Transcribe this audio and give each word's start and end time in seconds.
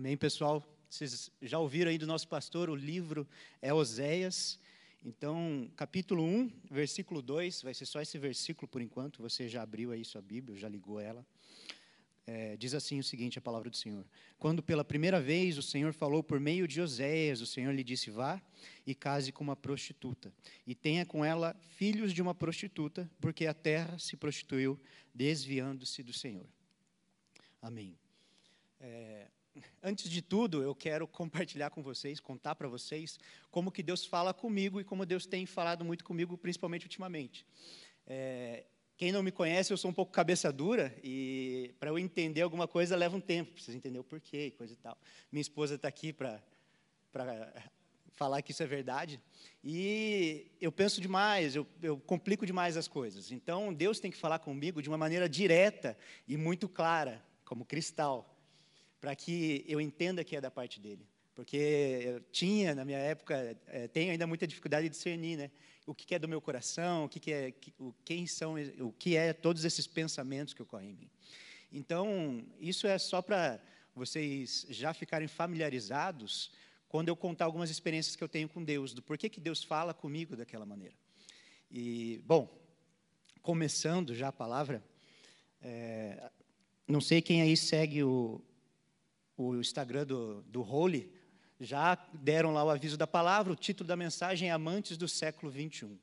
Amém, 0.00 0.16
pessoal? 0.16 0.66
Vocês 0.88 1.30
já 1.42 1.58
ouviram 1.58 1.90
aí 1.90 1.98
do 1.98 2.06
nosso 2.06 2.26
pastor, 2.26 2.70
o 2.70 2.74
livro 2.74 3.28
é 3.60 3.70
Oséias. 3.70 4.58
Então, 5.04 5.70
capítulo 5.76 6.24
1, 6.24 6.50
versículo 6.70 7.20
2, 7.20 7.60
vai 7.60 7.74
ser 7.74 7.84
só 7.84 8.00
esse 8.00 8.16
versículo 8.16 8.66
por 8.66 8.80
enquanto, 8.80 9.20
você 9.20 9.46
já 9.46 9.60
abriu 9.60 9.92
aí 9.92 10.02
sua 10.02 10.22
Bíblia, 10.22 10.56
já 10.56 10.70
ligou 10.70 10.98
ela. 10.98 11.22
É, 12.26 12.56
diz 12.56 12.72
assim 12.72 12.98
o 12.98 13.04
seguinte, 13.04 13.38
a 13.38 13.42
palavra 13.42 13.68
do 13.68 13.76
Senhor. 13.76 14.02
Quando 14.38 14.62
pela 14.62 14.82
primeira 14.82 15.20
vez 15.20 15.58
o 15.58 15.62
Senhor 15.62 15.92
falou 15.92 16.22
por 16.22 16.40
meio 16.40 16.66
de 16.66 16.80
Oséias, 16.80 17.42
o 17.42 17.46
Senhor 17.46 17.70
lhe 17.70 17.84
disse, 17.84 18.10
vá 18.10 18.40
e 18.86 18.94
case 18.94 19.30
com 19.30 19.44
uma 19.44 19.54
prostituta, 19.54 20.32
e 20.66 20.74
tenha 20.74 21.04
com 21.04 21.22
ela 21.22 21.54
filhos 21.76 22.14
de 22.14 22.22
uma 22.22 22.34
prostituta, 22.34 23.06
porque 23.20 23.44
a 23.44 23.52
terra 23.52 23.98
se 23.98 24.16
prostituiu, 24.16 24.80
desviando-se 25.14 26.02
do 26.02 26.14
Senhor. 26.14 26.46
Amém. 27.60 27.94
É, 28.80 29.26
antes 29.82 30.08
de 30.08 30.22
tudo, 30.22 30.62
eu 30.62 30.74
quero 30.74 31.06
compartilhar 31.06 31.70
com 31.70 31.82
vocês, 31.82 32.20
contar 32.20 32.54
para 32.54 32.68
vocês 32.68 33.18
como 33.50 33.70
que 33.70 33.82
Deus 33.82 34.04
fala 34.04 34.32
comigo 34.32 34.80
e 34.80 34.84
como 34.84 35.06
Deus 35.06 35.26
tem 35.26 35.46
falado 35.46 35.84
muito 35.84 36.04
comigo, 36.04 36.36
principalmente 36.36 36.84
ultimamente. 36.84 37.46
É, 38.06 38.64
quem 38.96 39.12
não 39.12 39.22
me 39.22 39.32
conhece, 39.32 39.72
eu 39.72 39.76
sou 39.76 39.90
um 39.90 39.94
pouco 39.94 40.12
cabeça 40.12 40.52
dura 40.52 40.94
e 41.02 41.74
para 41.80 41.90
eu 41.90 41.98
entender 41.98 42.42
alguma 42.42 42.68
coisa 42.68 42.96
leva 42.96 43.16
um 43.16 43.20
tempo, 43.20 43.52
preciso 43.52 43.76
entender 43.76 43.98
o 43.98 44.04
porquê 44.04 44.46
e 44.46 44.50
coisa 44.50 44.72
e 44.72 44.76
tal. 44.76 44.98
Minha 45.32 45.40
esposa 45.40 45.76
está 45.76 45.88
aqui 45.88 46.12
para 46.12 46.42
falar 48.12 48.42
que 48.42 48.52
isso 48.52 48.62
é 48.62 48.66
verdade. 48.66 49.18
E 49.64 50.50
eu 50.60 50.70
penso 50.70 51.00
demais, 51.00 51.56
eu, 51.56 51.66
eu 51.82 51.98
complico 51.98 52.44
demais 52.44 52.76
as 52.76 52.86
coisas. 52.86 53.32
Então, 53.32 53.72
Deus 53.72 53.98
tem 53.98 54.10
que 54.10 54.18
falar 54.18 54.38
comigo 54.38 54.82
de 54.82 54.90
uma 54.90 54.98
maneira 54.98 55.26
direta 55.26 55.96
e 56.28 56.36
muito 56.36 56.68
clara, 56.68 57.24
como 57.44 57.64
cristal 57.64 58.39
para 59.00 59.16
que 59.16 59.64
eu 59.66 59.80
entenda 59.80 60.22
que 60.22 60.36
é 60.36 60.40
da 60.40 60.50
parte 60.50 60.78
dele. 60.78 61.06
Porque 61.34 61.56
eu 62.04 62.20
tinha, 62.32 62.74
na 62.74 62.84
minha 62.84 62.98
época, 62.98 63.56
é, 63.66 63.88
tenho 63.88 64.10
ainda 64.10 64.26
muita 64.26 64.46
dificuldade 64.46 64.88
de 64.88 64.90
discernir, 64.90 65.38
né? 65.38 65.50
O 65.86 65.94
que 65.94 66.14
é 66.14 66.18
do 66.18 66.28
meu 66.28 66.40
coração, 66.40 67.06
o 67.06 67.08
que 67.08 67.32
é, 67.32 67.54
o, 67.78 67.94
quem 68.04 68.26
são, 68.26 68.56
o 68.78 68.92
que 68.92 69.16
é 69.16 69.32
todos 69.32 69.64
esses 69.64 69.86
pensamentos 69.86 70.52
que 70.52 70.62
ocorrem 70.62 70.90
em 70.90 70.94
mim. 70.94 71.10
Então, 71.72 72.44
isso 72.60 72.86
é 72.86 72.98
só 72.98 73.22
para 73.22 73.58
vocês 73.94 74.66
já 74.68 74.92
ficarem 74.92 75.28
familiarizados 75.28 76.52
quando 76.88 77.08
eu 77.08 77.16
contar 77.16 77.44
algumas 77.44 77.70
experiências 77.70 78.16
que 78.16 78.22
eu 78.22 78.28
tenho 78.28 78.48
com 78.48 78.62
Deus, 78.62 78.92
do 78.92 79.00
porquê 79.00 79.28
que 79.28 79.40
Deus 79.40 79.62
fala 79.62 79.94
comigo 79.94 80.36
daquela 80.36 80.66
maneira. 80.66 80.94
E, 81.70 82.20
bom, 82.26 82.52
começando 83.40 84.14
já 84.14 84.28
a 84.28 84.32
palavra, 84.32 84.84
é, 85.62 86.30
não 86.86 87.00
sei 87.00 87.22
quem 87.22 87.40
aí 87.40 87.56
segue 87.56 88.02
o, 88.02 88.42
o 89.40 89.60
Instagram 89.60 90.06
do, 90.06 90.42
do 90.42 90.62
Holy, 90.62 91.10
já 91.58 91.94
deram 92.12 92.52
lá 92.52 92.62
o 92.62 92.70
aviso 92.70 92.96
da 92.96 93.06
palavra, 93.06 93.52
o 93.52 93.56
título 93.56 93.88
da 93.88 93.96
mensagem 93.96 94.48
é 94.48 94.52
Amantes 94.52 94.96
do 94.96 95.08
século 95.08 95.50
21. 95.50 95.98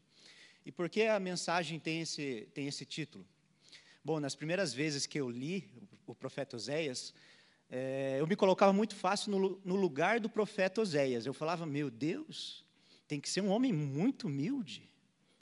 E 0.65 0.71
por 0.71 0.89
que 0.89 1.03
a 1.03 1.19
mensagem 1.19 1.79
tem 1.79 2.01
esse, 2.01 2.47
tem 2.53 2.67
esse 2.67 2.85
título? 2.85 3.25
Bom, 4.03 4.19
nas 4.19 4.35
primeiras 4.35 4.73
vezes 4.73 5.05
que 5.05 5.19
eu 5.19 5.29
li 5.29 5.69
o 6.05 6.15
profeta 6.15 6.55
Oséias, 6.55 7.13
é, 7.69 8.17
eu 8.19 8.25
me 8.27 8.35
colocava 8.35 8.73
muito 8.73 8.95
fácil 8.95 9.31
no, 9.31 9.61
no 9.63 9.75
lugar 9.75 10.19
do 10.19 10.29
profeta 10.29 10.81
Oséias. 10.81 11.25
Eu 11.25 11.33
falava, 11.33 11.65
meu 11.65 11.91
Deus, 11.91 12.65
tem 13.07 13.19
que 13.19 13.29
ser 13.29 13.41
um 13.41 13.49
homem 13.49 13.71
muito 13.71 14.27
humilde, 14.27 14.89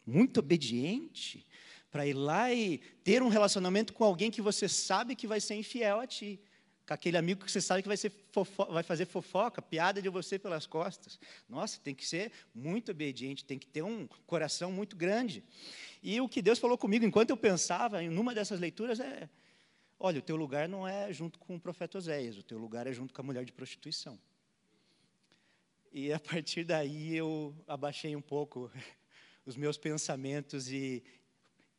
muito 0.05 0.39
obediente, 0.39 1.45
para 1.89 2.05
ir 2.05 2.13
lá 2.13 2.53
e 2.53 2.79
ter 3.03 3.23
um 3.23 3.29
relacionamento 3.29 3.93
com 3.93 4.03
alguém 4.03 4.29
que 4.29 4.41
você 4.41 4.67
sabe 4.67 5.16
que 5.16 5.27
vai 5.27 5.39
ser 5.39 5.55
infiel 5.55 5.99
a 5.99 6.07
ti 6.07 6.39
com 6.86 6.94
aquele 6.94 7.17
amigo 7.17 7.44
que 7.44 7.52
você 7.52 7.59
sabe 7.59 7.81
que 7.81 7.88
vai, 7.88 7.97
fofo, 8.31 8.66
vai 8.66 8.83
fazer 8.83 9.05
fofoca, 9.05 9.61
piada 9.61 10.02
de 10.02 10.09
você 10.09 10.38
pelas 10.38 10.67
costas. 10.67 11.19
Nossa, 11.50 11.80
tem 11.80 11.95
que 11.95 12.08
ser 12.08 12.31
muito 12.53 12.91
obediente, 12.91 13.44
tem 13.44 13.58
que 13.58 13.66
ter 13.66 13.81
um 13.81 14.08
coração 14.28 14.72
muito 14.72 14.95
grande. 14.95 15.44
E 16.03 16.22
o 16.22 16.30
que 16.30 16.41
Deus 16.41 16.59
falou 16.59 16.78
comigo 16.78 17.03
enquanto 17.03 17.31
eu 17.31 17.38
pensava 17.38 18.03
em 18.03 18.16
uma 18.16 18.35
dessas 18.35 18.59
leituras 18.59 19.00
é: 19.00 19.28
olha, 20.00 20.19
o 20.19 20.22
teu 20.22 20.35
lugar 20.35 20.69
não 20.69 20.88
é 20.88 21.12
junto 21.12 21.40
com 21.40 21.56
o 21.56 21.59
profeta 21.59 21.97
Oséias, 21.97 22.38
o 22.38 22.44
teu 22.44 22.59
lugar 22.59 22.85
é 22.85 22.94
junto 22.94 23.13
com 23.13 23.22
a 23.22 23.25
mulher 23.25 23.46
de 23.46 23.52
prostituição. 23.52 24.19
E 25.91 26.13
a 26.13 26.19
partir 26.19 26.66
daí 26.66 27.16
eu 27.16 27.56
abaixei 27.66 28.16
um 28.16 28.22
pouco 28.22 28.72
os 29.44 29.56
meus 29.56 29.78
pensamentos 29.78 30.72
e 30.72 31.03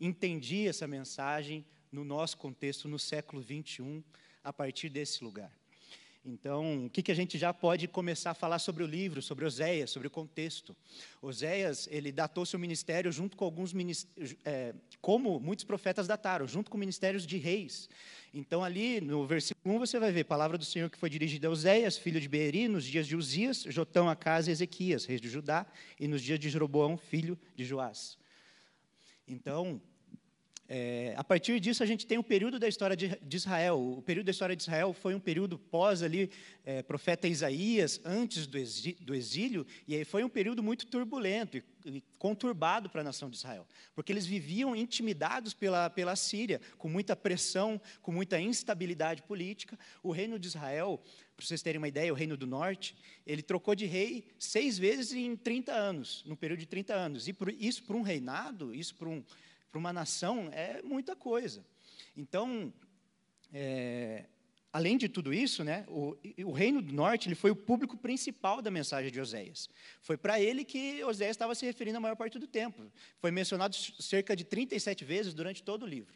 entendi 0.01 0.67
essa 0.67 0.89
mensagem 0.89 1.65
no 1.93 2.05
nosso 2.05 2.37
contexto, 2.37 2.89
no 2.89 2.99
século 2.99 3.41
21 3.41 4.03
a 4.47 4.53
partir 4.53 4.89
desse 4.89 5.25
lugar. 5.25 5.51
Então, 6.25 6.87
o 6.87 6.91
que, 6.91 7.03
que 7.03 7.11
a 7.13 7.15
gente 7.15 7.37
já 7.37 7.53
pode 7.53 7.89
começar 7.89 8.31
a 8.31 8.35
falar 8.35 8.61
sobre 8.61 8.83
o 8.83 8.87
livro, 8.87 9.21
sobre 9.21 9.45
Oséias, 9.45 9.91
sobre 9.91 10.07
o 10.09 10.11
contexto? 10.11 10.75
Oséias, 11.21 11.89
ele 11.91 12.13
datou 12.13 12.47
seu 12.47 12.59
ministério 12.59 13.11
junto 13.11 13.37
com 13.37 13.45
alguns 13.45 13.73
ministérios, 13.73 14.37
é, 14.45 14.73
como 15.01 15.39
muitos 15.41 15.65
profetas 15.65 16.07
dataram, 16.07 16.47
junto 16.47 16.71
com 16.71 16.79
ministérios 16.79 17.27
de 17.27 17.39
reis. 17.39 17.89
Então, 18.33 18.63
ali 18.63 19.01
no 19.01 19.27
versículo 19.27 19.77
1, 19.77 19.79
você 19.81 19.99
vai 19.99 20.13
ver, 20.13 20.25
palavra 20.25 20.57
do 20.57 20.65
Senhor 20.65 20.91
que 20.91 20.99
foi 20.99 21.11
dirigida 21.11 21.49
a 21.49 21.51
Oséias, 21.51 21.99
filho 21.99 22.21
de 22.21 22.29
Beeri, 22.29 22.69
nos 22.69 22.85
dias 22.85 23.07
de 23.07 23.17
Uzias, 23.17 23.65
Jotão, 23.69 24.09
Acas 24.09 24.47
e 24.47 24.53
Ezequias, 24.53 25.05
reis 25.05 25.21
de 25.21 25.29
Judá, 25.29 25.67
e 25.99 26.07
nos 26.07 26.23
dias 26.23 26.39
de 26.39 26.51
Jeroboão, 26.51 26.97
filho 26.97 27.39
de 27.55 27.65
Joás. 27.65 28.17
Então, 29.29 29.81
é, 30.69 31.15
a 31.17 31.23
partir 31.23 31.61
disso, 31.61 31.83
a 31.83 31.87
gente 31.87 32.07
tem 32.07 32.19
o 32.19 32.21
um 32.21 32.25
período 32.25 32.59
da 32.59 32.67
história 32.67 32.97
de, 32.97 33.17
de, 33.23 33.37
Israel. 33.37 33.81
O 33.81 34.03
período 34.03 34.27
da 34.27 34.33
história 34.33 34.57
de 34.57 34.63
Israel 34.63 34.93
foi 34.93 35.15
um 35.15 35.21
período 35.21 35.59
pós 35.59 36.03
ali, 36.03 36.29
é, 36.65 36.83
profeta 36.83 37.29
Isaías, 37.29 38.01
antes 38.05 38.47
do, 38.47 38.59
do, 39.05 39.15
exílio, 39.15 39.65
e 39.87 39.95
aí 39.95 40.05
foi 40.05 40.25
um 40.25 40.29
período 40.29 40.65
muito 40.65 40.87
turbulento 40.87 41.57
e, 41.57 41.63
e 41.85 42.05
conturbado 42.19 42.91
para 42.91 43.01
a 43.01 43.05
nação 43.05 43.31
de 43.31 43.37
Israel, 43.37 43.65
porque 43.95 44.13
eles 44.13 44.27
viviam 44.27 44.75
intimidados 44.75 45.55
pela, 45.55 45.89
pela 45.89 46.17
Síria, 46.17 46.61
com 46.79 46.89
muita 46.89 47.15
pressão, 47.15 47.81
com 48.03 48.11
muita 48.11 48.41
instabilidade 48.41 49.23
política. 49.23 49.79
O 50.03 50.11
reino 50.11 50.37
de 50.37 50.49
Israel, 50.49 51.01
para 51.37 51.47
vocês 51.47 51.63
terem 51.63 51.79
uma 51.79 51.89
ideia, 51.89 52.13
o 52.13 52.17
reino 52.17 52.37
do 52.37 52.47
norte, 52.47 52.97
ele 53.25 53.43
trocou 53.43 53.77
de 53.77 53.87
rei 53.87 54.25
seis 54.37 54.77
vezes 54.79 55.13
em 55.13 55.37
30 55.37 55.73
anos, 55.73 56.25
no 56.27 56.37
período 56.37 56.59
de 56.59 56.67
30 56.67 56.93
anos. 56.93 57.29
E 57.29 57.33
por, 57.33 57.51
isso 57.51 57.85
para 57.85 57.97
um 57.97 58.03
reinado, 58.03 58.75
isso 58.75 58.97
para 58.97 59.09
um 59.09 59.23
para 59.77 59.79
uma 59.79 59.93
nação 59.93 60.49
é 60.53 60.81
muita 60.83 61.15
coisa. 61.15 61.63
Então, 62.17 62.73
é, 63.53 64.25
além 64.73 64.97
de 64.97 65.07
tudo 65.07 65.35
isso, 65.35 65.63
né, 65.63 65.85
o, 65.87 66.17
o, 66.47 66.53
Reino 66.53 66.81
do 66.81 66.95
Norte 66.95 67.29
ele 67.29 67.35
foi 67.35 67.51
o 67.51 67.57
público 67.57 67.95
principal 67.95 68.63
da 68.63 68.71
mensagem 68.71 69.13
de 69.13 69.21
Oséias. 69.21 69.69
Foi 70.01 70.17
para 70.17 70.41
ele 70.41 70.65
que 70.65 71.05
Oséias 71.05 71.35
estava 71.35 71.55
se 71.55 71.67
referindo 71.67 71.99
a 71.99 72.01
maior 72.01 72.17
parte 72.17 72.39
do 72.39 72.47
tempo. 72.47 72.91
Foi 73.19 73.31
mencionado 73.31 73.77
cerca 73.77 74.35
de 74.35 74.45
37 74.45 75.05
vezes 75.05 75.35
durante 75.35 75.63
todo 75.63 75.83
o 75.83 75.87
livro. 75.87 76.15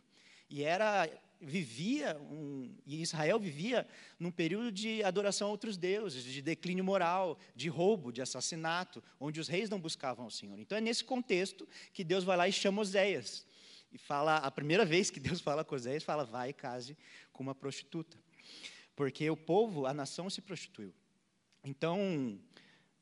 E 0.49 0.65
era 0.65 1.07
vivia 1.39 2.19
um, 2.19 2.75
e 2.87 3.01
Israel 3.01 3.39
vivia 3.39 3.87
num 4.19 4.31
período 4.31 4.71
de 4.71 5.03
adoração 5.03 5.49
a 5.49 5.51
outros 5.51 5.77
deuses, 5.77 6.23
de 6.23 6.43
declínio 6.43 6.85
moral, 6.85 7.39
de 7.55 7.69
roubo, 7.69 8.13
de 8.13 8.21
assassinato, 8.21 9.03
onde 9.19 9.41
os 9.41 9.49
reis 9.49 9.71
não 9.71 9.81
buscavam 9.81 10.27
o 10.27 10.31
Senhor. 10.31 10.59
Então 10.59 10.77
é 10.77 10.81
nesse 10.81 11.05
contexto 11.05 11.69
que 11.93 12.05
Deus 12.05 12.25
vai 12.25 12.37
lá 12.37 12.49
e 12.49 12.53
chama 12.53 12.83
Oséias 12.83 13.47
e 13.93 13.99
fala, 13.99 14.37
a 14.37 14.51
primeira 14.51 14.85
vez 14.85 15.11
que 15.11 15.21
Deus 15.21 15.41
fala 15.43 15.65
com 15.65 15.75
Oséias, 15.75 16.05
fala, 16.05 16.25
vai 16.25 16.51
e 16.51 16.53
case 16.53 16.97
com 17.33 17.43
uma 17.43 17.55
prostituta. 17.55 18.19
Porque 18.95 19.29
o 19.31 19.37
povo, 19.37 19.87
a 19.87 19.95
nação 19.95 20.29
se 20.29 20.41
prostituiu. 20.41 20.93
Então, 21.65 22.39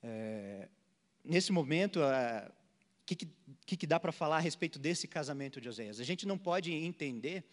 é, 0.03 0.69
nesse 1.25 1.53
momento, 1.53 2.01
o 2.01 2.53
que, 3.05 3.17
que, 3.67 3.77
que, 3.77 3.87
dá 3.87 3.99
para 3.99 4.13
falar 4.13 4.37
a 4.37 4.41
respeito 4.41 4.79
desse 4.79 5.07
casamento 5.09 5.61
de 5.61 5.69
Oséias? 5.69 6.01
A 6.01 6.05
gente 6.05 6.27
não 6.27 6.39
pode 6.39 6.73
entender 6.73 7.45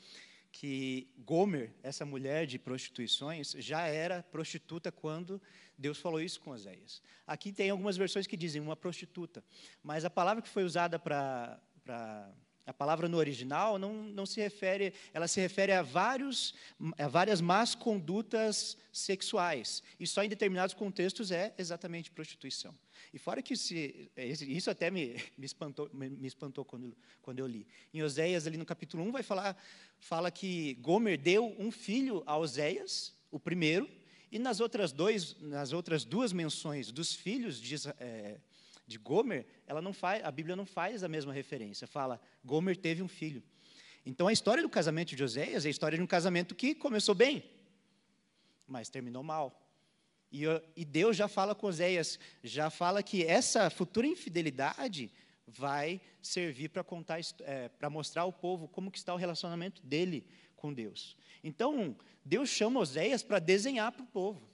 que 0.52 1.08
Gomer, 1.18 1.74
essa 1.84 2.06
mulher 2.06 2.46
de 2.48 2.58
prostituições, 2.58 3.52
já 3.58 3.88
era 3.88 4.24
prostituta 4.24 4.92
quando 4.92 5.42
Deus 5.78 6.00
falou 6.00 6.22
isso 6.22 6.40
com 6.40 6.52
Oséias. 6.52 7.02
Aqui 7.28 7.52
tem 7.52 7.70
algumas 7.70 7.98
versões 7.98 8.26
que 8.26 8.38
dizem 8.38 8.62
uma 8.62 8.76
prostituta, 8.76 9.44
mas 9.84 10.06
a 10.06 10.10
palavra 10.10 10.42
que 10.42 10.48
foi 10.48 10.64
usada 10.64 10.98
para 10.98 11.60
a 12.66 12.74
palavra 12.74 13.08
no 13.08 13.18
original 13.18 13.78
não, 13.78 13.94
não 13.94 14.26
se 14.26 14.40
refere, 14.40 14.94
ela 15.14 15.28
se 15.28 15.40
refere 15.40 15.72
a, 15.72 15.82
vários, 15.82 16.56
a 16.98 17.08
várias 17.08 17.40
más 17.40 17.76
condutas 17.76 18.78
sexuais. 18.92 19.84
E 20.00 20.08
só 20.08 20.24
em 20.24 20.30
determinados 20.30 20.74
contextos 20.74 21.32
é 21.32 21.54
exatamente 21.58 22.10
prostituição. 22.10 22.76
E 23.14 23.20
fora 23.20 23.42
que 23.42 23.56
se, 23.56 24.12
isso 24.42 24.70
até 24.70 24.90
me, 24.90 25.16
me 25.38 25.46
espantou, 25.46 25.90
me 25.94 26.28
espantou 26.28 26.66
quando, 26.66 26.98
quando 27.22 27.40
eu 27.40 27.48
li. 27.48 27.68
Em 27.94 28.02
Oséias, 28.02 28.48
ali 28.48 28.58
no 28.58 28.66
capítulo 28.66 29.04
1, 29.04 29.12
vai 29.12 29.24
falar 29.24 29.56
fala 30.00 30.30
que 30.32 30.74
Gomer 30.76 31.18
deu 31.18 31.56
um 31.58 31.72
filho 31.72 32.24
a 32.26 32.38
Oséias, 32.38 33.14
o 33.32 33.40
primeiro, 33.40 33.90
e 34.32 34.40
nas 34.40 34.60
outras, 34.60 34.92
dois, 34.92 35.40
nas 35.40 35.72
outras 35.72 36.04
duas 36.04 36.34
menções 36.34 36.92
dos 36.92 37.14
filhos 37.14 37.62
de, 37.62 37.76
é, 38.00 38.38
de 38.88 38.98
Gomer, 38.98 39.46
ela 39.66 39.82
não 39.82 39.94
faz, 39.94 40.24
a 40.24 40.32
Bíblia 40.32 40.56
não 40.56 40.66
faz 40.66 41.04
a 41.04 41.08
mesma 41.08 41.34
referência. 41.34 41.88
Fala, 41.88 42.22
Gomer 42.44 42.78
teve 42.78 43.02
um 43.02 43.08
filho. 43.08 43.44
Então 44.06 44.28
a 44.28 44.34
história 44.34 44.62
do 44.62 44.70
casamento 44.70 45.16
de 45.16 45.24
Oséias 45.24 45.66
é 45.66 45.68
a 45.68 45.72
história 45.72 45.98
de 45.98 46.04
um 46.04 46.08
casamento 46.08 46.54
que 46.54 46.76
começou 46.76 47.16
bem, 47.16 47.44
mas 48.68 48.90
terminou 48.90 49.24
mal. 49.24 49.62
E, 50.32 50.44
e 50.76 50.86
Deus 50.86 51.18
já 51.18 51.28
fala 51.28 51.56
com 51.56 51.68
Oséias, 51.68 52.20
já 52.44 52.70
fala 52.70 53.02
que 53.02 53.24
essa 53.24 53.70
futura 53.70 54.06
infidelidade 54.06 55.12
vai 55.48 56.02
servir 56.22 56.70
para 56.70 56.84
contar, 56.84 57.20
é, 57.42 57.70
para 57.70 57.90
mostrar 57.90 58.24
ao 58.24 58.34
povo 58.34 58.68
como 58.68 58.92
que 58.92 58.98
está 58.98 59.14
o 59.14 59.18
relacionamento 59.18 59.82
dele 59.84 60.28
com 60.56 60.74
Deus. 60.74 61.16
Então, 61.44 61.96
Deus 62.24 62.50
chama 62.50 62.80
Oséias 62.80 63.24
para 63.24 63.40
desenhar 63.40 63.92
para 63.92 64.04
o 64.04 64.08
povo. 64.08 64.50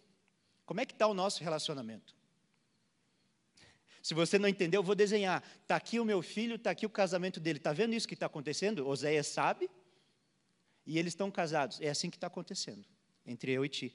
Como 0.65 0.79
é 0.79 0.85
que 0.85 0.93
está 0.93 1.07
o 1.07 1.13
nosso 1.13 1.43
relacionamento? 1.43 2.15
Se 4.01 4.13
você 4.13 4.39
não 4.39 4.49
entendeu, 4.49 4.79
eu 4.79 4.83
vou 4.83 4.95
desenhar. 4.95 5.43
Está 5.61 5.75
aqui 5.75 5.99
o 5.99 6.05
meu 6.05 6.21
filho, 6.21 6.55
está 6.55 6.71
aqui 6.71 6.85
o 6.85 6.89
casamento 6.89 7.39
dele. 7.39 7.59
Está 7.59 7.71
vendo 7.71 7.93
isso 7.93 8.07
que 8.07 8.13
está 8.13 8.25
acontecendo? 8.25 8.87
Oséias 8.87 9.27
sabe. 9.27 9.69
E 10.85 10.97
eles 10.97 11.13
estão 11.13 11.29
casados. 11.29 11.79
É 11.81 11.89
assim 11.89 12.09
que 12.09 12.17
está 12.17 12.27
acontecendo, 12.27 12.83
entre 13.25 13.51
eu 13.51 13.63
e 13.63 13.69
ti. 13.69 13.93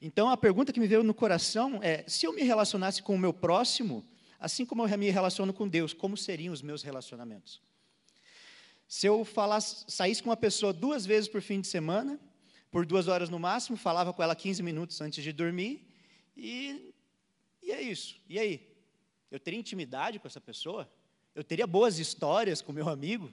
Então, 0.00 0.30
a 0.30 0.36
pergunta 0.36 0.72
que 0.72 0.80
me 0.80 0.86
veio 0.86 1.02
no 1.02 1.12
coração 1.12 1.80
é: 1.82 2.04
se 2.08 2.26
eu 2.26 2.32
me 2.32 2.42
relacionasse 2.42 3.02
com 3.02 3.14
o 3.14 3.18
meu 3.18 3.32
próximo, 3.32 4.06
assim 4.38 4.64
como 4.64 4.86
eu 4.86 4.98
me 4.98 5.10
relaciono 5.10 5.52
com 5.52 5.68
Deus, 5.68 5.92
como 5.92 6.16
seriam 6.16 6.54
os 6.54 6.62
meus 6.62 6.82
relacionamentos? 6.82 7.60
Se 8.86 9.06
eu 9.06 9.24
falasse, 9.24 9.84
saísse 9.86 10.22
com 10.22 10.30
uma 10.30 10.36
pessoa 10.36 10.72
duas 10.72 11.04
vezes 11.04 11.28
por 11.28 11.42
fim 11.42 11.60
de 11.60 11.66
semana, 11.66 12.18
por 12.70 12.86
duas 12.86 13.06
horas 13.06 13.28
no 13.28 13.38
máximo, 13.38 13.76
falava 13.76 14.12
com 14.14 14.22
ela 14.22 14.34
15 14.34 14.62
minutos 14.62 15.00
antes 15.00 15.22
de 15.22 15.32
dormir, 15.32 15.86
e, 16.34 16.94
e 17.62 17.70
é 17.70 17.82
isso. 17.82 18.16
E 18.28 18.38
aí? 18.38 18.67
Eu 19.30 19.38
teria 19.38 19.58
intimidade 19.58 20.18
com 20.18 20.26
essa 20.26 20.40
pessoa? 20.40 20.90
Eu 21.34 21.44
teria 21.44 21.66
boas 21.66 21.98
histórias 21.98 22.62
com 22.62 22.72
meu 22.72 22.88
amigo? 22.88 23.32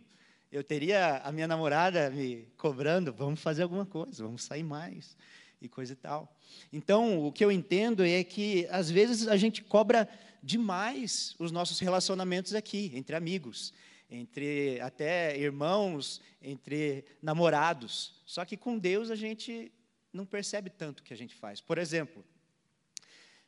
Eu 0.52 0.64
teria 0.64 1.18
a 1.18 1.32
minha 1.32 1.48
namorada 1.48 2.10
me 2.10 2.48
cobrando, 2.58 3.12
vamos 3.12 3.42
fazer 3.42 3.64
alguma 3.64 3.86
coisa, 3.86 4.24
vamos 4.24 4.44
sair 4.44 4.64
mais 4.64 5.18
e 5.62 5.68
coisa 5.68 5.94
e 5.94 5.96
tal. 5.96 6.34
Então, 6.72 7.26
o 7.26 7.32
que 7.32 7.44
eu 7.44 7.52
entendo 7.52 8.06
é 8.06 8.24
que 8.24 8.68
às 8.70 8.90
vezes 8.90 9.28
a 9.28 9.38
gente 9.38 9.64
cobra 9.64 10.08
demais 10.42 11.36
os 11.40 11.52
nossos 11.52 11.80
relacionamentos 11.80 12.54
aqui, 12.54 12.92
entre 12.94 13.16
amigos 13.16 13.74
entre 14.10 14.80
até 14.82 15.38
irmãos, 15.38 16.22
entre 16.42 17.06
namorados. 17.22 18.22
Só 18.26 18.46
que 18.46 18.58
com 18.58 18.78
Deus 18.78 19.10
a 19.10 19.16
gente 19.16 19.72
não 20.12 20.26
percebe 20.26 20.70
tanto 20.70 21.00
o 21.00 21.04
que 21.04 21.14
a 21.14 21.18
gente 21.18 21.36
faz. 21.36 21.60
Por 21.60 21.78
exemplo, 21.78 22.24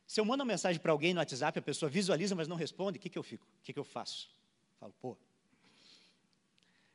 se 0.08 0.22
eu 0.22 0.26
mando 0.26 0.42
uma 0.42 0.54
mensagem 0.54 0.82
para 0.82 0.94
alguém 0.94 1.14
no 1.14 1.20
WhatsApp, 1.20 1.60
a 1.60 1.62
pessoa 1.62 1.90
visualiza, 1.90 2.34
mas 2.34 2.48
não 2.48 2.56
responde, 2.56 2.98
o 2.98 3.02
que, 3.02 3.10
que 3.10 3.20
eu 3.20 3.24
fico? 3.24 3.46
O 3.46 3.64
que, 3.64 3.74
que 3.74 3.80
eu 3.80 3.84
faço? 3.84 4.30
Falo, 4.80 4.94
pô, 5.02 5.18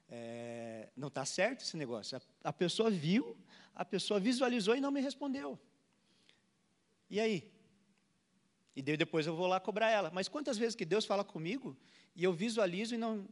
é, 0.08 0.88
não 0.96 1.08
está 1.08 1.22
certo 1.26 1.60
esse 1.60 1.76
negócio. 1.76 2.16
A, 2.16 2.48
a 2.48 2.52
pessoa 2.52 2.90
viu, 2.90 3.36
a 3.74 3.84
pessoa 3.84 4.18
visualizou 4.18 4.74
e 4.74 4.80
não 4.80 4.90
me 4.90 5.02
respondeu. 5.02 5.58
E 7.10 7.20
aí? 7.20 7.52
E 8.74 8.80
depois 8.80 9.26
eu 9.26 9.36
vou 9.36 9.46
lá 9.46 9.60
cobrar 9.60 9.90
ela. 9.90 10.10
Mas 10.10 10.26
quantas 10.26 10.56
vezes 10.56 10.74
que 10.74 10.86
Deus 10.86 11.04
fala 11.04 11.22
comigo 11.22 11.76
e 12.16 12.24
eu 12.24 12.32
visualizo 12.32 12.94
e 12.94 12.98
não, 12.98 13.28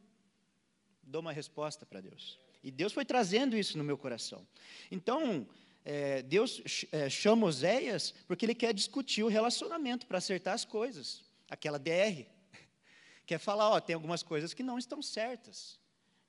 dou 1.02 1.22
uma 1.22 1.32
resposta 1.32 1.86
para 1.86 2.02
Deus. 2.02 2.38
E 2.62 2.70
Deus 2.70 2.92
foi 2.92 3.06
trazendo 3.06 3.56
isso 3.56 3.78
no 3.78 3.84
meu 3.84 3.96
coração. 3.96 4.46
Então, 4.90 5.48
é, 5.84 6.22
Deus 6.22 6.86
é, 6.92 7.08
chama 7.08 7.46
Oséias 7.46 8.12
porque 8.26 8.44
ele 8.44 8.54
quer 8.54 8.74
discutir 8.74 9.22
o 9.22 9.28
relacionamento 9.28 10.06
para 10.06 10.18
acertar 10.18 10.54
as 10.54 10.64
coisas. 10.64 11.22
Aquela 11.48 11.78
DR. 11.78 12.26
Quer 13.26 13.38
falar, 13.38 13.70
ó, 13.70 13.80
tem 13.80 13.94
algumas 13.94 14.22
coisas 14.22 14.54
que 14.54 14.62
não 14.62 14.78
estão 14.78 15.02
certas. 15.02 15.80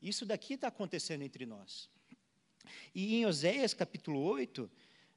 Isso 0.01 0.25
daqui 0.25 0.53
está 0.53 0.67
acontecendo 0.67 1.21
entre 1.23 1.45
nós. 1.45 1.89
E 2.93 3.15
em 3.15 3.25
Oséias 3.25 3.73
capítulo 3.73 4.19
8, 4.21 4.69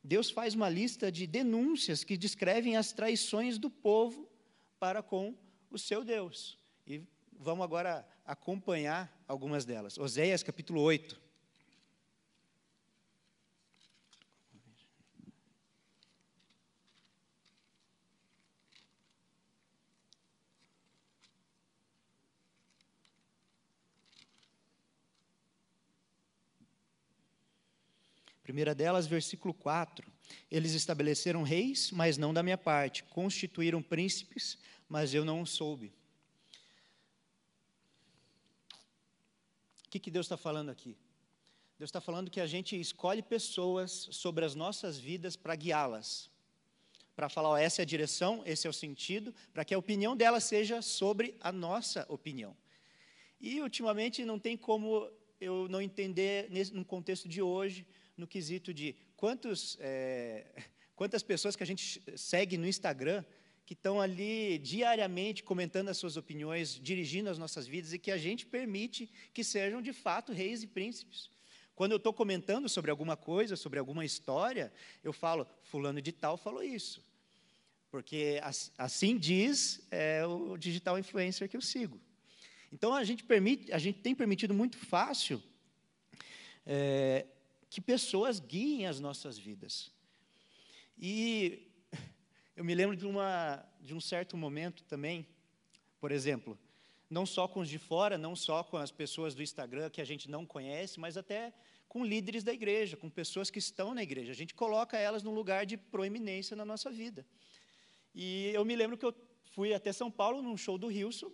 Deus 0.03 0.31
faz 0.31 0.55
uma 0.55 0.69
lista 0.69 1.11
de 1.11 1.27
denúncias 1.27 2.05
que 2.05 2.17
descrevem 2.17 2.77
as 2.77 2.93
traições 2.93 3.59
do 3.59 3.71
povo 3.71 4.31
para 4.79 5.03
com 5.03 5.35
o 5.71 5.79
seu 5.79 6.05
Deus. 6.05 6.59
E 6.87 7.03
vamos 7.33 7.65
agora 7.65 8.07
acompanhar 8.25 9.25
algumas 9.27 9.65
delas. 9.65 9.97
Oséias 9.97 10.43
capítulo 10.43 10.81
8. 10.83 11.24
Primeira 28.45 28.73
delas, 28.73 29.09
versículo 29.09 29.53
4. 29.53 30.07
Eles 30.49 30.73
estabeleceram 30.73 31.43
reis, 31.43 31.91
mas 31.91 32.17
não 32.17 32.33
da 32.33 32.45
minha 32.45 32.57
parte, 32.57 33.03
constituíram 33.03 33.83
príncipes, 33.83 34.57
mas 34.89 35.13
eu 35.13 35.25
não 35.25 35.45
soube. 35.45 35.93
que, 39.95 40.01
que 40.01 40.11
Deus 40.11 40.27
está 40.27 40.37
falando 40.37 40.71
aqui? 40.71 40.97
Deus 41.79 41.89
está 41.89 42.01
falando 42.01 42.29
que 42.29 42.41
a 42.41 42.49
gente 42.49 42.79
escolhe 42.81 43.23
pessoas 43.23 44.09
sobre 44.11 44.45
as 44.45 44.53
nossas 44.57 44.99
vidas 44.99 45.37
para 45.37 45.55
guiá-las. 45.55 46.29
Para 47.15 47.29
falar, 47.29 47.51
ó, 47.51 47.57
essa 47.57 47.81
é 47.81 47.85
a 47.85 47.87
direção, 47.87 48.43
esse 48.45 48.67
é 48.67 48.71
o 48.71 48.73
sentido, 48.73 49.33
para 49.53 49.65
que 49.65 49.73
a 49.73 49.79
opinião 49.79 50.17
dela 50.17 50.41
seja 50.41 50.83
sobre 50.83 51.37
a 51.41 51.53
nossa 51.53 52.05
opinião. 52.09 52.57
E, 53.41 53.61
ultimamente, 53.61 54.25
não 54.25 54.37
tem 54.37 54.57
como 54.57 55.09
eu 55.41 55.69
não 55.69 55.81
entender, 55.81 56.51
nesse, 56.51 56.75
no 56.75 56.85
contexto 56.85 57.29
de 57.29 57.41
hoje, 57.41 57.87
no 58.17 58.27
quesito 58.27 58.73
de 58.73 58.95
quantos, 59.17 59.77
é, 59.81 60.47
quantas 60.95 61.23
pessoas 61.23 61.57
que 61.57 61.63
a 61.63 61.67
gente 61.67 62.03
segue 62.17 62.57
no 62.57 62.67
Instagram 62.67 63.25
que 63.67 63.73
estão 63.73 64.01
ali 64.01 64.59
diariamente 64.59 65.43
comentando 65.43 65.89
as 65.89 65.97
suas 65.97 66.17
opiniões, 66.17 66.79
dirigindo 66.81 67.31
as 67.31 67.39
nossas 67.39 67.67
vidas 67.67 67.93
e 67.93 67.99
que 67.99 68.11
a 68.11 68.19
gente 68.19 68.45
permite 68.45 69.11
que 69.33 69.43
sejam 69.43 69.81
de 69.81 69.93
fato 69.93 70.33
reis 70.33 70.63
e 70.63 70.67
príncipes. 70.67 71.31
Quando 71.75 71.93
eu 71.93 71.97
estou 71.97 72.13
comentando 72.13 72.69
sobre 72.69 72.91
alguma 72.91 73.17
coisa, 73.17 73.57
sobre 73.57 73.79
alguma 73.79 74.05
história, 74.05 74.73
eu 75.03 75.13
falo, 75.13 75.47
fulano 75.63 76.01
de 76.01 76.13
tal 76.13 76.37
falou 76.37 76.63
isso. 76.63 77.03
Porque 77.91 78.41
assim 78.77 79.17
diz 79.17 79.81
é, 79.91 80.25
o 80.27 80.57
digital 80.57 80.99
influencer 80.99 81.49
que 81.49 81.57
eu 81.57 81.63
sigo. 81.63 81.99
Então 82.73 82.95
a 82.95 83.03
gente, 83.03 83.25
permite, 83.25 83.73
a 83.73 83.79
gente 83.79 84.01
tem 84.01 84.15
permitido 84.15 84.53
muito 84.53 84.77
fácil 84.77 85.43
é, 86.67 87.27
que 87.75 87.81
pessoas 87.81 88.39
guiem 88.39 88.87
as 88.87 89.01
nossas 89.01 89.37
vidas. 89.37 89.91
E 90.97 91.73
eu 92.55 92.65
me 92.65 92.73
lembro 92.73 92.95
de, 92.95 93.05
uma, 93.05 93.67
de 93.81 93.93
um 93.93 94.01
certo 94.01 94.37
momento 94.37 94.85
também, 94.85 95.27
por 95.99 96.13
exemplo, 96.13 96.57
não 97.11 97.27
só 97.27 97.49
com 97.49 97.59
os 97.59 97.69
de 97.69 97.77
fora, 97.77 98.17
não 98.17 98.37
só 98.37 98.63
com 98.63 98.77
as 98.77 98.93
pessoas 98.93 99.35
do 99.35 99.43
Instagram 99.43 99.91
que 99.91 100.01
a 100.01 100.05
gente 100.05 100.31
não 100.31 100.47
conhece, 100.47 101.01
mas 101.01 101.17
até 101.17 101.53
com 101.89 102.05
líderes 102.05 102.45
da 102.45 102.53
igreja, 102.53 102.97
com 102.97 103.11
pessoas 103.11 103.51
que 103.51 103.59
estão 103.59 103.93
na 103.93 104.05
igreja. 104.05 104.31
A 104.31 104.37
gente 104.37 104.55
coloca 104.55 104.97
elas 104.97 105.25
num 105.25 105.35
lugar 105.35 105.67
de 105.67 105.77
proeminência 105.77 106.57
na 106.57 106.65
nossa 106.65 106.93
vida. 106.93 107.27
E 108.15 108.53
eu 108.55 108.65
me 108.65 108.77
lembro 108.77 108.97
que 108.97 109.05
eu 109.05 109.13
fui 109.47 109.75
até 109.75 109.93
São 109.93 110.13
Paulo 110.13 110.41
num 110.41 110.57
show 110.57 110.79
do 110.79 110.87
Rilson, 110.87 111.33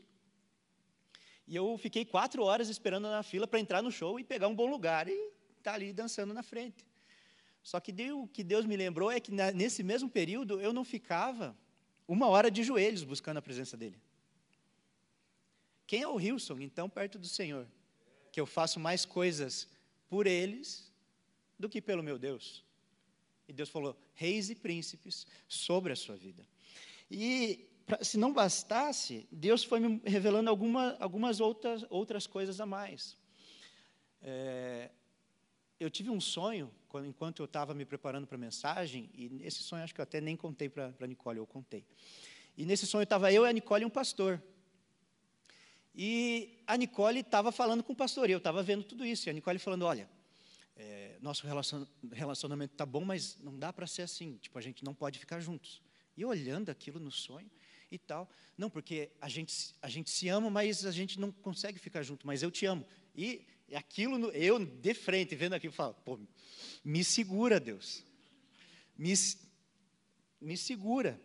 e 1.47 1.55
eu 1.55 1.77
fiquei 1.77 2.07
quatro 2.07 2.45
horas 2.45 2.71
esperando 2.71 3.11
na 3.11 3.23
fila 3.23 3.47
para 3.47 3.61
entrar 3.61 3.83
no 3.83 3.93
show 3.93 4.19
e 4.19 4.25
pegar 4.25 4.49
um 4.49 4.55
bom 4.55 4.71
lugar 4.71 5.07
e 5.07 5.40
estar 5.61 5.73
tá 5.73 5.77
ali 5.77 5.93
dançando 5.93 6.35
na 6.35 6.43
frente. 6.43 6.85
Só 7.63 7.79
que 7.79 7.93
o 8.13 8.27
que 8.27 8.43
Deus 8.43 8.65
me 8.65 8.77
lembrou 8.77 9.11
é 9.11 9.21
que 9.21 9.31
nesse 9.55 9.83
mesmo 9.83 10.09
período 10.09 10.61
eu 10.61 10.73
não 10.73 10.85
ficava 10.85 11.57
uma 12.09 12.27
hora 12.27 12.51
de 12.51 12.63
joelhos 12.63 13.05
buscando 13.05 13.37
a 13.37 13.43
presença 13.43 13.77
dele. 13.77 14.01
Quem 15.87 16.03
é 16.03 16.09
o 16.09 16.15
Wilson, 16.15 16.59
então, 16.61 16.89
perto 16.89 17.19
do 17.19 17.27
Senhor? 17.27 17.67
Que 18.33 18.41
eu 18.41 18.47
faço 18.47 18.81
mais 18.81 19.05
coisas 19.05 19.69
por 20.09 20.27
eles 20.27 20.93
do 21.59 21.69
que 21.69 21.81
pelo 21.81 22.03
meu 22.03 22.19
Deus. 22.19 22.65
E 23.47 23.53
Deus 23.53 23.69
falou: 23.69 23.97
reis 24.15 24.51
e 24.51 24.55
príncipes 24.55 25.27
sobre 25.49 25.93
a 25.93 25.97
sua 25.97 26.17
vida. 26.17 26.47
E 27.11 27.69
se 28.03 28.17
não 28.17 28.33
bastasse, 28.33 29.27
Deus 29.31 29.65
foi 29.65 29.81
me 29.81 30.01
revelando 30.05 30.49
alguma, 30.49 30.97
algumas 31.01 31.41
outras, 31.41 31.85
outras 31.91 32.27
coisas 32.27 32.61
a 32.61 32.67
mais. 32.67 33.17
É, 34.23 34.91
eu 35.81 35.91
tive 35.91 36.11
um 36.11 36.21
sonho, 36.21 36.71
quando, 36.89 37.07
enquanto 37.07 37.41
eu 37.41 37.47
estava 37.47 37.73
me 37.73 37.87
preparando 37.87 38.27
para 38.27 38.37
a 38.37 38.39
mensagem, 38.39 39.09
e 39.15 39.31
nesse 39.31 39.63
sonho 39.63 39.83
acho 39.83 39.95
que 39.95 40.01
eu 40.01 40.03
até 40.03 40.21
nem 40.21 40.37
contei 40.37 40.69
para 40.69 40.93
a 41.01 41.07
Nicole, 41.07 41.39
eu 41.39 41.47
contei. 41.47 41.85
E 42.57 42.67
nesse 42.67 42.87
sonho 42.87 43.05
estava 43.05 43.33
eu 43.33 43.47
a 43.47 43.53
Nicole 43.53 43.83
e 43.83 43.87
um 43.87 43.91
pastor. 43.91 44.43
E 45.95 46.63
a 46.67 46.77
Nicole 46.77 47.21
estava 47.21 47.51
falando 47.51 47.83
com 47.83 47.95
o 47.95 47.97
pastor, 47.97 48.29
e 48.29 48.33
eu 48.33 48.39
estava 48.39 48.63
vendo 48.63 48.85
tudo 48.85 49.07
isso. 49.07 49.29
E 49.29 49.31
a 49.31 49.33
Nicole 49.33 49.59
falando: 49.59 49.87
olha, 49.87 50.09
é, 50.77 51.17
nosso 51.23 51.47
relacionamento 52.13 52.75
está 52.75 52.85
bom, 52.85 53.05
mas 53.05 53.39
não 53.41 53.59
dá 53.59 53.73
para 53.73 53.87
ser 53.87 54.03
assim. 54.03 54.37
Tipo, 54.37 54.59
a 54.59 54.63
gente 54.63 54.85
não 54.85 54.95
pode 54.95 55.19
ficar 55.19 55.41
juntos. 55.41 55.81
E 56.15 56.25
olhando 56.25 56.69
aquilo 56.69 57.01
no 57.01 57.11
sonho 57.11 57.51
e 57.91 57.99
tal. 57.99 58.29
Não, 58.57 58.69
porque 58.69 59.11
a 59.21 59.29
gente, 59.29 59.75
a 59.81 59.89
gente 59.89 60.11
se 60.11 60.29
ama, 60.29 60.51
mas 60.51 60.85
a 60.85 60.93
gente 60.93 61.19
não 61.19 61.33
consegue 61.33 61.79
ficar 61.79 62.03
junto. 62.03 62.27
Mas 62.27 62.43
eu 62.43 62.51
te 62.51 62.67
amo. 62.67 62.87
E 63.17 63.47
e 63.71 63.77
aquilo, 63.77 64.31
eu 64.33 64.59
de 64.59 64.95
frente, 64.95 65.37
vendo 65.37 65.53
aquilo, 65.53 65.73
falo, 65.73 65.95
pô, 66.05 66.19
me 66.85 67.05
segura, 67.05 67.61
Deus. 67.61 68.03
Me, 68.99 69.15
me 70.41 70.57
segura. 70.57 71.21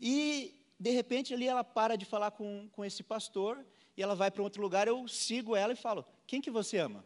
E, 0.00 0.52
de 0.78 0.90
repente, 0.90 1.32
ali 1.32 1.46
ela 1.46 1.62
para 1.62 1.94
de 1.94 2.04
falar 2.04 2.32
com, 2.32 2.68
com 2.72 2.84
esse 2.84 3.04
pastor 3.04 3.64
e 3.96 4.02
ela 4.02 4.16
vai 4.16 4.32
para 4.32 4.42
outro 4.42 4.60
lugar. 4.60 4.88
Eu 4.88 5.06
sigo 5.06 5.54
ela 5.54 5.72
e 5.72 5.76
falo: 5.76 6.04
Quem 6.26 6.40
que 6.40 6.50
você 6.50 6.78
ama? 6.78 7.04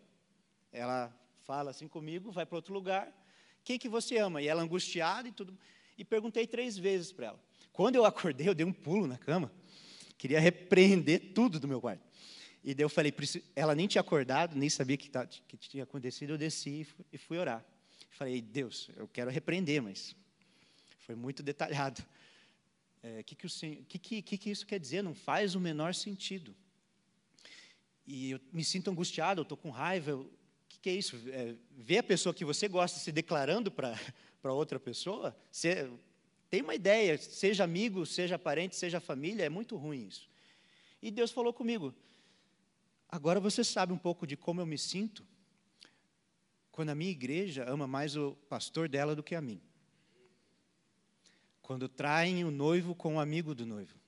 Ela 0.72 1.14
fala 1.44 1.70
assim 1.70 1.86
comigo, 1.86 2.32
vai 2.32 2.46
para 2.46 2.56
outro 2.56 2.72
lugar. 2.72 3.12
Quem 3.62 3.78
que 3.78 3.88
você 3.88 4.16
ama? 4.16 4.40
E 4.40 4.48
ela 4.48 4.62
angustiada 4.62 5.28
e 5.28 5.32
tudo. 5.32 5.56
E 5.98 6.04
perguntei 6.04 6.46
três 6.46 6.78
vezes 6.78 7.12
para 7.12 7.26
ela. 7.26 7.44
Quando 7.70 7.96
eu 7.96 8.06
acordei, 8.06 8.48
eu 8.48 8.54
dei 8.54 8.64
um 8.64 8.72
pulo 8.72 9.06
na 9.06 9.18
cama. 9.18 9.52
Queria 10.16 10.40
repreender 10.40 11.32
tudo 11.34 11.60
do 11.60 11.68
meu 11.68 11.80
quarto. 11.80 12.09
E 12.62 12.74
daí 12.74 12.84
eu 12.84 12.88
falei, 12.88 13.12
ela 13.56 13.74
nem 13.74 13.86
tinha 13.86 14.00
acordado, 14.00 14.54
nem 14.54 14.68
sabia 14.68 14.96
que, 14.96 15.08
tá, 15.08 15.26
que 15.26 15.56
tinha 15.56 15.84
acontecido. 15.84 16.30
Eu 16.30 16.38
desci 16.38 16.86
e 17.12 17.18
fui 17.18 17.38
orar. 17.38 17.64
Falei, 18.10 18.42
Deus, 18.42 18.90
eu 18.96 19.08
quero 19.08 19.30
repreender, 19.30 19.82
mas 19.82 20.14
foi 20.98 21.14
muito 21.14 21.42
detalhado. 21.42 22.02
O 23.02 23.06
é, 23.06 23.22
que, 23.22 23.34
que, 23.34 23.98
que, 23.98 24.22
que, 24.22 24.38
que 24.38 24.50
isso 24.50 24.66
quer 24.66 24.78
dizer? 24.78 25.02
Não 25.02 25.14
faz 25.14 25.54
o 25.54 25.60
menor 25.60 25.94
sentido. 25.94 26.54
E 28.06 28.32
eu 28.32 28.40
me 28.52 28.62
sinto 28.62 28.90
angustiado, 28.90 29.40
eu 29.40 29.42
estou 29.42 29.56
com 29.56 29.70
raiva. 29.70 30.16
O 30.16 30.30
que, 30.68 30.78
que, 30.80 30.90
é 30.90 30.94
isso? 30.94 31.16
É, 31.28 31.54
ver 31.78 31.98
a 31.98 32.02
pessoa 32.02 32.34
que 32.34 32.44
você 32.44 32.68
gosta 32.68 32.98
se 32.98 33.10
declarando 33.10 33.70
para 33.70 33.96
outra 34.52 34.78
pessoa? 34.78 35.34
Você 35.50 35.90
tem 36.50 36.60
uma 36.60 36.74
ideia, 36.74 37.16
seja 37.16 37.64
amigo, 37.64 38.04
seja 38.04 38.38
parente, 38.38 38.76
seja 38.76 39.00
família, 39.00 39.44
é 39.44 39.48
muito 39.48 39.76
ruim 39.76 40.08
isso. 40.08 40.28
E 41.00 41.10
Deus 41.10 41.30
falou 41.30 41.52
comigo: 41.52 41.94
agora 43.10 43.40
você 43.40 43.64
sabe 43.64 43.92
um 43.92 43.98
pouco 43.98 44.26
de 44.26 44.36
como 44.36 44.60
eu 44.60 44.66
me 44.66 44.78
sinto 44.78 45.26
quando 46.70 46.90
a 46.90 46.94
minha 46.94 47.10
igreja 47.10 47.68
ama 47.68 47.86
mais 47.86 48.16
o 48.16 48.32
pastor 48.48 48.88
dela 48.88 49.14
do 49.14 49.22
que 49.22 49.34
a 49.34 49.40
mim. 49.40 49.60
Quando 51.60 51.88
traem 51.88 52.44
o 52.44 52.50
noivo 52.50 52.94
com 52.94 53.16
o 53.16 53.20
amigo 53.20 53.54
do 53.54 53.66
noivo. 53.66 53.98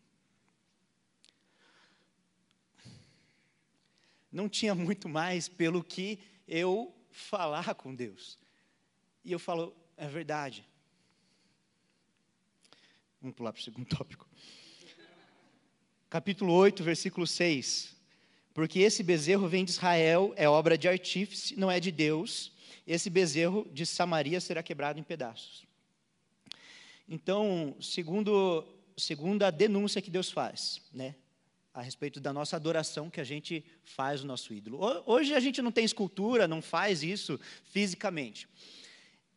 Não 4.30 4.48
tinha 4.48 4.74
muito 4.74 5.08
mais 5.08 5.48
pelo 5.48 5.84
que 5.84 6.18
eu 6.48 6.94
falar 7.10 7.74
com 7.74 7.94
Deus. 7.94 8.38
E 9.24 9.30
eu 9.30 9.38
falo, 9.38 9.76
é 9.96 10.08
verdade. 10.08 10.66
Vamos 13.20 13.36
pular 13.36 13.52
para 13.52 13.60
o 13.60 13.62
segundo 13.62 13.86
tópico. 13.94 14.26
Capítulo 16.08 16.52
8, 16.54 16.82
versículo 16.82 17.26
6. 17.26 18.01
Porque 18.54 18.80
esse 18.80 19.02
bezerro 19.02 19.48
vem 19.48 19.64
de 19.64 19.70
Israel, 19.70 20.32
é 20.36 20.48
obra 20.48 20.76
de 20.76 20.88
artífice, 20.88 21.56
não 21.56 21.70
é 21.70 21.80
de 21.80 21.90
Deus. 21.90 22.52
Esse 22.86 23.08
bezerro 23.08 23.66
de 23.72 23.86
Samaria 23.86 24.40
será 24.40 24.62
quebrado 24.62 25.00
em 25.00 25.02
pedaços. 25.02 25.64
Então, 27.08 27.76
segundo, 27.80 28.64
segundo 28.96 29.42
a 29.42 29.50
denúncia 29.50 30.02
que 30.02 30.10
Deus 30.10 30.30
faz, 30.30 30.80
né, 30.92 31.14
a 31.74 31.80
respeito 31.80 32.20
da 32.20 32.32
nossa 32.32 32.56
adoração 32.56 33.08
que 33.08 33.20
a 33.20 33.24
gente 33.24 33.64
faz 33.84 34.22
o 34.22 34.26
nosso 34.26 34.52
ídolo. 34.52 34.78
Hoje 35.06 35.34
a 35.34 35.40
gente 35.40 35.62
não 35.62 35.72
tem 35.72 35.84
escultura, 35.84 36.46
não 36.46 36.60
faz 36.60 37.02
isso 37.02 37.40
fisicamente. 37.64 38.46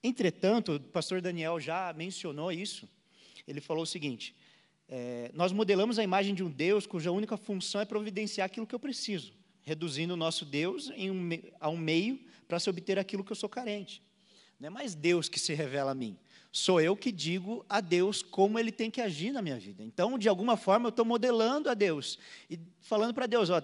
Entretanto, 0.03 0.75
o 0.75 0.79
pastor 0.79 1.21
Daniel 1.21 1.59
já 1.59 1.91
mencionou 1.93 2.51
isso. 2.51 2.87
Ele 3.47 3.61
falou 3.61 3.83
o 3.83 3.87
seguinte: 3.87 4.35
é, 4.87 5.31
nós 5.33 5.51
modelamos 5.51 5.97
a 5.97 6.03
imagem 6.03 6.35
de 6.35 6.43
um 6.43 6.49
Deus 6.49 6.85
cuja 6.85 7.11
única 7.11 7.37
função 7.37 7.81
é 7.81 7.85
providenciar 7.85 8.45
aquilo 8.45 8.67
que 8.67 8.75
eu 8.75 8.79
preciso, 8.79 9.33
reduzindo 9.63 10.13
o 10.13 10.17
nosso 10.17 10.45
Deus 10.45 10.89
um, 10.89 11.29
a 11.59 11.69
um 11.69 11.77
meio 11.77 12.19
para 12.47 12.59
se 12.59 12.69
obter 12.69 12.99
aquilo 12.99 13.23
que 13.23 13.31
eu 13.31 13.35
sou 13.35 13.49
carente. 13.49 14.01
Não 14.59 14.67
é 14.67 14.69
mais 14.69 14.93
Deus 14.93 15.27
que 15.27 15.39
se 15.39 15.53
revela 15.53 15.91
a 15.91 15.95
mim. 15.95 16.17
Sou 16.51 16.79
eu 16.79 16.95
que 16.95 17.11
digo 17.11 17.65
a 17.67 17.81
Deus 17.81 18.21
como 18.21 18.57
Ele 18.57 18.71
tem 18.71 18.89
que 18.89 19.01
agir 19.01 19.31
na 19.31 19.41
minha 19.41 19.59
vida. 19.59 19.83
Então, 19.83 20.17
de 20.17 20.29
alguma 20.29 20.55
forma, 20.55 20.87
eu 20.87 20.89
estou 20.89 21.03
modelando 21.03 21.69
a 21.69 21.73
Deus 21.73 22.17
e 22.49 22.57
falando 22.79 23.13
para 23.13 23.25
Deus: 23.25 23.49
ó, 23.49 23.59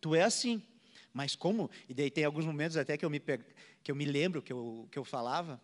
tu 0.00 0.14
é 0.14 0.22
assim. 0.22 0.62
Mas 1.12 1.34
como? 1.34 1.70
E 1.88 1.94
daí 1.94 2.10
tem 2.10 2.24
alguns 2.24 2.44
momentos 2.44 2.76
até 2.76 2.96
que 2.96 3.04
eu 3.04 3.10
me, 3.10 3.20
que 3.82 3.90
eu 3.90 3.96
me 3.96 4.04
lembro 4.04 4.42
que 4.42 4.52
eu, 4.52 4.86
que 4.92 4.98
eu 4.98 5.04
falava. 5.04 5.60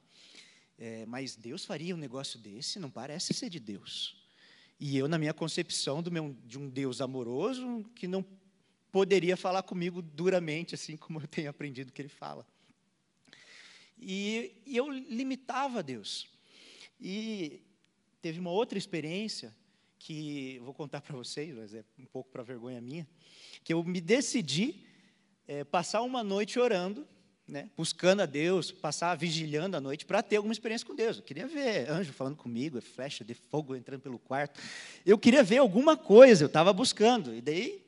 É, 0.76 1.06
mas 1.06 1.36
Deus 1.36 1.64
faria 1.64 1.94
um 1.94 1.98
negócio 1.98 2.38
desse? 2.40 2.80
Não 2.80 2.90
parece 2.90 3.32
ser 3.32 3.48
de 3.48 3.60
Deus. 3.60 4.21
E 4.84 4.98
eu, 4.98 5.06
na 5.06 5.16
minha 5.16 5.32
concepção 5.32 6.02
meu, 6.10 6.36
de 6.44 6.58
um 6.58 6.68
Deus 6.68 7.00
amoroso, 7.00 7.84
que 7.94 8.08
não 8.08 8.26
poderia 8.90 9.36
falar 9.36 9.62
comigo 9.62 10.02
duramente, 10.02 10.74
assim 10.74 10.96
como 10.96 11.20
eu 11.20 11.28
tenho 11.28 11.48
aprendido 11.48 11.92
que 11.92 12.02
Ele 12.02 12.08
fala. 12.08 12.44
E, 13.96 14.60
e 14.66 14.76
eu 14.76 14.90
limitava 14.90 15.84
Deus. 15.84 16.26
E 17.00 17.62
teve 18.20 18.40
uma 18.40 18.50
outra 18.50 18.76
experiência 18.76 19.54
que 20.00 20.58
vou 20.64 20.74
contar 20.74 21.00
para 21.00 21.16
vocês, 21.16 21.54
mas 21.54 21.72
é 21.72 21.84
um 21.96 22.06
pouco 22.06 22.28
para 22.32 22.42
vergonha 22.42 22.80
minha, 22.80 23.06
que 23.62 23.72
eu 23.72 23.84
me 23.84 24.00
decidi 24.00 24.84
é, 25.46 25.62
passar 25.62 26.02
uma 26.02 26.24
noite 26.24 26.58
orando, 26.58 27.06
né, 27.46 27.68
buscando 27.76 28.22
a 28.22 28.26
Deus, 28.26 28.70
passar 28.70 29.14
vigilando 29.16 29.76
a 29.76 29.80
noite 29.80 30.06
para 30.06 30.22
ter 30.22 30.36
alguma 30.36 30.52
experiência 30.52 30.86
com 30.86 30.94
Deus. 30.94 31.16
Eu 31.18 31.22
queria 31.22 31.46
ver 31.46 31.90
anjo 31.90 32.12
falando 32.12 32.36
comigo, 32.36 32.80
flecha 32.80 33.24
de 33.24 33.34
fogo 33.34 33.74
entrando 33.74 34.00
pelo 34.00 34.18
quarto. 34.18 34.60
Eu 35.04 35.18
queria 35.18 35.42
ver 35.42 35.58
alguma 35.58 35.96
coisa, 35.96 36.44
eu 36.44 36.46
estava 36.46 36.72
buscando. 36.72 37.34
E 37.34 37.40
daí, 37.40 37.84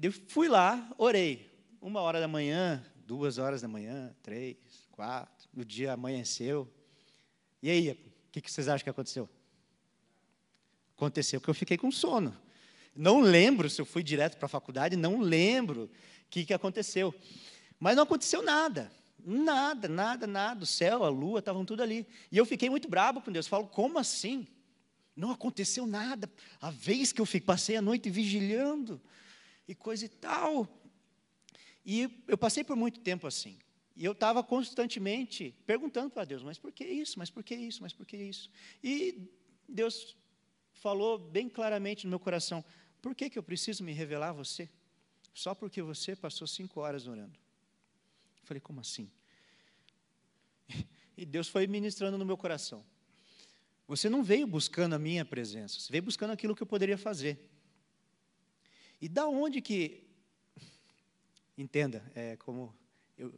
eu 0.00 0.12
fui 0.28 0.48
lá, 0.48 0.90
orei. 0.98 1.50
Uma 1.80 2.00
hora 2.00 2.20
da 2.20 2.28
manhã, 2.28 2.84
duas 3.06 3.38
horas 3.38 3.60
da 3.62 3.68
manhã, 3.68 4.14
três, 4.22 4.56
quatro, 4.90 5.48
o 5.56 5.64
dia 5.64 5.92
amanheceu. 5.92 6.68
E 7.62 7.70
aí, 7.70 7.90
o 7.90 7.96
que, 8.32 8.40
que 8.40 8.50
vocês 8.50 8.68
acham 8.68 8.84
que 8.84 8.90
aconteceu? 8.90 9.28
Aconteceu 10.96 11.40
que 11.40 11.48
eu 11.48 11.54
fiquei 11.54 11.76
com 11.76 11.90
sono. 11.90 12.36
Não 12.94 13.20
lembro 13.20 13.68
se 13.68 13.80
eu 13.80 13.86
fui 13.86 14.02
direto 14.02 14.36
para 14.36 14.46
a 14.46 14.48
faculdade, 14.48 14.96
não 14.96 15.20
lembro 15.20 15.84
o 15.84 15.90
que, 16.30 16.44
que 16.44 16.54
aconteceu. 16.54 17.14
Mas 17.82 17.96
não 17.96 18.04
aconteceu 18.04 18.44
nada. 18.44 18.92
Nada, 19.18 19.88
nada, 19.88 20.24
nada. 20.24 20.62
O 20.62 20.66
céu, 20.66 21.02
a 21.02 21.08
lua, 21.08 21.40
estavam 21.40 21.64
tudo 21.64 21.82
ali. 21.82 22.06
E 22.30 22.38
eu 22.38 22.46
fiquei 22.46 22.70
muito 22.70 22.88
bravo 22.88 23.20
com 23.20 23.32
Deus. 23.32 23.48
Falo, 23.48 23.66
como 23.66 23.98
assim? 23.98 24.46
Não 25.16 25.32
aconteceu 25.32 25.84
nada. 25.84 26.30
A 26.60 26.70
vez 26.70 27.12
que 27.12 27.20
eu 27.20 27.26
passei 27.44 27.74
a 27.74 27.82
noite 27.82 28.08
vigilhando 28.08 29.02
e 29.66 29.74
coisa 29.74 30.04
e 30.04 30.08
tal. 30.08 30.68
E 31.84 32.22
eu 32.28 32.38
passei 32.38 32.62
por 32.62 32.76
muito 32.76 33.00
tempo 33.00 33.26
assim. 33.26 33.58
E 33.96 34.04
eu 34.04 34.12
estava 34.12 34.44
constantemente 34.44 35.52
perguntando 35.66 36.08
para 36.08 36.24
Deus, 36.24 36.44
mas 36.44 36.60
por 36.60 36.70
que 36.70 36.84
isso? 36.84 37.18
Mas 37.18 37.30
por 37.30 37.42
que 37.42 37.56
isso? 37.56 37.82
Mas 37.82 37.92
por 37.92 38.06
que 38.06 38.16
isso? 38.16 38.48
E 38.80 39.28
Deus 39.68 40.16
falou 40.74 41.18
bem 41.18 41.48
claramente 41.48 42.06
no 42.06 42.10
meu 42.10 42.20
coração: 42.20 42.64
por 43.00 43.12
que, 43.12 43.28
que 43.28 43.40
eu 43.40 43.42
preciso 43.42 43.82
me 43.82 43.92
revelar 43.92 44.28
a 44.28 44.34
você? 44.34 44.68
Só 45.34 45.52
porque 45.52 45.82
você 45.82 46.14
passou 46.14 46.46
cinco 46.46 46.78
horas 46.78 47.08
orando. 47.08 47.42
Eu 48.42 48.46
falei, 48.46 48.60
como 48.60 48.80
assim? 48.80 49.10
E 51.16 51.26
Deus 51.26 51.46
foi 51.46 51.66
ministrando 51.66 52.16
no 52.16 52.24
meu 52.24 52.36
coração. 52.36 52.84
Você 53.86 54.08
não 54.08 54.24
veio 54.24 54.46
buscando 54.46 54.94
a 54.94 54.98
minha 54.98 55.24
presença, 55.24 55.78
você 55.78 55.92
veio 55.92 56.02
buscando 56.02 56.30
aquilo 56.30 56.56
que 56.56 56.62
eu 56.62 56.66
poderia 56.66 56.96
fazer. 56.96 57.50
E 59.00 59.08
da 59.08 59.28
onde 59.28 59.60
que 59.60 60.02
Entenda, 61.56 62.02
é 62.14 62.36
como 62.36 62.74
eu, 63.16 63.32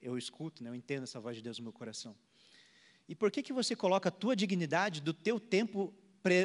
eu 0.00 0.16
escuto, 0.16 0.64
né, 0.64 0.70
eu 0.70 0.74
entendo 0.74 1.02
essa 1.02 1.20
voz 1.20 1.36
de 1.36 1.42
Deus 1.42 1.58
no 1.58 1.64
meu 1.64 1.72
coração. 1.72 2.16
E 3.06 3.14
por 3.14 3.30
que, 3.30 3.42
que 3.42 3.52
você 3.52 3.76
coloca 3.76 4.08
a 4.08 4.12
tua 4.12 4.34
dignidade 4.34 5.00
do 5.00 5.12
teu 5.12 5.38
tempo 5.38 5.94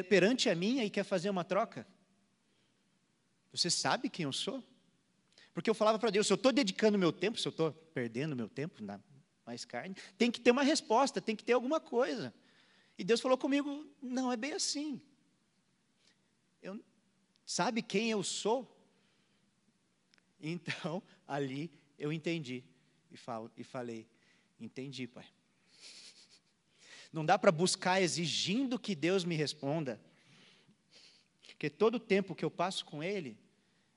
perante 0.08 0.48
a 0.48 0.54
minha 0.54 0.84
e 0.84 0.90
quer 0.90 1.02
fazer 1.02 1.30
uma 1.30 1.44
troca? 1.44 1.86
Você 3.52 3.70
sabe 3.70 4.08
quem 4.08 4.24
eu 4.24 4.32
sou? 4.32 4.62
Porque 5.54 5.70
eu 5.70 5.74
falava 5.74 5.98
para 5.98 6.10
Deus, 6.10 6.26
se 6.26 6.32
eu 6.32 6.36
estou 6.36 6.52
dedicando 6.52 6.98
meu 6.98 7.12
tempo, 7.12 7.38
se 7.38 7.46
eu 7.46 7.50
estou 7.50 7.72
perdendo 7.72 8.34
meu 8.34 8.48
tempo 8.48 8.82
na 8.82 9.00
mais 9.46 9.64
carne, 9.64 9.94
tem 10.16 10.30
que 10.30 10.40
ter 10.40 10.50
uma 10.50 10.62
resposta, 10.62 11.20
tem 11.20 11.36
que 11.36 11.44
ter 11.44 11.52
alguma 11.52 11.78
coisa. 11.78 12.34
E 12.96 13.04
Deus 13.04 13.20
falou 13.20 13.36
comigo, 13.36 13.86
não 14.00 14.32
é 14.32 14.36
bem 14.36 14.52
assim. 14.52 15.00
Eu, 16.62 16.82
sabe 17.44 17.82
quem 17.82 18.10
eu 18.10 18.22
sou? 18.22 18.70
Então, 20.46 21.02
ali 21.26 21.72
eu 21.98 22.12
entendi 22.12 22.62
e, 23.10 23.16
falo, 23.16 23.50
e 23.56 23.64
falei: 23.64 24.06
entendi, 24.60 25.06
pai. 25.06 25.24
Não 27.10 27.24
dá 27.24 27.38
para 27.38 27.50
buscar 27.50 28.02
exigindo 28.02 28.78
que 28.78 28.94
Deus 28.94 29.24
me 29.24 29.36
responda, 29.36 29.98
porque 31.46 31.70
todo 31.70 31.94
o 31.94 32.00
tempo 32.00 32.34
que 32.34 32.44
eu 32.44 32.50
passo 32.50 32.84
com 32.84 33.02
Ele 33.02 33.38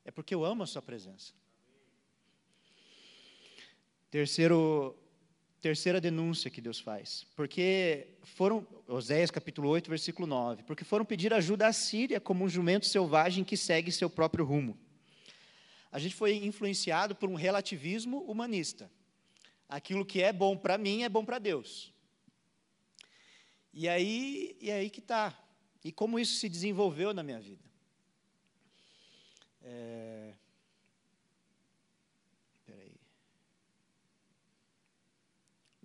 é 0.06 0.12
porque 0.12 0.34
eu 0.34 0.46
amo 0.46 0.64
a 0.64 0.68
Sua 0.68 0.82
presença. 0.82 1.34
Terceiro, 4.10 4.96
terceira 5.62 6.00
denúncia 6.00 6.50
que 6.50 6.62
Deus 6.62 6.80
faz. 6.80 7.26
Porque 7.36 8.08
foram, 8.24 8.66
Oséias 8.88 9.32
capítulo 9.32 9.70
8, 9.70 9.90
versículo 9.90 10.28
9. 10.28 10.64
Porque 10.64 10.84
foram 10.84 11.06
pedir 11.06 11.34
ajuda 11.34 11.68
à 11.68 11.74
Síria 11.74 12.20
como 12.20 12.46
um 12.46 12.50
jumento 12.50 12.86
selvagem 12.86 13.44
que 13.44 13.58
segue 13.58 13.92
seu 13.92 14.10
próprio 14.10 14.46
rumo 14.46 14.78
a 15.92 16.00
gente 16.00 16.16
foi 16.16 16.36
influenciado 16.46 17.16
por 17.16 17.30
um 17.30 17.36
relativismo 17.36 18.20
humanista. 18.24 18.92
Aquilo 19.68 20.06
que 20.06 20.22
é 20.22 20.32
bom 20.32 20.58
para 20.58 20.78
mim 20.78 21.04
é 21.04 21.10
bom 21.10 21.26
para 21.26 21.40
Deus. 21.40 21.94
E 23.74 23.88
aí, 23.88 24.58
e 24.62 24.72
aí 24.72 24.90
que 24.90 25.00
está. 25.00 25.38
E 25.84 25.92
como 25.92 26.20
isso 26.20 26.36
se 26.40 26.50
desenvolveu 26.50 27.14
na 27.14 27.24
minha 27.24 27.40
vida. 27.40 27.64
É... 29.62 30.34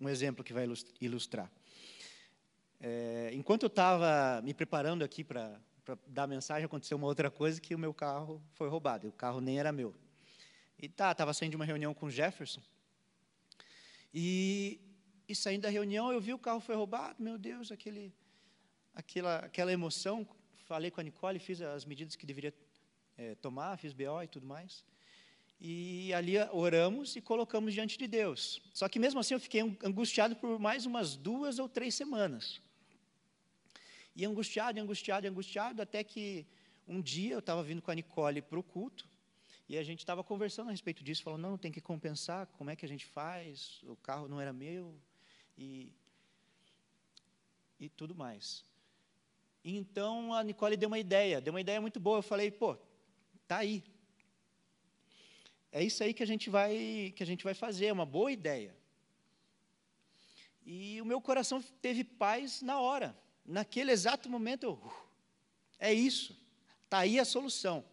Um 0.02 0.08
exemplo 0.08 0.42
que 0.42 0.52
vai 0.52 0.66
ilustrar. 1.00 1.48
É, 2.80 3.30
enquanto 3.34 3.62
eu 3.62 3.68
estava 3.68 4.42
me 4.42 4.52
preparando 4.52 5.04
aqui 5.04 5.22
para 5.22 5.60
dar 6.08 6.26
mensagem, 6.26 6.64
aconteceu 6.64 6.96
uma 6.96 7.06
outra 7.06 7.30
coisa 7.30 7.60
que 7.60 7.72
o 7.72 7.78
meu 7.78 7.94
carro 7.94 8.42
foi 8.54 8.68
roubado. 8.68 9.06
E 9.06 9.08
o 9.08 9.12
carro 9.12 9.40
nem 9.40 9.60
era 9.60 9.70
meu. 9.70 9.94
E 10.76 10.88
tá, 10.88 11.12
estava 11.12 11.32
saindo 11.32 11.52
de 11.52 11.56
uma 11.56 11.64
reunião 11.64 11.94
com 11.94 12.06
o 12.06 12.10
Jefferson. 12.10 12.60
E, 14.12 14.80
e 15.28 15.36
saindo 15.36 15.62
da 15.62 15.68
reunião, 15.68 16.12
eu 16.12 16.20
vi 16.20 16.34
o 16.34 16.38
carro 16.38 16.58
foi 16.58 16.74
roubado. 16.74 17.22
Meu 17.22 17.38
Deus, 17.38 17.70
aquele, 17.70 18.12
aquela, 18.92 19.36
aquela 19.36 19.72
emoção. 19.72 20.26
Falei 20.64 20.90
com 20.90 21.00
a 21.00 21.04
Nicole, 21.04 21.38
fiz 21.38 21.60
as 21.60 21.84
medidas 21.84 22.16
que 22.16 22.26
deveria 22.26 22.52
é, 23.16 23.36
tomar, 23.36 23.78
fiz 23.78 23.92
BO 23.92 24.20
e 24.20 24.26
tudo 24.26 24.48
mais. 24.48 24.84
E 25.64 26.12
ali 26.12 26.34
oramos 26.50 27.14
e 27.14 27.20
colocamos 27.20 27.72
diante 27.72 27.96
de 27.96 28.08
Deus. 28.08 28.60
Só 28.74 28.88
que 28.88 28.98
mesmo 28.98 29.20
assim 29.20 29.34
eu 29.34 29.38
fiquei 29.38 29.60
angustiado 29.84 30.34
por 30.34 30.58
mais 30.58 30.86
umas 30.86 31.14
duas 31.14 31.60
ou 31.60 31.68
três 31.68 31.94
semanas. 31.94 32.60
E 34.16 34.24
angustiado, 34.24 34.80
angustiado, 34.80 35.28
angustiado, 35.28 35.80
até 35.80 36.02
que 36.02 36.44
um 36.88 37.00
dia 37.00 37.34
eu 37.34 37.38
estava 37.38 37.62
vindo 37.62 37.80
com 37.80 37.92
a 37.92 37.94
Nicole 37.94 38.42
para 38.42 38.58
o 38.58 38.62
culto, 38.62 39.08
e 39.68 39.78
a 39.78 39.84
gente 39.84 40.00
estava 40.00 40.24
conversando 40.24 40.66
a 40.66 40.72
respeito 40.72 41.04
disso, 41.04 41.22
falando, 41.22 41.42
não, 41.42 41.56
tem 41.56 41.70
que 41.70 41.80
compensar, 41.80 42.48
como 42.58 42.68
é 42.68 42.74
que 42.74 42.84
a 42.84 42.88
gente 42.88 43.06
faz? 43.06 43.80
O 43.84 43.94
carro 43.94 44.26
não 44.26 44.40
era 44.40 44.52
meu, 44.52 44.92
e, 45.56 45.92
e 47.78 47.88
tudo 47.88 48.16
mais. 48.16 48.64
Então 49.64 50.34
a 50.34 50.42
Nicole 50.42 50.76
deu 50.76 50.88
uma 50.88 50.98
ideia, 50.98 51.40
deu 51.40 51.52
uma 51.52 51.60
ideia 51.60 51.80
muito 51.80 52.00
boa. 52.00 52.18
Eu 52.18 52.22
falei, 52.22 52.50
pô, 52.50 52.76
tá 53.46 53.58
aí. 53.58 53.84
É 55.72 55.82
isso 55.82 56.04
aí 56.04 56.12
que 56.12 56.22
a 56.22 56.26
gente 56.26 56.50
vai 56.50 57.14
que 57.16 57.22
a 57.22 57.26
gente 57.26 57.42
vai 57.42 57.54
fazer, 57.54 57.86
é 57.86 57.92
uma 57.92 58.04
boa 58.04 58.30
ideia. 58.30 58.76
E 60.64 61.00
o 61.00 61.04
meu 61.04 61.20
coração 61.20 61.62
teve 61.80 62.04
paz 62.04 62.60
na 62.60 62.78
hora. 62.78 63.16
Naquele 63.44 63.90
exato 63.90 64.28
momento, 64.28 64.64
eu, 64.64 64.72
uh, 64.74 64.92
é 65.78 65.92
isso, 65.92 66.38
está 66.84 66.98
aí 66.98 67.18
a 67.18 67.24
solução. 67.24 67.84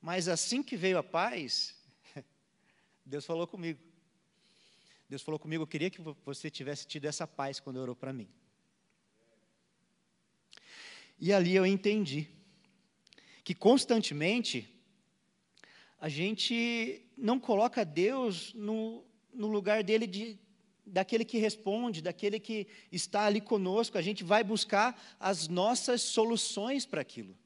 Mas 0.00 0.26
assim 0.26 0.62
que 0.62 0.76
veio 0.76 0.98
a 0.98 1.02
paz, 1.02 1.76
Deus 3.04 3.26
falou 3.26 3.46
comigo. 3.46 3.78
Deus 5.08 5.22
falou 5.22 5.38
comigo, 5.38 5.64
eu 5.64 5.66
queria 5.66 5.90
que 5.90 6.00
você 6.24 6.50
tivesse 6.50 6.86
tido 6.86 7.04
essa 7.04 7.26
paz 7.26 7.60
quando 7.60 7.76
orou 7.76 7.94
para 7.94 8.12
mim. 8.12 8.28
E 11.18 11.32
ali 11.32 11.54
eu 11.54 11.66
entendi 11.66 12.28
que 13.44 13.54
constantemente 13.54 14.79
a 16.00 16.08
gente 16.08 17.04
não 17.16 17.38
coloca 17.38 17.84
Deus 17.84 18.54
no, 18.54 19.04
no 19.32 19.46
lugar 19.46 19.84
dele 19.84 20.06
de 20.06 20.38
daquele 20.86 21.24
que 21.24 21.38
responde, 21.38 22.02
daquele 22.02 22.40
que 22.40 22.66
está 22.90 23.26
ali 23.26 23.40
conosco, 23.40 23.96
a 23.96 24.02
gente 24.02 24.24
vai 24.24 24.42
buscar 24.42 25.00
as 25.20 25.46
nossas 25.46 26.02
soluções 26.02 26.84
para 26.84 27.00
aquilo. 27.00 27.36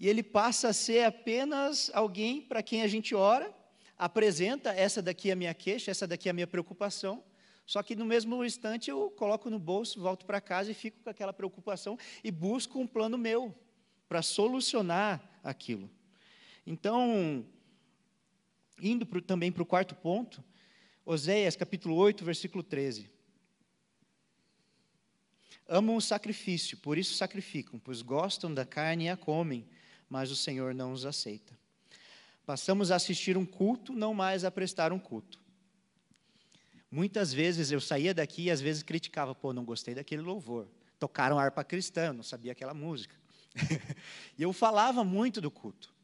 E 0.00 0.08
ele 0.08 0.22
passa 0.22 0.68
a 0.68 0.72
ser 0.72 1.04
apenas 1.04 1.88
alguém 1.94 2.40
para 2.40 2.60
quem 2.60 2.82
a 2.82 2.88
gente 2.88 3.14
ora, 3.14 3.54
apresenta 3.96 4.70
essa 4.70 5.00
daqui 5.00 5.30
é 5.30 5.32
a 5.32 5.36
minha 5.36 5.54
queixa, 5.54 5.92
essa 5.92 6.08
daqui 6.08 6.28
é 6.28 6.30
a 6.30 6.34
minha 6.34 6.46
preocupação, 6.46 7.22
só 7.64 7.82
que 7.84 7.94
no 7.94 8.04
mesmo 8.04 8.44
instante 8.44 8.90
eu 8.90 9.10
coloco 9.10 9.48
no 9.48 9.58
bolso, 9.58 10.00
volto 10.00 10.26
para 10.26 10.40
casa 10.40 10.72
e 10.72 10.74
fico 10.74 11.00
com 11.04 11.10
aquela 11.10 11.32
preocupação 11.32 11.96
e 12.24 12.32
busco 12.32 12.80
um 12.80 12.86
plano 12.86 13.16
meu 13.16 13.54
para 14.08 14.22
solucionar 14.22 15.22
aquilo. 15.42 15.88
Então, 16.66 17.46
indo 18.82 19.06
pro, 19.06 19.22
também 19.22 19.52
para 19.52 19.62
o 19.62 19.66
quarto 19.66 19.94
ponto, 19.94 20.42
Oséias 21.04 21.54
capítulo 21.54 21.94
8, 21.94 22.24
versículo 22.24 22.64
13. 22.64 23.08
Amam 25.68 25.96
o 25.96 26.00
sacrifício, 26.00 26.76
por 26.78 26.98
isso 26.98 27.14
sacrificam, 27.14 27.78
pois 27.78 28.02
gostam 28.02 28.52
da 28.52 28.66
carne 28.66 29.04
e 29.04 29.08
a 29.08 29.16
comem, 29.16 29.66
mas 30.10 30.30
o 30.30 30.36
Senhor 30.36 30.74
não 30.74 30.92
os 30.92 31.06
aceita. 31.06 31.56
Passamos 32.44 32.90
a 32.90 32.96
assistir 32.96 33.36
um 33.36 33.46
culto, 33.46 33.92
não 33.92 34.12
mais 34.12 34.44
a 34.44 34.50
prestar 34.50 34.92
um 34.92 34.98
culto. 34.98 35.40
Muitas 36.90 37.32
vezes 37.32 37.70
eu 37.70 37.80
saía 37.80 38.14
daqui 38.14 38.44
e 38.44 38.50
às 38.50 38.60
vezes 38.60 38.82
criticava, 38.82 39.34
pô, 39.34 39.52
não 39.52 39.64
gostei 39.64 39.94
daquele 39.94 40.22
louvor. 40.22 40.68
Tocaram 40.98 41.38
harpa 41.38 41.64
cristã, 41.64 42.12
não 42.12 42.22
sabia 42.22 42.52
aquela 42.52 42.74
música. 42.74 43.14
e 44.38 44.42
eu 44.42 44.52
falava 44.52 45.02
muito 45.04 45.40
do 45.40 45.50
culto. 45.50 45.95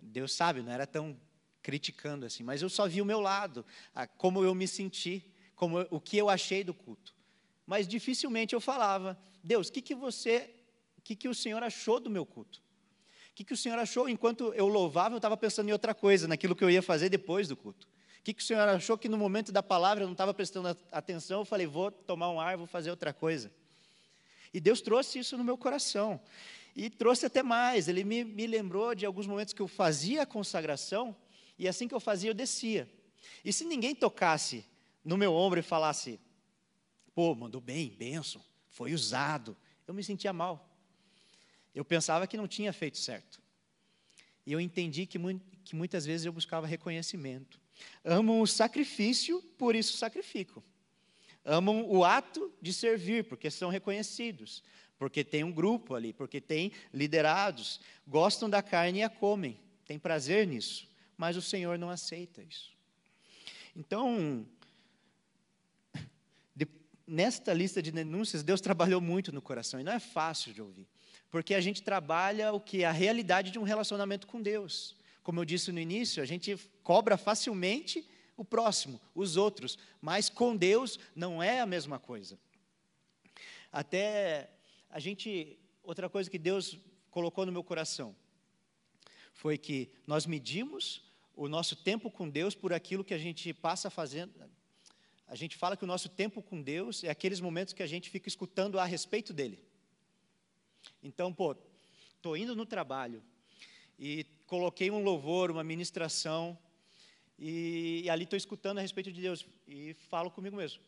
Deus 0.00 0.32
sabe, 0.32 0.62
não 0.62 0.72
era 0.72 0.86
tão 0.86 1.16
criticando 1.62 2.24
assim, 2.24 2.42
mas 2.42 2.62
eu 2.62 2.68
só 2.68 2.86
vi 2.86 3.02
o 3.02 3.04
meu 3.04 3.20
lado, 3.20 3.64
como 4.16 4.42
eu 4.42 4.54
me 4.54 4.66
senti, 4.66 5.24
como 5.54 5.86
o 5.90 6.00
que 6.00 6.16
eu 6.16 6.30
achei 6.30 6.62
do 6.64 6.72
culto. 6.72 7.14
Mas 7.66 7.86
dificilmente 7.86 8.54
eu 8.54 8.60
falava, 8.60 9.18
Deus, 9.42 9.68
o 9.68 9.72
que, 9.72 9.82
que 9.82 9.94
você, 9.94 10.48
o 10.96 11.02
que, 11.02 11.14
que 11.14 11.28
o 11.28 11.34
Senhor 11.34 11.62
achou 11.62 12.00
do 12.00 12.08
meu 12.08 12.24
culto? 12.24 12.62
O 13.30 13.34
que, 13.34 13.44
que 13.44 13.52
o 13.52 13.56
Senhor 13.56 13.78
achou 13.78 14.08
enquanto 14.08 14.52
eu 14.54 14.66
louvava, 14.66 15.14
eu 15.14 15.18
estava 15.18 15.36
pensando 15.36 15.68
em 15.68 15.72
outra 15.72 15.94
coisa, 15.94 16.26
naquilo 16.26 16.56
que 16.56 16.64
eu 16.64 16.70
ia 16.70 16.82
fazer 16.82 17.08
depois 17.08 17.46
do 17.48 17.56
culto. 17.56 17.86
O 18.18 18.22
que, 18.22 18.34
que 18.34 18.42
o 18.42 18.46
Senhor 18.46 18.68
achou 18.68 18.96
que 18.96 19.08
no 19.08 19.16
momento 19.16 19.52
da 19.52 19.62
palavra 19.62 20.02
eu 20.02 20.06
não 20.06 20.12
estava 20.12 20.32
prestando 20.34 20.76
atenção, 20.90 21.40
eu 21.40 21.44
falei, 21.44 21.66
vou 21.66 21.90
tomar 21.90 22.30
um 22.30 22.40
ar, 22.40 22.56
vou 22.56 22.66
fazer 22.66 22.90
outra 22.90 23.12
coisa. 23.12 23.50
E 24.52 24.60
Deus 24.60 24.80
trouxe 24.80 25.18
isso 25.18 25.36
no 25.36 25.44
meu 25.44 25.56
coração. 25.56 26.20
E 26.78 26.88
trouxe 26.88 27.26
até 27.26 27.42
mais, 27.42 27.88
Ele 27.88 28.04
me, 28.04 28.22
me 28.22 28.46
lembrou 28.46 28.94
de 28.94 29.04
alguns 29.04 29.26
momentos 29.26 29.52
que 29.52 29.60
eu 29.60 29.66
fazia 29.66 30.22
a 30.22 30.26
consagração, 30.26 31.16
e 31.58 31.66
assim 31.66 31.88
que 31.88 31.94
eu 31.94 31.98
fazia, 31.98 32.30
eu 32.30 32.34
descia. 32.34 32.88
E 33.44 33.52
se 33.52 33.64
ninguém 33.64 33.96
tocasse 33.96 34.64
no 35.04 35.16
meu 35.16 35.34
ombro 35.34 35.58
e 35.58 35.62
falasse, 35.62 36.20
pô, 37.16 37.34
mandou 37.34 37.60
bem, 37.60 37.88
benção, 37.90 38.40
foi 38.68 38.94
usado, 38.94 39.56
eu 39.88 39.92
me 39.92 40.04
sentia 40.04 40.32
mal. 40.32 40.72
Eu 41.74 41.84
pensava 41.84 42.28
que 42.28 42.36
não 42.36 42.46
tinha 42.46 42.72
feito 42.72 42.96
certo. 42.96 43.42
E 44.46 44.52
eu 44.52 44.60
entendi 44.60 45.04
que, 45.04 45.18
que 45.64 45.74
muitas 45.74 46.06
vezes 46.06 46.26
eu 46.26 46.32
buscava 46.32 46.64
reconhecimento. 46.64 47.60
Amam 48.04 48.40
o 48.40 48.46
sacrifício, 48.46 49.42
por 49.58 49.74
isso 49.74 49.96
sacrificam. 49.96 50.62
Amam 51.44 51.90
o 51.90 52.04
ato 52.04 52.52
de 52.62 52.72
servir, 52.72 53.24
porque 53.24 53.50
são 53.50 53.68
reconhecidos, 53.68 54.62
porque 54.98 55.22
tem 55.22 55.44
um 55.44 55.52
grupo 55.52 55.94
ali, 55.94 56.12
porque 56.12 56.40
tem 56.40 56.72
liderados. 56.92 57.80
Gostam 58.06 58.50
da 58.50 58.62
carne 58.62 59.00
e 59.00 59.02
a 59.02 59.08
comem, 59.08 59.58
têm 59.86 59.98
prazer 59.98 60.46
nisso 60.46 60.88
mas 61.18 61.36
o 61.36 61.42
Senhor 61.42 61.76
não 61.76 61.90
aceita 61.90 62.40
isso. 62.40 62.72
Então, 63.74 64.46
de, 66.54 66.66
nesta 67.04 67.52
lista 67.52 67.82
de 67.82 67.90
denúncias, 67.90 68.44
Deus 68.44 68.60
trabalhou 68.60 69.00
muito 69.00 69.32
no 69.32 69.42
coração, 69.42 69.80
e 69.80 69.84
não 69.84 69.92
é 69.92 69.98
fácil 69.98 70.54
de 70.54 70.62
ouvir, 70.62 70.86
porque 71.28 71.54
a 71.54 71.60
gente 71.60 71.82
trabalha 71.82 72.52
o 72.52 72.60
que? 72.60 72.84
A 72.84 72.92
realidade 72.92 73.50
de 73.50 73.58
um 73.58 73.64
relacionamento 73.64 74.28
com 74.28 74.40
Deus. 74.40 74.96
Como 75.24 75.40
eu 75.40 75.44
disse 75.44 75.72
no 75.72 75.80
início, 75.80 76.22
a 76.22 76.26
gente 76.26 76.56
cobra 76.84 77.18
facilmente 77.18 78.08
o 78.36 78.44
próximo, 78.44 79.00
os 79.14 79.36
outros, 79.36 79.76
mas 80.00 80.28
com 80.30 80.56
Deus 80.56 80.98
não 81.16 81.42
é 81.42 81.60
a 81.60 81.66
mesma 81.66 81.98
coisa. 81.98 82.38
Até 83.72 84.48
a 84.90 84.98
gente, 84.98 85.58
outra 85.82 86.08
coisa 86.08 86.30
que 86.30 86.38
Deus 86.38 86.78
colocou 87.10 87.44
no 87.44 87.52
meu 87.52 87.62
coração 87.62 88.14
foi 89.32 89.56
que 89.56 89.90
nós 90.06 90.26
medimos 90.26 91.02
o 91.36 91.48
nosso 91.48 91.76
tempo 91.76 92.10
com 92.10 92.28
Deus 92.28 92.54
por 92.54 92.72
aquilo 92.72 93.04
que 93.04 93.14
a 93.14 93.18
gente 93.18 93.52
passa 93.52 93.88
fazendo. 93.88 94.32
A 95.26 95.36
gente 95.36 95.56
fala 95.56 95.76
que 95.76 95.84
o 95.84 95.86
nosso 95.86 96.08
tempo 96.08 96.42
com 96.42 96.60
Deus 96.60 97.04
é 97.04 97.10
aqueles 97.10 97.38
momentos 97.38 97.74
que 97.74 97.82
a 97.82 97.86
gente 97.86 98.10
fica 98.10 98.28
escutando 98.28 98.78
a 98.78 98.84
respeito 98.84 99.32
dele. 99.32 99.62
Então, 101.02 101.32
pô, 101.32 101.54
estou 102.16 102.36
indo 102.36 102.56
no 102.56 102.64
trabalho 102.64 103.22
e 103.98 104.24
coloquei 104.46 104.90
um 104.90 105.02
louvor, 105.02 105.50
uma 105.50 105.62
ministração, 105.62 106.58
e, 107.38 108.02
e 108.04 108.10
ali 108.10 108.24
estou 108.24 108.36
escutando 108.36 108.78
a 108.78 108.80
respeito 108.80 109.12
de 109.12 109.20
Deus 109.20 109.46
e 109.66 109.94
falo 110.08 110.30
comigo 110.30 110.56
mesmo. 110.56 110.82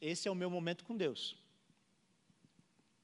Esse 0.00 0.26
é 0.26 0.30
o 0.30 0.34
meu 0.34 0.50
momento 0.50 0.84
com 0.84 0.96
Deus. 0.96 1.36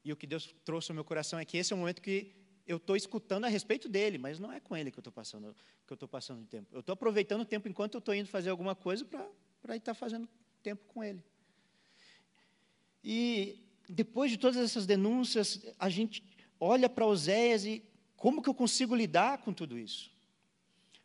E 0.03 0.11
o 0.11 0.15
que 0.15 0.25
Deus 0.25 0.53
trouxe 0.65 0.91
ao 0.91 0.95
meu 0.95 1.03
coração 1.03 1.37
é 1.39 1.45
que 1.45 1.57
esse 1.57 1.71
é 1.71 1.75
o 1.75 1.79
momento 1.79 2.01
que 2.01 2.33
eu 2.67 2.77
estou 2.77 2.95
escutando 2.95 3.45
a 3.45 3.47
respeito 3.47 3.89
dele, 3.89 4.17
mas 4.17 4.39
não 4.39 4.51
é 4.51 4.59
com 4.59 4.75
ele 4.75 4.91
que 4.91 4.97
eu 4.97 5.01
estou 5.01 5.13
passando, 5.13 5.55
que 5.85 5.93
eu 5.93 5.95
estou 5.95 6.07
passando 6.07 6.45
tempo. 6.45 6.67
Eu 6.71 6.79
estou 6.79 6.93
aproveitando 6.93 7.41
o 7.41 7.45
tempo 7.45 7.67
enquanto 7.67 7.95
eu 7.95 7.99
estou 7.99 8.13
indo 8.13 8.27
fazer 8.27 8.49
alguma 8.49 8.75
coisa 8.75 9.05
para 9.05 9.75
estar 9.75 9.93
fazendo 9.93 10.27
tempo 10.63 10.83
com 10.85 11.03
ele. 11.03 11.23
E 13.03 13.59
depois 13.89 14.31
de 14.31 14.37
todas 14.37 14.57
essas 14.57 14.85
denúncias, 14.85 15.65
a 15.77 15.89
gente 15.89 16.23
olha 16.59 16.87
para 16.87 17.05
Oséias 17.05 17.65
e 17.65 17.83
como 18.15 18.41
que 18.41 18.49
eu 18.49 18.53
consigo 18.53 18.95
lidar 18.95 19.39
com 19.39 19.51
tudo 19.51 19.77
isso? 19.77 20.11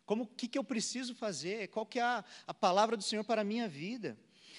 Como 0.04 0.24
o 0.24 0.26
que, 0.26 0.46
que 0.46 0.58
eu 0.58 0.62
preciso 0.62 1.14
fazer? 1.14 1.68
Qual 1.68 1.84
que 1.84 1.98
é 1.98 2.02
a, 2.02 2.24
a 2.46 2.54
palavra 2.54 2.96
do 2.96 3.02
Senhor 3.02 3.24
para 3.24 3.40
a 3.40 3.44
minha 3.44 3.66
vida? 3.66 4.16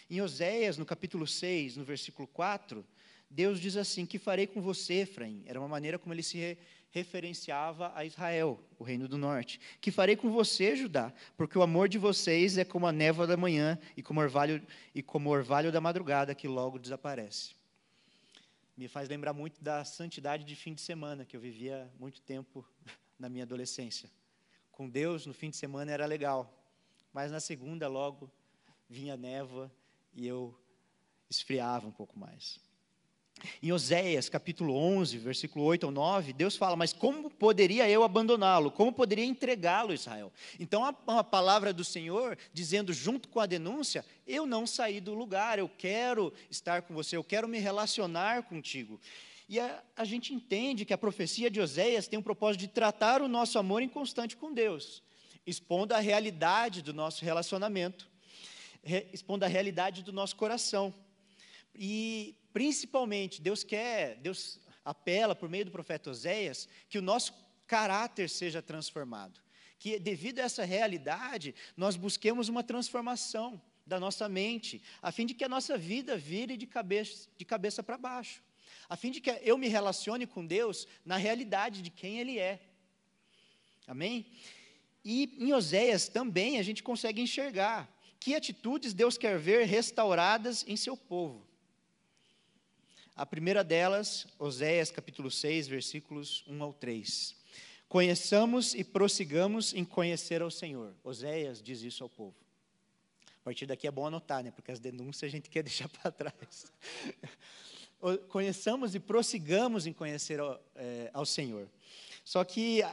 Em 0.10 0.22
Oséias, 0.22 0.78
no 0.78 0.86
capítulo 0.86 1.26
6, 1.26 1.78
no 1.78 1.86
versículo 1.86 2.28
4, 2.28 2.86
Deus 3.30 3.60
diz 3.60 3.76
assim: 3.76 4.06
Que 4.06 4.18
farei 4.18 4.48
com 4.48 4.62
você, 4.62 5.02
Efraim? 5.02 5.44
Era 5.46 5.60
uma 5.60 5.68
maneira 5.68 6.00
como 6.00 6.14
ele 6.14 6.24
se 6.24 6.58
referenciava 6.92 7.92
a 7.96 8.06
Israel, 8.06 8.60
o 8.80 8.84
reino 8.84 9.08
do 9.08 9.18
norte. 9.18 9.60
Que 9.80 9.92
farei 9.92 10.16
com 10.16 10.32
você, 10.32 10.76
Judá? 10.76 11.14
Porque 11.36 11.58
o 11.58 11.62
amor 11.62 11.88
de 11.90 11.98
vocês 11.98 12.58
é 12.58 12.66
como 12.66 12.88
a 12.88 12.92
névoa 12.92 13.28
da 13.28 13.38
manhã 13.38 13.78
e 13.96 14.02
como 14.02 14.20
orvalho, 14.20 14.66
e 14.96 15.04
como 15.04 15.30
orvalho 15.30 15.72
da 15.72 15.82
madrugada 15.82 16.34
que 16.34 16.48
logo 16.48 16.80
desaparece. 16.80 17.56
Me 18.76 18.88
faz 18.88 19.10
lembrar 19.10 19.34
muito 19.34 19.64
da 19.64 19.84
santidade 19.84 20.44
de 20.44 20.56
fim 20.56 20.74
de 20.74 20.82
semana, 20.82 21.26
que 21.26 21.36
eu 21.36 21.42
vivia 21.42 21.92
muito 22.00 22.22
tempo 22.22 22.66
na 23.20 23.28
minha 23.28 23.44
adolescência. 23.44 24.10
Com 24.72 24.88
Deus, 24.88 25.26
no 25.26 25.34
fim 25.34 25.50
de 25.50 25.58
semana 25.58 25.92
era 25.92 26.06
legal, 26.06 26.54
mas 27.12 27.32
na 27.32 27.40
segunda, 27.40 27.88
logo, 27.88 28.32
vinha 28.88 29.18
névoa 29.18 29.72
e 30.14 30.28
eu 30.28 30.56
esfriava 31.30 31.88
um 31.88 31.92
pouco 31.92 32.18
mais. 32.18 32.60
Em 33.62 33.72
Oséias, 33.72 34.30
capítulo 34.30 34.76
11, 34.76 35.18
versículo 35.20 35.64
8 35.66 35.86
ao 35.86 35.92
9, 35.92 36.34
Deus 36.34 36.56
fala: 36.56 36.76
Mas 36.76 36.92
como 36.92 37.30
poderia 37.30 37.88
eu 37.90 38.04
abandoná-lo? 38.04 38.72
Como 38.72 38.92
poderia 38.92 39.26
entregá-lo, 39.26 39.94
Israel? 39.94 40.32
Então, 40.60 40.84
a, 40.84 40.96
a 41.20 41.24
palavra 41.24 41.72
do 41.72 41.84
Senhor, 41.84 42.38
dizendo 42.52 42.92
junto 42.92 43.30
com 43.30 43.40
a 43.40 43.46
denúncia: 43.46 44.04
Eu 44.26 44.46
não 44.46 44.66
saí 44.66 45.00
do 45.00 45.14
lugar, 45.14 45.60
eu 45.60 45.70
quero 45.70 46.34
estar 46.50 46.82
com 46.82 46.94
você, 46.94 47.16
eu 47.16 47.24
quero 47.24 47.48
me 47.48 47.60
relacionar 47.60 48.44
contigo. 48.44 49.00
E 49.48 49.60
a, 49.60 49.84
a 49.96 50.04
gente 50.04 50.34
entende 50.34 50.84
que 50.84 50.94
a 50.94 50.98
profecia 50.98 51.50
de 51.50 51.62
Oséias 51.62 52.08
tem 52.08 52.20
um 52.20 52.24
propósito 52.24 52.62
de 52.62 52.68
tratar 52.68 53.22
o 53.22 53.28
nosso 53.28 53.58
amor 53.60 53.82
inconstante 53.82 54.36
com 54.36 54.54
Deus, 54.54 55.04
expondo 55.46 55.94
a 55.94 56.00
realidade 56.00 56.82
do 56.82 56.94
nosso 56.94 57.24
relacionamento, 57.24 58.10
re, 58.84 59.08
expondo 59.14 59.46
a 59.46 59.48
realidade 59.48 60.04
do 60.04 60.12
nosso 60.12 60.36
coração. 60.36 60.94
E 61.74 62.36
Principalmente, 62.58 63.40
Deus 63.40 63.64
quer, 63.64 64.16
Deus 64.16 64.60
apela 64.84 65.36
por 65.36 65.48
meio 65.48 65.66
do 65.66 65.70
profeta 65.70 66.10
Oséias 66.10 66.68
que 66.90 66.98
o 66.98 67.04
nosso 67.04 67.32
caráter 67.68 68.28
seja 68.28 68.64
transformado. 68.64 69.40
Que 69.78 70.00
devido 70.00 70.40
a 70.40 70.42
essa 70.42 70.66
realidade, 70.66 71.54
nós 71.76 71.96
busquemos 71.96 72.50
uma 72.50 72.64
transformação 72.64 73.62
da 73.86 74.00
nossa 74.00 74.28
mente, 74.28 74.82
a 75.04 75.12
fim 75.12 75.28
de 75.28 75.36
que 75.36 75.44
a 75.44 75.48
nossa 75.48 75.78
vida 75.78 76.18
vire 76.18 76.58
de 76.58 76.66
cabeça, 76.66 77.30
de 77.38 77.46
cabeça 77.46 77.84
para 77.84 77.96
baixo, 77.96 78.42
a 78.90 78.98
fim 78.98 79.12
de 79.12 79.22
que 79.22 79.30
eu 79.44 79.56
me 79.56 79.68
relacione 79.68 80.26
com 80.26 80.44
Deus 80.44 80.88
na 81.06 81.16
realidade 81.16 81.84
de 81.84 81.92
quem 81.92 82.20
Ele 82.20 82.40
é. 82.40 82.60
Amém? 83.86 84.26
E 85.06 85.38
em 85.38 85.54
Oséias 85.54 86.10
também 86.10 86.58
a 86.58 86.64
gente 86.64 86.82
consegue 86.82 87.22
enxergar 87.22 87.88
que 88.20 88.34
atitudes 88.34 88.96
Deus 88.96 89.16
quer 89.16 89.38
ver 89.38 89.68
restauradas 89.68 90.66
em 90.68 90.76
seu 90.76 90.98
povo. 90.98 91.47
A 93.18 93.26
primeira 93.26 93.64
delas, 93.64 94.28
Oséias 94.38 94.92
capítulo 94.92 95.32
6, 95.32 95.68
versículos 95.68 96.44
1 96.48 96.62
ao 96.62 96.72
3. 96.72 97.36
Conheçamos 97.90 98.76
e 98.76 98.84
prossigamos 98.84 99.74
em 99.74 99.84
conhecer 99.84 100.44
ao 100.44 100.52
Senhor. 100.52 100.94
Oséias 101.04 101.60
diz 101.60 101.82
isso 101.82 102.04
ao 102.04 102.10
povo. 102.12 102.36
A 103.42 103.44
partir 103.44 103.66
daqui 103.66 103.88
é 103.88 103.92
bom 103.92 104.06
anotar, 104.06 104.44
né? 104.44 104.52
Porque 104.52 104.72
as 104.72 104.80
denúncias 104.80 105.28
a 105.28 105.32
gente 105.32 105.50
quer 105.50 105.64
deixar 105.66 105.90
para 105.90 106.12
trás. 106.12 106.72
Conheçamos 108.30 108.94
e 108.94 109.00
prossigamos 109.00 109.88
em 109.88 109.94
conhecer 109.94 110.40
ao, 110.40 110.64
é, 110.76 111.10
ao 111.12 111.26
Senhor. 111.26 111.68
Só 112.24 112.44
que 112.44 112.84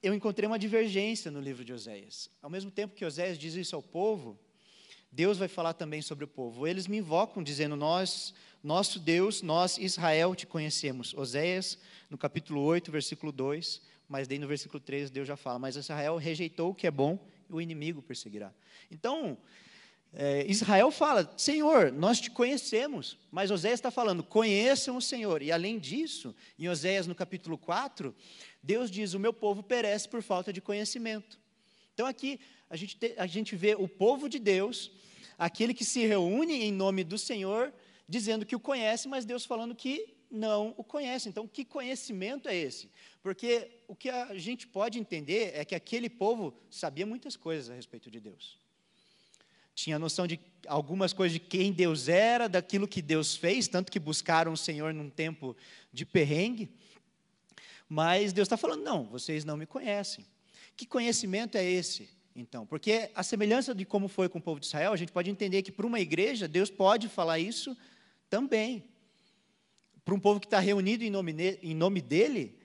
eu 0.00 0.14
encontrei 0.14 0.46
uma 0.46 0.56
divergência 0.56 1.32
no 1.32 1.40
livro 1.40 1.64
de 1.64 1.72
Oséias. 1.72 2.30
Ao 2.40 2.48
mesmo 2.48 2.70
tempo 2.70 2.94
que 2.94 3.04
Oséias 3.04 3.36
diz 3.36 3.54
isso 3.54 3.74
ao 3.74 3.82
povo, 3.82 4.38
Deus 5.10 5.36
vai 5.36 5.48
falar 5.48 5.74
também 5.74 6.00
sobre 6.00 6.24
o 6.24 6.28
povo. 6.28 6.64
Eles 6.64 6.86
me 6.86 6.98
invocam 6.98 7.42
dizendo: 7.42 7.74
Nós 7.74 8.32
nosso 8.64 8.98
Deus, 8.98 9.42
nós, 9.42 9.76
Israel, 9.76 10.34
te 10.34 10.46
conhecemos. 10.46 11.12
Oséias, 11.12 11.78
no 12.08 12.16
capítulo 12.16 12.62
8, 12.62 12.90
versículo 12.90 13.30
2, 13.30 13.82
mas 14.08 14.26
daí 14.26 14.38
no 14.38 14.48
versículo 14.48 14.80
3 14.80 15.10
Deus 15.10 15.28
já 15.28 15.36
fala: 15.36 15.58
Mas 15.58 15.76
Israel 15.76 16.16
rejeitou 16.16 16.70
o 16.70 16.74
que 16.74 16.86
é 16.86 16.90
bom 16.90 17.18
e 17.50 17.52
o 17.52 17.60
inimigo 17.60 18.00
perseguirá. 18.00 18.50
Então, 18.90 19.36
é, 20.14 20.46
Israel 20.48 20.90
fala: 20.90 21.30
Senhor, 21.36 21.92
nós 21.92 22.18
te 22.18 22.30
conhecemos. 22.30 23.18
Mas 23.30 23.50
Oséias 23.50 23.80
está 23.80 23.90
falando: 23.90 24.22
conheçam 24.22 24.96
o 24.96 25.02
Senhor. 25.02 25.42
E 25.42 25.52
além 25.52 25.78
disso, 25.78 26.34
em 26.58 26.66
Oséias 26.66 27.06
no 27.06 27.14
capítulo 27.14 27.58
4, 27.58 28.16
Deus 28.62 28.90
diz: 28.90 29.12
O 29.12 29.20
meu 29.20 29.34
povo 29.34 29.62
perece 29.62 30.08
por 30.08 30.22
falta 30.22 30.50
de 30.50 30.62
conhecimento. 30.62 31.38
Então 31.92 32.06
aqui 32.06 32.40
a 32.70 32.76
gente, 32.76 32.96
te, 32.96 33.14
a 33.18 33.26
gente 33.26 33.54
vê 33.54 33.74
o 33.74 33.86
povo 33.86 34.26
de 34.26 34.38
Deus, 34.38 34.90
aquele 35.36 35.74
que 35.74 35.84
se 35.84 36.06
reúne 36.06 36.62
em 36.62 36.72
nome 36.72 37.04
do 37.04 37.18
Senhor 37.18 37.70
dizendo 38.08 38.46
que 38.46 38.56
o 38.56 38.60
conhece, 38.60 39.08
mas 39.08 39.24
Deus 39.24 39.44
falando 39.44 39.74
que 39.74 40.14
não 40.30 40.74
o 40.76 40.84
conhece. 40.84 41.28
Então, 41.28 41.46
que 41.46 41.64
conhecimento 41.64 42.48
é 42.48 42.56
esse? 42.56 42.90
Porque 43.22 43.70
o 43.88 43.94
que 43.94 44.10
a 44.10 44.36
gente 44.36 44.66
pode 44.66 44.98
entender 44.98 45.52
é 45.54 45.64
que 45.64 45.74
aquele 45.74 46.10
povo 46.10 46.54
sabia 46.70 47.06
muitas 47.06 47.36
coisas 47.36 47.70
a 47.70 47.74
respeito 47.74 48.10
de 48.10 48.20
Deus. 48.20 48.58
Tinha 49.74 49.98
noção 49.98 50.26
de 50.26 50.38
algumas 50.66 51.12
coisas 51.12 51.32
de 51.32 51.40
quem 51.40 51.72
Deus 51.72 52.08
era, 52.08 52.48
daquilo 52.48 52.86
que 52.86 53.02
Deus 53.02 53.34
fez, 53.34 53.66
tanto 53.66 53.90
que 53.90 53.98
buscaram 53.98 54.52
o 54.52 54.56
Senhor 54.56 54.94
num 54.94 55.10
tempo 55.10 55.56
de 55.92 56.04
perrengue. 56.04 56.68
Mas 57.88 58.32
Deus 58.32 58.46
está 58.46 58.56
falando: 58.56 58.82
não, 58.82 59.04
vocês 59.04 59.44
não 59.44 59.56
me 59.56 59.66
conhecem. 59.66 60.24
Que 60.76 60.86
conhecimento 60.86 61.56
é 61.56 61.64
esse? 61.64 62.08
Então, 62.36 62.66
porque 62.66 63.10
a 63.14 63.22
semelhança 63.22 63.74
de 63.74 63.84
como 63.84 64.08
foi 64.08 64.28
com 64.28 64.38
o 64.38 64.42
povo 64.42 64.58
de 64.58 64.66
Israel, 64.66 64.92
a 64.92 64.96
gente 64.96 65.12
pode 65.12 65.30
entender 65.30 65.62
que 65.62 65.70
para 65.70 65.86
uma 65.86 66.00
igreja, 66.00 66.48
Deus 66.48 66.68
pode 66.68 67.08
falar 67.08 67.38
isso 67.38 67.76
também. 68.34 68.82
Para 70.04 70.12
um 70.12 70.18
povo 70.18 70.40
que 70.40 70.46
está 70.46 70.58
reunido 70.58 71.04
em 71.04 71.10
nome, 71.10 71.32
em 71.62 71.72
nome 71.72 72.00
dele, 72.00 72.58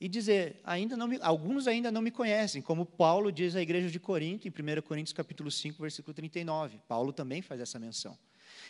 e 0.00 0.08
dizer, 0.08 0.58
ainda 0.64 0.96
não 0.96 1.06
me, 1.06 1.18
alguns 1.20 1.66
ainda 1.66 1.92
não 1.92 2.00
me 2.00 2.10
conhecem, 2.10 2.62
como 2.62 2.86
Paulo 2.86 3.30
diz 3.30 3.54
à 3.54 3.60
igreja 3.60 3.90
de 3.90 4.00
Corinto, 4.00 4.48
em 4.48 4.50
1 4.50 4.80
Coríntios 4.80 5.12
capítulo 5.12 5.50
5, 5.50 5.82
versículo 5.82 6.14
39. 6.14 6.80
Paulo 6.88 7.12
também 7.12 7.42
faz 7.42 7.60
essa 7.60 7.78
menção. 7.78 8.18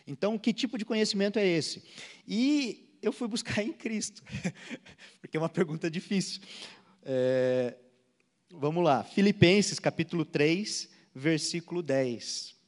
Então, 0.05 0.37
que 0.37 0.53
tipo 0.53 0.77
de 0.77 0.85
conhecimento 0.85 1.39
é 1.39 1.47
esse? 1.47 1.85
E 2.27 2.99
eu 3.01 3.13
fui 3.13 3.29
buscar 3.29 3.63
em 3.63 3.73
Cristo, 3.73 4.25
porque 5.23 5.37
é 5.37 5.41
uma 5.41 5.49
pergunta 5.49 5.89
difícil. 5.89 6.43
É, 7.05 7.77
vamos 8.51 8.83
lá, 8.83 9.05
Filipenses 9.05 9.79
capítulo 9.79 10.25
3, 10.25 10.91
versículo 11.15 11.85
10. 11.85 12.62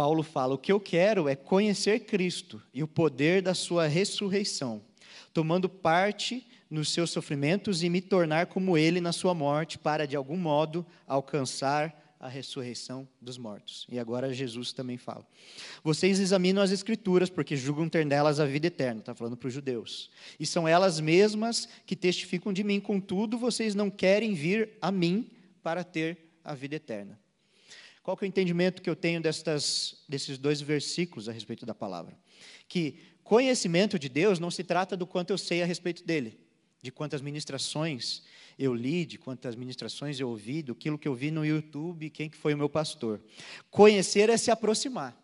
Paulo 0.00 0.22
fala: 0.22 0.54
O 0.54 0.58
que 0.58 0.72
eu 0.72 0.80
quero 0.80 1.28
é 1.28 1.36
conhecer 1.36 2.06
Cristo 2.06 2.62
e 2.72 2.82
o 2.82 2.88
poder 2.88 3.42
da 3.42 3.52
Sua 3.52 3.86
ressurreição, 3.86 4.80
tomando 5.30 5.68
parte 5.68 6.46
nos 6.70 6.88
seus 6.88 7.10
sofrimentos 7.10 7.82
e 7.82 7.90
me 7.90 8.00
tornar 8.00 8.46
como 8.46 8.78
Ele 8.78 8.98
na 8.98 9.12
Sua 9.12 9.34
morte, 9.34 9.76
para 9.76 10.06
de 10.06 10.16
algum 10.16 10.38
modo 10.38 10.86
alcançar 11.06 12.16
a 12.18 12.28
ressurreição 12.28 13.06
dos 13.20 13.36
mortos. 13.36 13.86
E 13.90 13.98
agora 13.98 14.32
Jesus 14.32 14.72
também 14.72 14.96
fala: 14.96 15.22
Vocês 15.84 16.18
examinam 16.18 16.62
as 16.62 16.70
Escrituras 16.70 17.28
porque 17.28 17.54
julgam 17.54 17.86
ter 17.86 18.06
nelas 18.06 18.40
a 18.40 18.46
vida 18.46 18.68
eterna. 18.68 19.00
Está 19.00 19.14
falando 19.14 19.36
para 19.36 19.48
os 19.48 19.52
judeus. 19.52 20.10
E 20.40 20.46
são 20.46 20.66
elas 20.66 20.98
mesmas 20.98 21.68
que 21.84 21.94
testificam 21.94 22.54
de 22.54 22.64
mim, 22.64 22.80
contudo, 22.80 23.36
vocês 23.36 23.74
não 23.74 23.90
querem 23.90 24.32
vir 24.32 24.70
a 24.80 24.90
mim 24.90 25.30
para 25.62 25.84
ter 25.84 26.16
a 26.42 26.54
vida 26.54 26.76
eterna. 26.76 27.18
Qual 28.02 28.16
que 28.16 28.24
é 28.24 28.26
o 28.26 28.28
entendimento 28.28 28.80
que 28.80 28.88
eu 28.88 28.96
tenho 28.96 29.20
destas, 29.20 30.02
desses 30.08 30.38
dois 30.38 30.60
versículos 30.60 31.28
a 31.28 31.32
respeito 31.32 31.66
da 31.66 31.74
palavra? 31.74 32.18
Que 32.66 32.98
conhecimento 33.22 33.98
de 33.98 34.08
Deus 34.08 34.38
não 34.38 34.50
se 34.50 34.64
trata 34.64 34.96
do 34.96 35.06
quanto 35.06 35.30
eu 35.30 35.38
sei 35.38 35.62
a 35.62 35.66
respeito 35.66 36.04
dele, 36.04 36.40
de 36.82 36.90
quantas 36.90 37.20
ministrações 37.20 38.22
eu 38.58 38.74
li, 38.74 39.04
de 39.04 39.18
quantas 39.18 39.54
ministrações 39.54 40.18
eu 40.18 40.28
ouvi, 40.28 40.62
do 40.62 40.74
que 40.74 40.88
eu 40.88 41.14
vi 41.14 41.30
no 41.30 41.44
YouTube, 41.44 42.10
quem 42.10 42.28
que 42.28 42.36
foi 42.36 42.54
o 42.54 42.58
meu 42.58 42.68
pastor. 42.68 43.20
Conhecer 43.70 44.28
é 44.30 44.36
se 44.36 44.50
aproximar. 44.50 45.18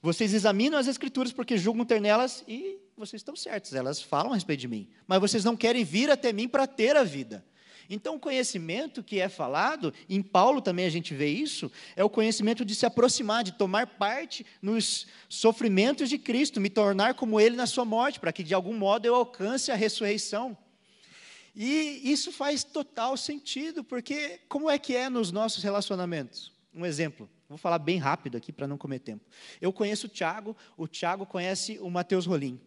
Vocês 0.00 0.34
examinam 0.34 0.78
as 0.78 0.88
escrituras 0.88 1.32
porque 1.32 1.56
julgam 1.56 1.84
ter 1.84 2.00
nelas 2.00 2.42
e 2.48 2.78
vocês 2.96 3.20
estão 3.20 3.36
certos, 3.36 3.72
elas 3.72 4.02
falam 4.02 4.32
a 4.32 4.34
respeito 4.34 4.60
de 4.60 4.68
mim, 4.68 4.88
mas 5.06 5.20
vocês 5.20 5.44
não 5.44 5.56
querem 5.56 5.84
vir 5.84 6.10
até 6.10 6.32
mim 6.32 6.48
para 6.48 6.66
ter 6.66 6.96
a 6.96 7.04
vida. 7.04 7.44
Então, 7.88 8.16
o 8.16 8.20
conhecimento 8.20 9.02
que 9.02 9.20
é 9.20 9.28
falado, 9.28 9.92
em 10.08 10.22
Paulo 10.22 10.60
também 10.60 10.84
a 10.84 10.90
gente 10.90 11.14
vê 11.14 11.28
isso, 11.28 11.70
é 11.96 12.04
o 12.04 12.10
conhecimento 12.10 12.64
de 12.64 12.74
se 12.74 12.86
aproximar, 12.86 13.44
de 13.44 13.52
tomar 13.52 13.86
parte 13.86 14.44
nos 14.60 15.06
sofrimentos 15.28 16.08
de 16.08 16.18
Cristo, 16.18 16.60
me 16.60 16.70
tornar 16.70 17.14
como 17.14 17.40
Ele 17.40 17.56
na 17.56 17.66
sua 17.66 17.84
morte, 17.84 18.20
para 18.20 18.32
que 18.32 18.42
de 18.42 18.54
algum 18.54 18.74
modo 18.74 19.06
eu 19.06 19.14
alcance 19.14 19.70
a 19.70 19.74
ressurreição. 19.74 20.56
E 21.54 22.00
isso 22.04 22.32
faz 22.32 22.64
total 22.64 23.16
sentido, 23.16 23.84
porque 23.84 24.40
como 24.48 24.70
é 24.70 24.78
que 24.78 24.96
é 24.96 25.10
nos 25.10 25.30
nossos 25.30 25.62
relacionamentos? 25.62 26.50
Um 26.74 26.86
exemplo, 26.86 27.28
vou 27.48 27.58
falar 27.58 27.78
bem 27.78 27.98
rápido 27.98 28.36
aqui 28.38 28.50
para 28.50 28.66
não 28.66 28.78
comer 28.78 29.00
tempo. 29.00 29.24
Eu 29.60 29.72
conheço 29.72 30.06
o 30.06 30.08
Tiago, 30.08 30.56
o 30.76 30.86
Tiago 30.88 31.26
conhece 31.26 31.78
o 31.80 31.90
Matheus 31.90 32.24
Rolim. 32.24 32.58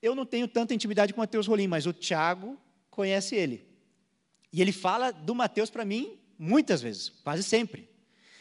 Eu 0.00 0.14
não 0.14 0.24
tenho 0.24 0.48
tanta 0.48 0.72
intimidade 0.72 1.12
com 1.12 1.20
o 1.20 1.22
Matheus 1.22 1.46
Rolim, 1.46 1.66
mas 1.66 1.86
o 1.86 1.92
Tiago 1.92 2.58
conhece 2.90 3.34
ele. 3.34 3.66
E 4.54 4.62
ele 4.62 4.70
fala 4.72 5.10
do 5.10 5.34
Mateus 5.34 5.68
para 5.68 5.84
mim 5.84 6.16
muitas 6.38 6.80
vezes, 6.80 7.08
quase 7.08 7.42
sempre. 7.42 7.90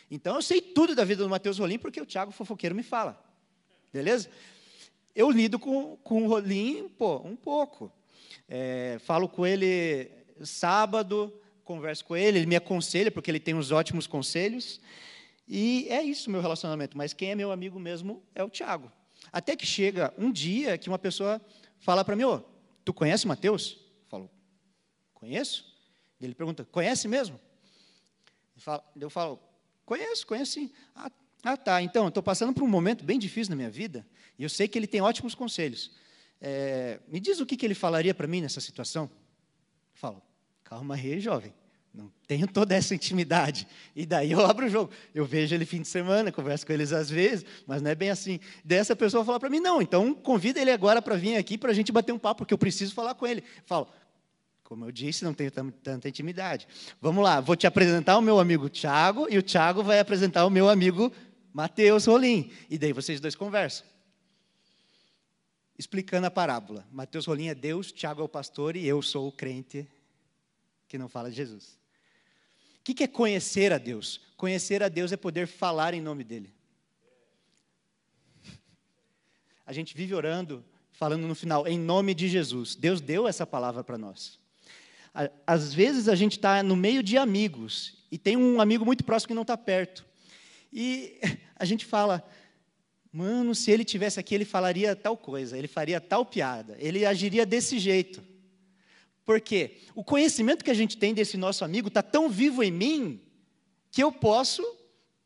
Então 0.09 0.35
eu 0.35 0.41
sei 0.43 0.61
tudo 0.61 0.93
da 0.93 1.03
vida 1.03 1.23
do 1.23 1.29
Mateus 1.29 1.57
Rolim 1.57 1.79
porque 1.79 1.99
o 1.99 2.05
Tiago 2.05 2.31
Fofoqueiro 2.31 2.75
me 2.75 2.83
fala. 2.83 3.19
Beleza? 3.91 4.29
eu 5.15 5.29
lido 5.29 5.59
com, 5.59 5.97
com 5.97 6.23
o 6.23 6.27
Rolim, 6.27 6.89
pô, 6.89 7.17
um 7.17 7.35
pouco. 7.35 7.91
É, 8.47 8.97
falo 8.99 9.27
com 9.29 9.45
ele 9.45 10.09
sábado, 10.43 11.33
converso 11.63 12.03
com 12.05 12.15
ele, 12.15 12.39
ele 12.39 12.45
me 12.45 12.55
aconselha, 12.55 13.11
porque 13.11 13.29
ele 13.29 13.39
tem 13.39 13.53
uns 13.53 13.71
ótimos 13.71 14.07
conselhos. 14.07 14.81
E 15.47 15.87
é 15.89 16.01
isso 16.01 16.31
meu 16.31 16.41
relacionamento. 16.41 16.97
Mas 16.97 17.13
quem 17.13 17.31
é 17.31 17.35
meu 17.35 17.51
amigo 17.51 17.79
mesmo 17.79 18.23
é 18.33 18.43
o 18.43 18.49
Tiago. 18.49 18.91
Até 19.31 19.55
que 19.55 19.65
chega 19.65 20.13
um 20.17 20.31
dia 20.31 20.77
que 20.77 20.89
uma 20.89 20.99
pessoa 20.99 21.41
fala 21.79 22.03
para 22.03 22.15
mim: 22.15 22.23
Ô, 22.23 22.41
tu 22.83 22.93
conhece 22.93 23.27
Mateus? 23.27 23.77
Eu 24.03 24.09
falo, 24.09 24.31
conheço. 25.13 25.72
Ele 26.25 26.35
pergunta, 26.35 26.65
conhece 26.71 27.07
mesmo? 27.07 27.39
Eu 28.99 29.09
falo, 29.09 29.39
conheço, 29.85 30.25
conheço 30.25 30.53
sim. 30.53 30.71
Ah, 30.95 31.11
ah 31.43 31.57
tá, 31.57 31.81
então, 31.81 32.07
estou 32.07 32.23
passando 32.23 32.53
por 32.53 32.63
um 32.63 32.67
momento 32.67 33.03
bem 33.03 33.19
difícil 33.19 33.51
na 33.51 33.55
minha 33.55 33.69
vida, 33.69 34.05
e 34.37 34.43
eu 34.43 34.49
sei 34.49 34.67
que 34.67 34.77
ele 34.77 34.87
tem 34.87 35.01
ótimos 35.01 35.35
conselhos. 35.35 35.91
É, 36.39 36.99
me 37.07 37.19
diz 37.19 37.39
o 37.39 37.45
que, 37.45 37.55
que 37.55 37.65
ele 37.65 37.75
falaria 37.75 38.13
para 38.13 38.27
mim 38.27 38.41
nessa 38.41 38.59
situação? 38.59 39.03
Eu 39.03 39.99
falo, 39.99 40.21
calma 40.63 40.95
aí, 40.95 41.19
jovem. 41.19 41.53
Não 41.93 42.11
tenho 42.27 42.47
toda 42.47 42.73
essa 42.73 42.95
intimidade. 42.95 43.67
E 43.95 44.03
daí 44.03 44.31
eu 44.31 44.43
abro 44.43 44.65
o 44.65 44.69
jogo. 44.69 44.91
Eu 45.13 45.25
vejo 45.25 45.53
ele 45.53 45.63
fim 45.63 45.81
de 45.81 45.87
semana, 45.87 46.31
converso 46.31 46.65
com 46.65 46.73
eles 46.73 46.91
às 46.91 47.07
vezes, 47.07 47.45
mas 47.67 47.83
não 47.83 47.91
é 47.91 47.95
bem 47.95 48.09
assim. 48.09 48.39
Daí 48.65 48.79
essa 48.79 48.95
pessoa 48.95 49.23
fala 49.23 49.39
para 49.39 49.49
mim: 49.49 49.59
não, 49.59 49.79
então 49.79 50.11
convida 50.11 50.59
ele 50.59 50.71
agora 50.71 51.03
para 51.03 51.15
vir 51.15 51.35
aqui 51.35 51.55
para 51.55 51.69
a 51.69 51.73
gente 51.73 51.91
bater 51.91 52.11
um 52.11 52.17
papo, 52.17 52.39
porque 52.39 52.53
eu 52.53 52.57
preciso 52.57 52.95
falar 52.95 53.13
com 53.13 53.27
ele. 53.27 53.41
Eu 53.41 53.63
falo, 53.67 53.87
como 54.63 54.85
eu 54.85 54.91
disse, 54.91 55.23
não 55.23 55.33
tenho 55.33 55.51
tanta 55.51 56.07
intimidade. 56.09 56.67
Vamos 57.01 57.23
lá, 57.23 57.39
vou 57.39 57.55
te 57.55 57.67
apresentar 57.67 58.17
o 58.17 58.21
meu 58.21 58.39
amigo 58.39 58.69
Tiago, 58.69 59.27
e 59.29 59.37
o 59.37 59.41
Tiago 59.41 59.83
vai 59.83 59.99
apresentar 59.99 60.45
o 60.45 60.49
meu 60.49 60.69
amigo 60.69 61.11
Mateus 61.53 62.05
Rolim. 62.05 62.51
E 62.69 62.77
daí 62.77 62.93
vocês 62.93 63.19
dois 63.19 63.35
conversam. 63.35 63.85
Explicando 65.77 66.27
a 66.27 66.31
parábola. 66.31 66.87
Mateus 66.91 67.25
Rolim 67.25 67.47
é 67.47 67.55
Deus, 67.55 67.91
Tiago 67.91 68.21
é 68.21 68.23
o 68.23 68.29
pastor 68.29 68.75
e 68.75 68.87
eu 68.87 69.01
sou 69.01 69.27
o 69.27 69.31
crente 69.31 69.87
que 70.87 70.97
não 70.97 71.09
fala 71.09 71.29
de 71.29 71.35
Jesus. 71.35 71.77
O 72.79 72.83
que 72.83 73.03
é 73.03 73.07
conhecer 73.07 73.71
a 73.71 73.77
Deus? 73.77 74.21
Conhecer 74.35 74.83
a 74.83 74.89
Deus 74.89 75.11
é 75.11 75.17
poder 75.17 75.47
falar 75.47 75.93
em 75.93 76.01
nome 76.01 76.23
dEle. 76.23 76.53
A 79.65 79.71
gente 79.71 79.95
vive 79.95 80.13
orando, 80.13 80.63
falando 80.91 81.25
no 81.25 81.33
final, 81.33 81.65
em 81.65 81.79
nome 81.79 82.13
de 82.13 82.27
Jesus. 82.27 82.75
Deus 82.75 82.99
deu 82.99 83.27
essa 83.27 83.47
palavra 83.47 83.83
para 83.83 83.97
nós. 83.97 84.42
Às 85.45 85.73
vezes 85.73 86.07
a 86.07 86.15
gente 86.15 86.33
está 86.33 86.63
no 86.63 86.75
meio 86.75 87.03
de 87.03 87.17
amigos 87.17 88.03
e 88.11 88.17
tem 88.17 88.35
um 88.35 88.59
amigo 88.59 88.85
muito 88.85 89.03
próximo 89.03 89.27
que 89.27 89.33
não 89.33 89.43
está 89.43 89.55
perto. 89.55 90.05
E 90.71 91.19
a 91.55 91.65
gente 91.65 91.85
fala, 91.85 92.27
mano, 93.11 93.53
se 93.53 93.69
ele 93.69 93.83
tivesse 93.83 94.19
aqui, 94.19 94.33
ele 94.33 94.45
falaria 94.45 94.95
tal 94.95 95.15
coisa, 95.15 95.57
ele 95.57 95.67
faria 95.67 96.01
tal 96.01 96.25
piada, 96.25 96.75
ele 96.79 97.05
agiria 97.05 97.45
desse 97.45 97.77
jeito. 97.77 98.23
Porque 99.23 99.77
o 99.95 100.03
conhecimento 100.03 100.63
que 100.63 100.71
a 100.71 100.75
gente 100.75 100.97
tem 100.97 101.13
desse 101.13 101.37
nosso 101.37 101.63
amigo 101.63 101.87
está 101.87 102.01
tão 102.01 102.29
vivo 102.29 102.63
em 102.63 102.71
mim 102.71 103.21
que 103.91 104.03
eu 104.03 104.11
posso 104.11 104.63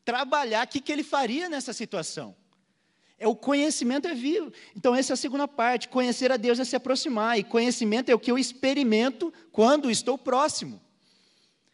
trabalhar 0.04 0.66
o 0.66 0.68
que, 0.68 0.80
que 0.80 0.92
ele 0.92 1.02
faria 1.02 1.48
nessa 1.48 1.72
situação. 1.72 2.36
É 3.18 3.26
o 3.26 3.34
conhecimento 3.34 4.06
é 4.06 4.14
vivo. 4.14 4.52
Então 4.76 4.94
essa 4.94 5.12
é 5.12 5.14
a 5.14 5.16
segunda 5.16 5.48
parte. 5.48 5.88
Conhecer 5.88 6.30
a 6.30 6.36
Deus 6.36 6.60
é 6.60 6.64
se 6.64 6.76
aproximar 6.76 7.38
e 7.38 7.42
conhecimento 7.42 8.10
é 8.10 8.14
o 8.14 8.18
que 8.18 8.30
eu 8.30 8.38
experimento 8.38 9.32
quando 9.50 9.90
estou 9.90 10.16
próximo. 10.16 10.80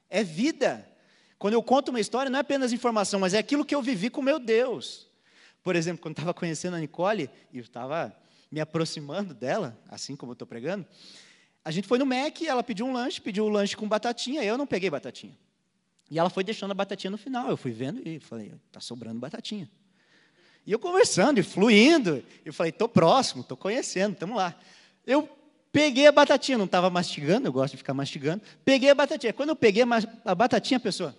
É 0.09 0.25
vida. 0.25 0.89
Quando 1.39 1.55
eu 1.55 1.63
conto 1.63 1.91
uma 1.91 2.01
história, 2.01 2.31
não 2.31 2.39
é 2.39 2.41
apenas 2.41 2.73
informação, 2.73 3.21
mas 3.21 3.35
é 3.35 3.39
aquilo 3.39 3.65
que 3.65 3.75
eu 3.75 3.83
vivi 3.83 4.09
com 4.09 4.23
meu 4.23 4.39
Deus. 4.39 5.07
Por 5.63 5.77
exemplo, 5.77 6.01
quando 6.01 6.13
estava 6.13 6.33
conhecendo 6.33 6.77
a 6.77 6.81
Nicole 6.81 7.29
e 7.53 7.59
estava 7.59 8.17
me 8.51 8.61
aproximando 8.61 9.35
dela, 9.35 9.79
assim 9.89 10.17
como 10.17 10.31
eu 10.31 10.35
estou 10.35 10.47
pregando, 10.47 10.87
a 11.65 11.71
gente 11.71 11.89
foi 11.89 11.99
no 11.99 12.07
Mac, 12.07 12.41
ela 12.43 12.63
pediu 12.63 12.87
um 12.87 12.93
lanche, 12.93 13.21
pediu 13.21 13.45
um 13.45 13.49
lanche 13.49 13.77
com 13.77 13.89
batatinha, 13.89 14.43
eu 14.45 14.57
não 14.57 14.67
peguei 14.67 14.89
batatinha. 14.89 15.37
E 16.11 16.19
ela 16.19 16.31
foi 16.31 16.45
deixando 16.45 16.71
a 16.71 16.75
batatinha 16.75 17.11
no 17.11 17.19
final. 17.19 17.49
Eu 17.49 17.57
fui 17.57 17.73
vendo 17.73 18.07
e 18.07 18.21
falei, 18.21 18.53
está 18.67 18.81
sobrando 18.81 19.19
batatinha. 19.19 19.69
E 20.67 20.73
eu 20.73 20.79
conversando 20.79 21.39
e 21.39 21.43
fluindo. 21.43 22.25
Eu 22.45 22.53
falei, 22.53 22.71
estou 22.71 22.89
próximo, 22.89 23.43
estou 23.43 23.57
conhecendo, 23.57 24.15
estamos 24.15 24.37
lá. 24.37 24.59
Eu 25.07 25.29
peguei 25.71 26.07
a 26.07 26.13
batatinha, 26.13 26.57
não 26.57 26.65
estava 26.65 26.89
mastigando, 26.89 27.49
eu 27.49 27.53
gosto 27.53 27.73
de 27.73 27.79
ficar 27.79 27.93
mastigando. 27.93 28.43
Peguei 28.65 28.91
a 28.91 28.95
batatinha. 28.95 29.33
Quando 29.33 29.51
eu 29.51 29.57
peguei 29.57 29.83
a 30.25 30.35
batatinha, 30.35 30.79
a 30.79 30.81
pessoa. 30.81 31.17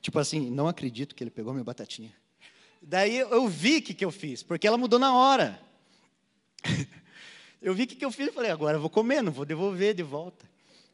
Tipo 0.00 0.18
assim, 0.18 0.50
não 0.50 0.68
acredito 0.68 1.14
que 1.14 1.22
ele 1.22 1.30
pegou 1.30 1.52
minha 1.52 1.64
batatinha. 1.64 2.12
Daí 2.80 3.18
eu 3.18 3.48
vi 3.48 3.76
o 3.76 3.82
que, 3.82 3.94
que 3.94 4.04
eu 4.04 4.10
fiz, 4.10 4.42
porque 4.42 4.66
ela 4.66 4.76
mudou 4.76 4.98
na 4.98 5.14
hora. 5.14 5.60
eu 7.62 7.72
vi 7.72 7.84
o 7.84 7.86
que, 7.86 7.94
que 7.94 8.04
eu 8.04 8.10
fiz 8.10 8.28
e 8.28 8.32
falei, 8.32 8.50
agora 8.50 8.76
eu 8.76 8.80
vou 8.80 8.90
comer, 8.90 9.22
não 9.22 9.30
vou 9.30 9.44
devolver 9.44 9.94
de 9.94 10.02
volta. 10.02 10.44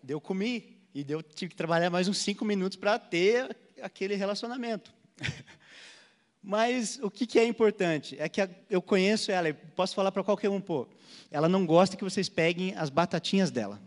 Daí 0.02 0.14
eu 0.14 0.20
comi, 0.20 0.76
e 0.94 1.04
eu 1.08 1.22
tive 1.22 1.50
que 1.50 1.56
trabalhar 1.56 1.88
mais 1.88 2.06
uns 2.06 2.18
cinco 2.18 2.44
minutos 2.44 2.76
para 2.76 2.98
ter 2.98 3.56
aquele 3.82 4.14
relacionamento. 4.14 4.92
Mas 6.42 6.98
o 7.02 7.10
que, 7.10 7.26
que, 7.26 7.38
é 7.38 7.44
importante? 7.44 8.16
É 8.18 8.28
que 8.28 8.48
eu 8.70 8.80
conheço 8.80 9.30
ela, 9.30 9.52
posso 9.52 9.94
falar 9.94 10.12
para 10.12 10.24
qualquer 10.24 10.48
um, 10.48 10.60
pô. 10.60 10.86
Ela 11.30 11.48
não 11.48 11.66
gosta 11.66 11.96
que 11.96 12.04
vocês 12.04 12.28
peguem 12.28 12.74
as 12.74 12.90
batatinhas 12.90 13.50
dela. 13.50 13.80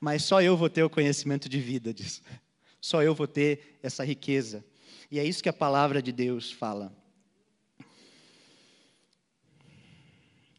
Mas 0.00 0.24
só 0.24 0.42
eu 0.42 0.56
vou 0.56 0.68
ter 0.68 0.82
o 0.82 0.90
conhecimento 0.90 1.48
de 1.48 1.60
vida 1.60 1.92
disso. 1.92 2.22
Só 2.82 3.02
eu 3.02 3.14
vou 3.14 3.26
ter 3.26 3.78
essa 3.82 4.02
riqueza. 4.02 4.64
E 5.10 5.18
é 5.18 5.24
isso 5.24 5.42
que 5.42 5.50
a 5.50 5.52
palavra 5.52 6.00
de 6.00 6.12
Deus 6.12 6.50
fala. 6.50 6.90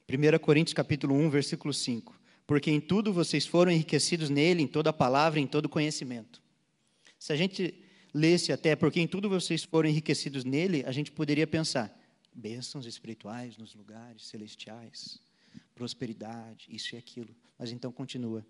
1 0.08 0.38
Coríntios 0.38 0.74
capítulo 0.76 1.16
1, 1.16 1.30
versículo 1.32 1.74
5. 1.74 2.20
Porque 2.46 2.70
em 2.70 2.80
tudo 2.80 3.12
vocês 3.12 3.48
foram 3.48 3.72
enriquecidos 3.72 4.30
nele, 4.30 4.62
em 4.62 4.68
toda 4.68 4.94
palavra, 4.94 5.40
em 5.40 5.48
todo 5.48 5.68
conhecimento. 5.68 6.42
Se 7.22 7.32
a 7.32 7.36
gente 7.36 7.76
lesse 8.12 8.52
até, 8.52 8.76
porque 8.76 9.00
em 9.00 9.06
tudo 9.06 9.30
vocês 9.30 9.64
foram 9.64 9.88
enriquecidos 9.88 10.44
nele, 10.44 10.84
a 10.88 10.92
gente 10.92 11.12
poderia 11.12 11.46
pensar, 11.46 11.96
bênçãos 12.34 12.88
espirituais 12.88 13.58
nos 13.58 13.76
lugares 13.76 14.26
celestiais, 14.26 15.20
prosperidade, 15.76 16.66
isso 16.68 16.96
e 16.96 16.98
aquilo. 16.98 17.30
Mas 17.60 17.72
então 17.72 17.92
continua. 17.92 18.44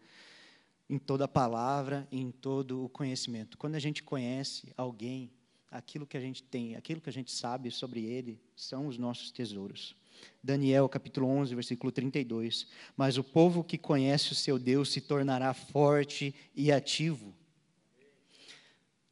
Em 0.90 0.98
toda 0.98 1.28
palavra, 1.28 2.08
em 2.10 2.32
todo 2.32 2.86
o 2.86 2.88
conhecimento. 2.88 3.58
Quando 3.58 3.76
a 3.76 3.80
gente 3.80 4.02
conhece 4.02 4.72
alguém, 4.78 5.30
aquilo 5.70 6.08
que 6.08 6.16
a 6.16 6.22
gente 6.22 6.42
tem, 6.42 6.78
aquilo 6.78 7.02
que 7.02 7.10
a 7.10 7.14
gente 7.14 7.30
sabe 7.30 7.70
sobre 7.72 8.06
ele, 8.06 8.40
são 8.56 8.88
os 8.88 8.98
nossos 8.98 9.32
tesouros. 9.32 9.98
Daniel 10.42 10.88
capítulo 10.88 11.28
11, 11.28 11.54
versículo 11.56 11.92
32. 11.92 12.68
Mas 12.96 13.18
o 13.18 13.24
povo 13.24 13.66
que 13.66 13.78
conhece 13.78 14.32
o 14.32 14.36
seu 14.36 14.58
Deus 14.58 14.94
se 14.94 15.02
tornará 15.02 15.54
forte 15.54 16.34
e 16.56 16.72
ativo. 16.72 17.36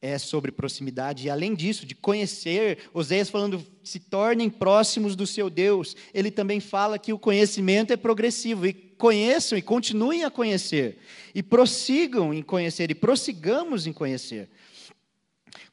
É 0.02 0.18
sobre 0.18 0.52
proximidade, 0.52 1.28
e 1.28 1.30
além 1.30 1.54
disso, 1.54 1.86
de 1.86 1.94
conhecer, 1.94 2.90
Oséias 2.94 3.30
falando, 3.30 3.62
se 3.84 4.00
tornem 4.00 4.50
próximos 4.50 5.14
do 5.14 5.28
seu 5.28 5.50
Deus, 5.50 5.94
ele 6.14 6.32
também 6.32 6.62
fala 6.62 6.98
que 6.98 7.12
o 7.12 7.20
conhecimento 7.20 7.92
é 7.92 7.98
progressivo, 7.98 8.66
e 8.66 8.72
conheçam 8.72 9.58
e 9.58 9.62
continuem 9.62 10.24
a 10.24 10.32
conhecer, 10.32 11.00
e 11.36 11.44
prossigam 11.44 12.34
em 12.34 12.42
conhecer, 12.42 12.90
e 12.90 12.96
prossigamos 12.96 13.88
em 13.88 13.92
conhecer. 13.92 14.50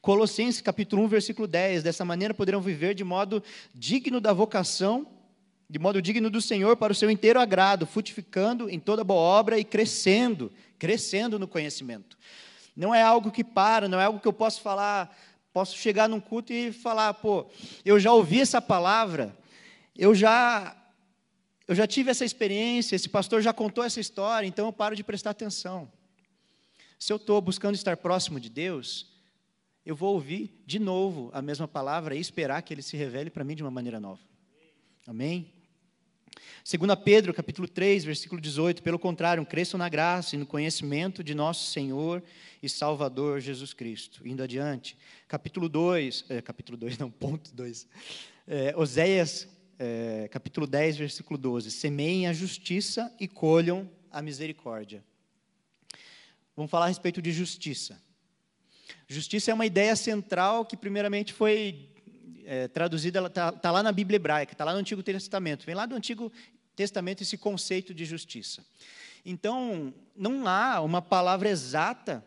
Colossenses 0.01 0.61
capítulo 0.61 1.03
1, 1.03 1.07
versículo 1.07 1.47
10, 1.47 1.83
dessa 1.83 2.03
maneira 2.03 2.33
poderão 2.33 2.59
viver 2.59 2.93
de 2.93 3.05
modo 3.05 3.41
digno 3.73 4.19
da 4.19 4.33
vocação 4.33 5.07
de 5.69 5.79
modo 5.79 6.01
digno 6.01 6.29
do 6.29 6.41
Senhor 6.41 6.77
para 6.77 6.93
o 6.93 6.95
seu 6.95 7.11
inteiro 7.11 7.39
agrado, 7.39 7.85
frutificando 7.85 8.69
em 8.69 8.79
toda 8.79 9.03
boa 9.03 9.19
obra 9.19 9.59
e 9.59 9.65
crescendo, 9.65 10.51
crescendo 10.79 11.37
no 11.37 11.47
conhecimento. 11.47 12.17
Não 12.77 12.93
é 12.93 13.01
algo 13.01 13.31
que 13.31 13.43
para, 13.43 13.89
não 13.89 13.99
é 13.99 14.05
algo 14.05 14.19
que 14.19 14.27
eu 14.27 14.33
posso 14.33 14.61
falar, 14.61 15.17
posso 15.51 15.75
chegar 15.75 16.07
num 16.07 16.19
culto 16.19 16.53
e 16.53 16.71
falar, 16.71 17.11
pô, 17.15 17.47
eu 17.83 17.99
já 17.99 18.13
ouvi 18.13 18.39
essa 18.39 18.61
palavra, 18.61 19.35
eu 19.97 20.13
já 20.13 20.77
eu 21.67 21.75
já 21.75 21.87
tive 21.87 22.11
essa 22.11 22.23
experiência, 22.23 22.95
esse 22.95 23.09
pastor 23.09 23.41
já 23.41 23.51
contou 23.51 23.83
essa 23.83 23.99
história, 23.99 24.47
então 24.47 24.67
eu 24.67 24.71
paro 24.71 24.95
de 24.95 25.03
prestar 25.03 25.31
atenção. 25.31 25.91
Se 26.99 27.11
eu 27.11 27.17
estou 27.17 27.41
buscando 27.41 27.75
estar 27.75 27.97
próximo 27.97 28.39
de 28.39 28.49
Deus, 28.49 29.07
eu 29.83 29.95
vou 29.95 30.13
ouvir 30.13 30.61
de 30.65 30.77
novo 30.77 31.31
a 31.33 31.41
mesma 31.41 31.67
palavra 31.67 32.15
e 32.15 32.19
esperar 32.19 32.61
que 32.61 32.73
ele 32.73 32.83
se 32.83 32.95
revele 32.95 33.31
para 33.31 33.43
mim 33.43 33.55
de 33.55 33.63
uma 33.63 33.71
maneira 33.71 33.99
nova. 33.99 34.21
Amém? 35.05 35.51
2 36.63 36.95
Pedro, 37.03 37.33
capítulo 37.33 37.67
3, 37.67 38.03
versículo 38.03 38.41
18, 38.41 38.83
pelo 38.83 38.99
contrário, 38.99 39.45
cresçam 39.45 39.77
na 39.77 39.87
graça 39.87 40.35
e 40.35 40.39
no 40.39 40.45
conhecimento 40.45 41.23
de 41.23 41.33
nosso 41.33 41.71
Senhor 41.71 42.23
e 42.61 42.67
Salvador 42.67 43.39
Jesus 43.39 43.73
Cristo. 43.73 44.27
Indo 44.27 44.43
adiante, 44.43 44.97
capítulo 45.27 45.69
2, 45.69 46.25
é, 46.29 46.41
capítulo 46.41 46.77
2 46.77 46.97
não, 46.99 47.09
ponto 47.09 47.53
2, 47.53 47.87
é, 48.47 48.73
Oséias, 48.75 49.47
é, 49.79 50.27
capítulo 50.31 50.67
10, 50.67 50.97
versículo 50.97 51.37
12, 51.37 51.71
semeiem 51.71 52.27
a 52.27 52.33
justiça 52.33 53.13
e 53.19 53.27
colham 53.27 53.89
a 54.11 54.21
misericórdia. 54.21 55.03
Vamos 56.55 56.71
falar 56.71 56.85
a 56.85 56.89
respeito 56.89 57.21
de 57.21 57.31
justiça. 57.31 58.01
Justiça 59.07 59.51
é 59.51 59.53
uma 59.53 59.65
ideia 59.65 59.95
central 59.95 60.65
que 60.65 60.75
primeiramente 60.75 61.31
foi 61.31 61.89
é, 62.47 62.67
traduzida, 62.69 63.19
ela 63.19 63.27
está 63.27 63.51
tá 63.51 63.69
lá 63.69 63.83
na 63.83 63.91
Bíblia 63.91 64.15
hebraica, 64.15 64.53
está 64.53 64.63
lá 64.63 64.71
no 64.71 64.79
Antigo 64.79 65.03
Testamento. 65.03 65.65
Vem 65.65 65.75
lá 65.75 65.85
do 65.85 65.95
Antigo 65.95 66.31
Testamento 66.75 67.21
esse 67.21 67.37
conceito 67.37 67.93
de 67.93 68.05
justiça. 68.05 68.65
Então, 69.25 69.93
não 70.15 70.47
há 70.47 70.79
uma 70.79 71.01
palavra 71.01 71.49
exata 71.49 72.23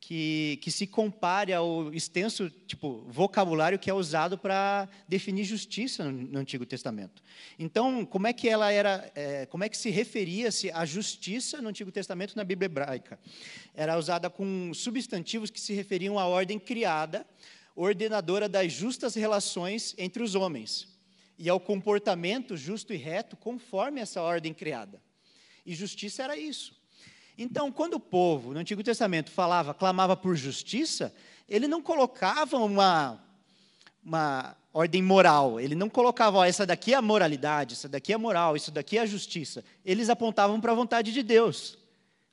que, 0.00 0.58
que 0.62 0.70
se 0.70 0.86
compare 0.86 1.52
ao 1.52 1.92
extenso 1.92 2.48
tipo, 2.66 3.04
vocabulário 3.08 3.78
que 3.78 3.90
é 3.90 3.92
usado 3.92 4.38
para 4.38 4.88
definir 5.06 5.44
justiça 5.44 6.04
no, 6.04 6.12
no, 6.12 6.38
Antigo 6.38 6.64
Testamento. 6.64 7.22
Então, 7.58 8.06
como 8.06 8.26
é 8.26 8.32
que 8.32 8.48
ela 8.48 8.72
era, 8.72 9.12
é, 9.14 9.44
como 9.44 9.64
é 9.64 9.68
que 9.68 9.76
se 9.76 9.90
referia-se 9.90 10.70
à 10.70 10.86
justiça 10.86 11.60
no 11.60 11.68
Antigo 11.68 11.92
Testamento 11.92 12.34
na 12.36 12.44
Bíblia 12.44 12.66
hebraica? 12.66 13.18
Era 13.74 13.98
usada 13.98 14.30
com 14.30 14.72
substantivos 14.72 15.50
que 15.50 15.60
se 15.60 15.74
referiam 15.74 16.18
à 16.18 16.26
ordem 16.26 16.58
criada, 16.58 17.26
ordenadora 17.82 18.48
das 18.48 18.72
justas 18.72 19.14
relações 19.14 19.94
entre 19.96 20.22
os 20.22 20.34
homens, 20.34 20.88
e 21.38 21.48
ao 21.48 21.60
comportamento 21.60 22.56
justo 22.56 22.92
e 22.92 22.96
reto 22.96 23.36
conforme 23.36 24.00
essa 24.00 24.20
ordem 24.20 24.52
criada. 24.52 25.00
E 25.64 25.74
justiça 25.74 26.24
era 26.24 26.36
isso. 26.36 26.76
Então, 27.36 27.70
quando 27.70 27.94
o 27.94 28.00
povo 28.00 28.52
no 28.52 28.58
Antigo 28.58 28.82
Testamento 28.82 29.30
falava, 29.30 29.72
clamava 29.72 30.16
por 30.16 30.34
justiça, 30.34 31.14
ele 31.48 31.68
não 31.68 31.80
colocava 31.80 32.56
uma, 32.56 33.22
uma 34.04 34.56
ordem 34.72 35.00
moral, 35.00 35.60
ele 35.60 35.76
não 35.76 35.88
colocava, 35.88 36.38
ó, 36.38 36.44
essa 36.44 36.66
daqui 36.66 36.92
é 36.92 36.96
a 36.96 37.02
moralidade, 37.02 37.74
essa 37.74 37.88
daqui 37.88 38.12
é 38.12 38.16
a 38.16 38.18
moral, 38.18 38.56
isso 38.56 38.72
daqui 38.72 38.98
é 38.98 39.02
a 39.02 39.06
justiça. 39.06 39.64
Eles 39.84 40.10
apontavam 40.10 40.60
para 40.60 40.72
a 40.72 40.74
vontade 40.74 41.12
de 41.12 41.22
Deus, 41.22 41.78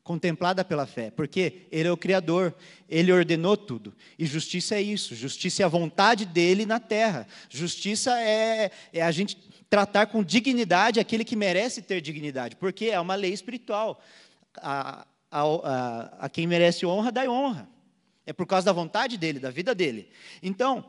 contemplada 0.06 0.64
pela 0.64 0.86
fé, 0.86 1.10
porque 1.10 1.64
Ele 1.72 1.90
é 1.90 1.92
o 1.92 1.98
Criador, 1.98 2.54
Ele 2.88 3.12
ordenou 3.12 3.58
tudo. 3.58 3.92
E 4.20 4.26
justiça 4.28 4.76
é 4.76 4.82
isso, 4.82 5.16
justiça 5.16 5.64
é 5.64 5.66
a 5.66 5.68
vontade 5.68 6.28
dele 6.28 6.64
na 6.64 6.80
terra. 6.80 7.28
Justiça 7.50 8.18
é, 8.22 8.70
é 8.94 9.02
a 9.02 9.12
gente 9.12 9.36
tratar 9.68 10.06
com 10.06 10.24
dignidade 10.24 11.00
aquele 11.00 11.26
que 11.26 11.36
merece 11.36 11.82
ter 11.82 12.00
dignidade, 12.02 12.56
porque 12.56 12.86
é 12.86 13.00
uma 13.00 13.16
lei 13.16 13.34
espiritual 13.34 14.00
a, 14.62 15.08
a, 15.32 15.42
a, 15.42 16.16
a 16.20 16.30
quem 16.30 16.46
merece 16.46 16.86
honra, 16.86 17.12
dá 17.12 17.24
honra. 17.24 17.68
É 18.28 18.32
por 18.32 18.46
causa 18.46 18.68
da 18.68 18.72
vontade 18.74 19.18
dele, 19.18 19.40
da 19.40 19.50
vida 19.50 19.74
dele. 19.74 20.08
Então, 20.42 20.86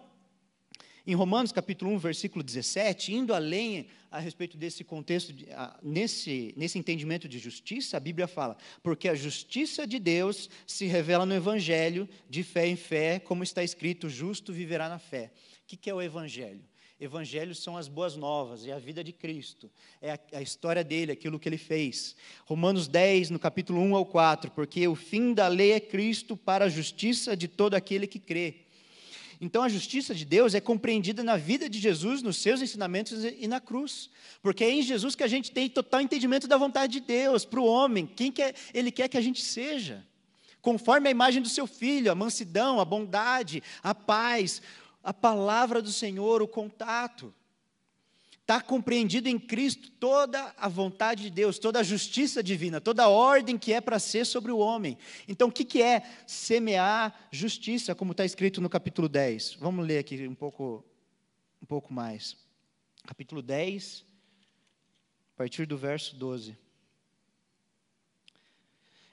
em 1.07 1.15
Romanos 1.15 1.53
capítulo 1.53 1.93
1, 1.93 1.99
versículo 1.99 2.43
17, 2.43 3.15
indo 3.15 3.33
além 3.33 3.87
a 4.11 4.19
respeito 4.19 4.57
desse 4.57 4.83
contexto, 4.83 5.33
nesse, 5.81 6.53
nesse 6.57 6.79
entendimento 6.79 7.29
de 7.29 7.39
justiça, 7.39 7.97
a 7.97 8.01
Bíblia 8.01 8.27
fala: 8.27 8.57
porque 8.83 9.09
a 9.09 9.15
justiça 9.15 9.87
de 9.87 10.01
Deus 10.01 10.51
se 10.67 10.87
revela 10.87 11.25
no 11.25 11.35
Evangelho, 11.35 12.09
de 12.29 12.43
fé 12.43 12.67
em 12.67 12.75
fé, 12.75 13.21
como 13.21 13.45
está 13.45 13.63
escrito: 13.63 14.09
justo 14.09 14.53
viverá 14.53 14.89
na 14.89 14.99
fé. 14.99 15.31
O 15.63 15.77
que 15.77 15.89
é 15.89 15.95
o 15.95 16.03
Evangelho? 16.03 16.65
Evangelhos 16.99 17.63
são 17.63 17.77
as 17.77 17.89
boas 17.89 18.17
novas, 18.17 18.67
é 18.67 18.73
a 18.73 18.79
vida 18.79 19.05
de 19.05 19.13
Cristo, 19.13 19.71
é 20.01 20.13
a, 20.13 20.19
a, 20.33 20.43
história 20.43 20.83
dele, 20.83 21.13
aquilo 21.13 21.39
que 21.39 21.47
ele 21.47 21.59
fez. 21.59 22.17
Romanos 22.47 22.89
10, 22.89 23.29
no 23.29 23.39
capítulo 23.39 23.81
1 23.83 23.95
ao 23.95 24.07
4, 24.07 24.51
porque 24.53 24.89
o 24.89 24.95
fim 24.95 25.35
da 25.35 25.47
lei 25.47 25.73
é 25.73 25.81
Cristo 25.81 26.39
para 26.39 26.65
a 26.65 26.71
justiça 26.71 27.37
de 27.37 27.49
todo 27.49 27.75
aquele 27.75 28.07
que 28.07 28.19
crê. 28.19 28.66
Então 29.41 29.63
a 29.63 29.69
justiça 29.69 30.15
de 30.15 30.25
Deus 30.25 30.55
é 30.55 30.61
compreendida 30.61 31.23
na 31.23 31.37
vida 31.37 31.69
de 31.69 31.79
Jesus, 31.79 32.23
nos 32.23 32.37
seus 32.37 32.63
ensinamentos 32.63 33.25
e 33.25 33.47
na 33.47 33.61
cruz. 33.61 34.09
Porque 34.43 34.65
é 34.65 34.71
em 34.71 34.83
Jesus 34.83 35.15
que 35.15 35.23
a 35.23 35.29
gente 35.29 35.51
tem 35.51 35.69
total 35.69 36.01
entendimento 36.01 36.47
da 36.47 36.57
vontade 36.57 36.95
de 36.95 37.01
Deus 37.01 37.45
para 37.45 37.61
o 37.61 37.67
homem, 37.67 38.07
quem 38.07 38.33
quer, 38.33 38.55
ele 38.73 38.91
quer 38.91 39.09
que 39.09 39.17
a 39.17 39.21
gente 39.21 39.43
seja. 39.43 40.05
Conforme 40.63 41.09
a 41.09 41.11
imagem 41.11 41.43
do 41.43 41.49
seu 41.49 41.67
filho, 41.67 42.11
a 42.11 42.15
mansidão, 42.15 42.81
a 42.81 42.85
bondade, 42.85 43.63
a 43.83 43.95
paz, 43.95 44.61
a 45.03 45.15
palavra 45.15 45.81
do 45.81 45.93
Senhor, 45.93 46.43
o 46.43 46.49
contato. 46.49 47.33
Está 48.47 48.61
compreendido 48.61 49.29
em 49.29 49.41
Cristo 49.41 49.91
toda 49.91 50.55
a 50.57 50.69
vontade 50.69 51.25
de 51.25 51.31
Deus, 51.31 51.59
toda 51.59 51.81
a 51.81 51.83
justiça 51.83 52.45
divina, 52.45 52.81
toda 52.81 53.03
a 53.03 53.09
ordem 53.09 53.59
que 53.59 53.73
é 53.73 53.81
para 53.81 53.99
ser 53.99 54.25
sobre 54.25 54.53
o 54.53 54.59
homem. 54.59 54.97
Então, 55.27 55.49
o 55.49 55.53
que, 55.53 55.65
que 55.65 55.83
é 55.83 56.09
semear 56.29 57.27
justiça, 57.33 57.93
como 57.93 58.13
está 58.13 58.25
escrito 58.25 58.61
no 58.61 58.71
capítulo 58.71 59.09
10? 59.09 59.55
Vamos 59.55 59.85
ler 59.85 59.99
aqui 59.99 60.29
um 60.29 60.35
pouco, 60.37 60.85
um 61.61 61.67
pouco 61.67 61.93
mais. 61.93 62.37
Capítulo 63.05 63.43
10, 63.43 64.05
a 65.35 65.37
partir 65.39 65.67
do 65.67 65.77
verso 65.77 66.15
12. 66.15 66.57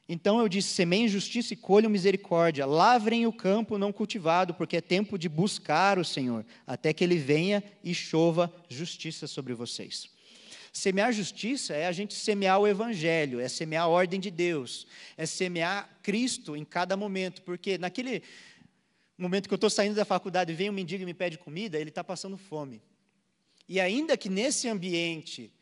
Então 0.07 0.39
eu 0.39 0.49
disse: 0.49 0.69
semeiem 0.69 1.07
justiça 1.07 1.53
e 1.53 1.57
colham 1.57 1.89
misericórdia, 1.89 2.65
lavrem 2.65 3.25
o 3.25 3.33
campo 3.33 3.77
não 3.77 3.93
cultivado, 3.93 4.53
porque 4.53 4.77
é 4.77 4.81
tempo 4.81 5.17
de 5.17 5.29
buscar 5.29 5.97
o 5.97 6.05
Senhor, 6.05 6.45
até 6.67 6.93
que 6.93 7.03
ele 7.03 7.17
venha 7.17 7.63
e 7.83 7.93
chova 7.93 8.53
justiça 8.69 9.27
sobre 9.27 9.53
vocês. 9.53 10.11
Semear 10.73 11.13
justiça 11.13 11.75
é 11.75 11.85
a 11.85 11.91
gente 11.91 12.15
semear 12.15 12.59
o 12.59 12.67
Evangelho, 12.67 13.39
é 13.39 13.47
semear 13.47 13.83
a 13.83 13.87
ordem 13.87 14.19
de 14.19 14.31
Deus, 14.31 14.87
é 15.15 15.25
semear 15.25 15.99
Cristo 16.01 16.55
em 16.55 16.65
cada 16.65 16.97
momento, 16.97 17.43
porque 17.43 17.77
naquele 17.77 18.23
momento 19.15 19.47
que 19.47 19.53
eu 19.53 19.57
estou 19.57 19.69
saindo 19.69 19.95
da 19.95 20.03
faculdade 20.03 20.51
e 20.51 20.55
vem 20.55 20.71
um 20.71 20.73
mendigo 20.73 21.03
e 21.03 21.05
me 21.05 21.13
pede 21.13 21.37
comida, 21.37 21.79
ele 21.79 21.89
está 21.89 22.03
passando 22.03 22.37
fome. 22.37 22.81
E 23.69 23.79
ainda 23.79 24.17
que 24.17 24.29
nesse 24.29 24.67
ambiente 24.67 25.53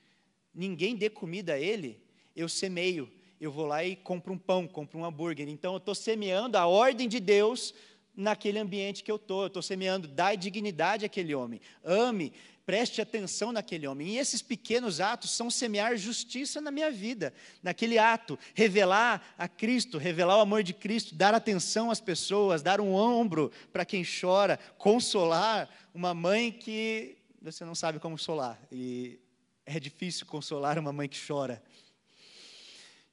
ninguém 0.54 0.96
dê 0.96 1.10
comida 1.10 1.54
a 1.54 1.60
ele, 1.60 2.02
eu 2.34 2.48
semeio 2.48 3.12
eu 3.42 3.52
vou 3.52 3.66
lá 3.66 3.84
e 3.84 3.96
compro 3.96 4.32
um 4.32 4.38
pão, 4.38 4.68
compro 4.68 5.00
um 5.00 5.04
hambúrguer. 5.04 5.50
Então, 5.50 5.74
eu 5.74 5.78
estou 5.78 5.96
semeando 5.96 6.60
a 6.60 6.68
ordem 6.68 7.10
de 7.10 7.20
Deus 7.20 7.74
naquele 8.16 8.60
ambiente 8.60 9.04
que 9.04 9.12
eu 9.12 9.16
estou. 9.16 9.42
Eu 9.42 9.48
estou 9.48 9.64
semeando, 9.64 10.08
dá 10.08 10.36
dignidade 10.36 11.06
àquele 11.06 11.34
homem. 11.34 11.60
Ame, 11.84 12.32
preste 12.68 13.02
atenção 13.02 13.52
naquele 13.52 13.88
homem. 13.88 14.10
E 14.10 14.18
esses 14.20 14.44
pequenos 14.44 15.02
atos 15.02 15.32
são 15.32 15.50
semear 15.50 15.98
justiça 15.98 16.62
na 16.62 16.70
minha 16.70 16.92
vida. 16.92 17.34
Naquele 17.64 17.98
ato, 17.98 18.38
revelar 18.54 19.34
a 19.36 19.48
Cristo, 19.48 19.98
revelar 19.98 20.38
o 20.38 20.42
amor 20.42 20.62
de 20.62 20.74
Cristo, 20.74 21.16
dar 21.16 21.34
atenção 21.34 21.90
às 21.90 22.00
pessoas, 22.00 22.62
dar 22.62 22.80
um 22.80 22.94
ombro 22.94 23.52
para 23.74 23.84
quem 23.84 24.04
chora, 24.06 24.60
consolar 24.78 25.68
uma 25.96 26.14
mãe 26.14 26.52
que 26.52 27.18
você 27.42 27.66
não 27.66 27.74
sabe 27.74 27.98
como 27.98 28.16
consolar. 28.16 28.62
E 28.72 29.20
é 29.66 29.80
difícil 29.80 30.28
consolar 30.28 30.78
uma 30.78 30.94
mãe 30.94 31.10
que 31.10 31.20
chora. 31.20 31.60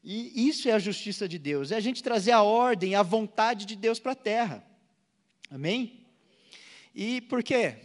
E 0.03 0.49
isso 0.49 0.69
é 0.69 0.73
a 0.73 0.79
justiça 0.79 1.29
de 1.29 1.39
Deus, 1.39 1.73
é 1.73 1.77
a 1.77 1.81
gente 1.81 2.03
trazer 2.03 2.31
a 2.33 2.43
ordem, 2.43 2.95
a 2.95 3.03
vontade 3.03 3.67
de 3.67 3.77
Deus 3.77 3.99
para 3.99 4.13
a 4.13 4.17
terra. 4.17 4.65
Amém? 5.51 6.07
E 6.95 7.21
por 7.23 7.43
quê? 7.43 7.77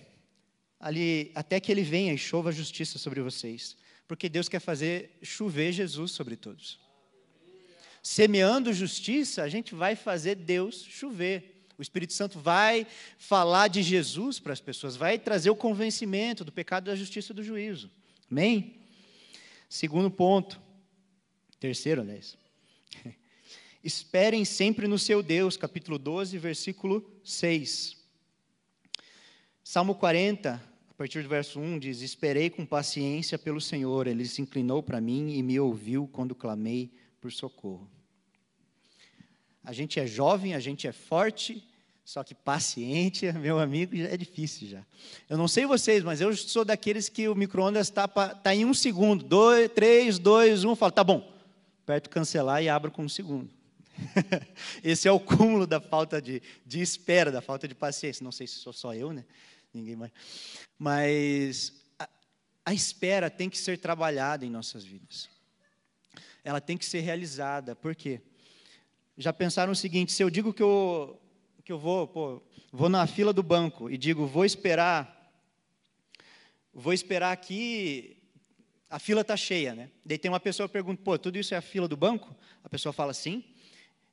Ali, 0.79 1.31
até 1.33 1.59
que 1.59 1.71
ele 1.71 1.83
venha 1.83 2.13
e 2.13 2.17
chova 2.17 2.49
a 2.49 2.53
justiça 2.53 2.97
sobre 2.99 3.21
vocês. 3.21 3.77
Porque 4.07 4.27
Deus 4.27 4.49
quer 4.49 4.59
fazer 4.59 5.17
chover 5.21 5.71
Jesus 5.71 6.11
sobre 6.11 6.35
todos. 6.35 6.79
Semeando 8.01 8.73
justiça, 8.73 9.43
a 9.43 9.47
gente 9.47 9.73
vai 9.73 9.95
fazer 9.95 10.35
Deus 10.35 10.83
chover. 10.83 11.65
O 11.77 11.81
Espírito 11.81 12.13
Santo 12.13 12.37
vai 12.37 12.85
falar 13.17 13.69
de 13.69 13.81
Jesus 13.81 14.39
para 14.39 14.53
as 14.53 14.59
pessoas, 14.59 14.95
vai 14.95 15.17
trazer 15.17 15.49
o 15.49 15.55
convencimento 15.55 16.43
do 16.43 16.51
pecado, 16.51 16.85
da 16.85 16.95
justiça 16.95 17.31
e 17.31 17.35
do 17.35 17.43
juízo. 17.43 17.89
Amém? 18.29 18.75
Segundo 19.69 20.11
ponto, 20.11 20.61
Terceiro, 21.63 22.01
aliás. 22.01 22.37
Esperem 23.81 24.43
sempre 24.43 24.85
no 24.85 24.99
seu 24.99 25.23
Deus, 25.23 25.55
capítulo 25.55 25.97
12, 25.97 26.37
versículo 26.37 27.09
6. 27.23 27.95
Salmo 29.63 29.95
40, 29.95 30.61
a 30.89 30.93
partir 30.95 31.23
do 31.23 31.29
verso 31.29 31.61
1, 31.61 31.79
diz: 31.79 32.01
Esperei 32.01 32.49
com 32.49 32.65
paciência 32.65 33.39
pelo 33.39 33.61
Senhor, 33.61 34.07
ele 34.07 34.25
se 34.25 34.41
inclinou 34.41 34.83
para 34.83 34.99
mim 34.99 35.37
e 35.37 35.41
me 35.41 35.57
ouviu 35.57 36.05
quando 36.05 36.35
clamei 36.35 36.91
por 37.21 37.31
socorro. 37.31 37.89
A 39.63 39.71
gente 39.71 40.01
é 40.01 40.05
jovem, 40.05 40.55
a 40.55 40.59
gente 40.59 40.85
é 40.85 40.91
forte, 40.91 41.65
só 42.03 42.25
que 42.25 42.35
paciente, 42.35 43.31
meu 43.39 43.57
amigo, 43.57 43.95
é 43.95 44.17
difícil 44.17 44.67
já. 44.67 44.85
Eu 45.29 45.37
não 45.37 45.47
sei 45.47 45.65
vocês, 45.65 46.03
mas 46.03 46.19
eu 46.19 46.35
sou 46.35 46.65
daqueles 46.65 47.07
que 47.07 47.29
o 47.29 47.35
micro-ondas 47.35 47.87
está 47.87 48.05
tá 48.05 48.53
em 48.53 48.65
um 48.65 48.73
segundo. 48.73 49.23
Dois, 49.23 49.71
três, 49.71 50.19
dois, 50.19 50.65
um, 50.65 50.71
eu 50.71 50.75
falo, 50.75 50.91
tá 50.91 51.05
bom 51.05 51.31
aperto 51.83 52.09
cancelar 52.09 52.63
e 52.63 52.69
abro 52.69 52.89
com 52.89 53.03
um 53.03 53.09
segundo. 53.09 53.51
Esse 54.81 55.05
é 55.05 55.11
o 55.11 55.19
cúmulo 55.19 55.67
da 55.67 55.81
falta 55.81 56.21
de, 56.21 56.41
de 56.65 56.81
espera, 56.81 57.29
da 57.29 57.41
falta 57.41 57.67
de 57.67 57.75
paciência. 57.75 58.23
Não 58.23 58.31
sei 58.31 58.47
se 58.47 58.55
sou 58.55 58.71
só 58.71 58.95
eu, 58.95 59.11
né? 59.11 59.25
Ninguém 59.73 59.97
mais. 59.97 60.11
Mas 60.79 61.73
a, 61.99 62.07
a 62.65 62.73
espera 62.73 63.29
tem 63.29 63.49
que 63.49 63.57
ser 63.57 63.77
trabalhada 63.77 64.45
em 64.45 64.49
nossas 64.49 64.85
vidas. 64.85 65.29
Ela 66.41 66.61
tem 66.61 66.77
que 66.77 66.85
ser 66.85 67.01
realizada. 67.01 67.75
Por 67.75 67.93
quê? 67.93 68.21
Já 69.17 69.33
pensaram 69.33 69.73
o 69.73 69.75
seguinte: 69.75 70.13
se 70.13 70.23
eu 70.23 70.29
digo 70.29 70.53
que 70.53 70.63
eu, 70.63 71.21
que 71.65 71.71
eu 71.71 71.77
vou, 71.77 72.07
pô, 72.07 72.41
vou 72.71 72.87
na 72.87 73.05
fila 73.05 73.33
do 73.33 73.43
banco 73.43 73.89
e 73.89 73.97
digo, 73.97 74.25
vou 74.25 74.45
esperar, 74.45 75.33
vou 76.73 76.93
esperar 76.93 77.33
aqui 77.33 78.22
a 78.93 78.99
fila 78.99 79.21
está 79.21 79.35
cheia, 79.35 79.73
né? 79.73 79.89
Daí 80.05 80.19
tem 80.19 80.29
uma 80.29 80.39
pessoa 80.39 80.69
que 80.69 80.73
pergunta, 80.73 81.01
pô, 81.03 81.17
tudo 81.17 81.39
isso 81.39 81.55
é 81.55 81.57
a 81.57 81.63
fila 81.63 81.87
do 81.87 81.97
banco? 81.97 82.35
A 82.63 82.69
pessoa 82.69 82.93
fala 82.93 83.11
sim. 83.11 83.43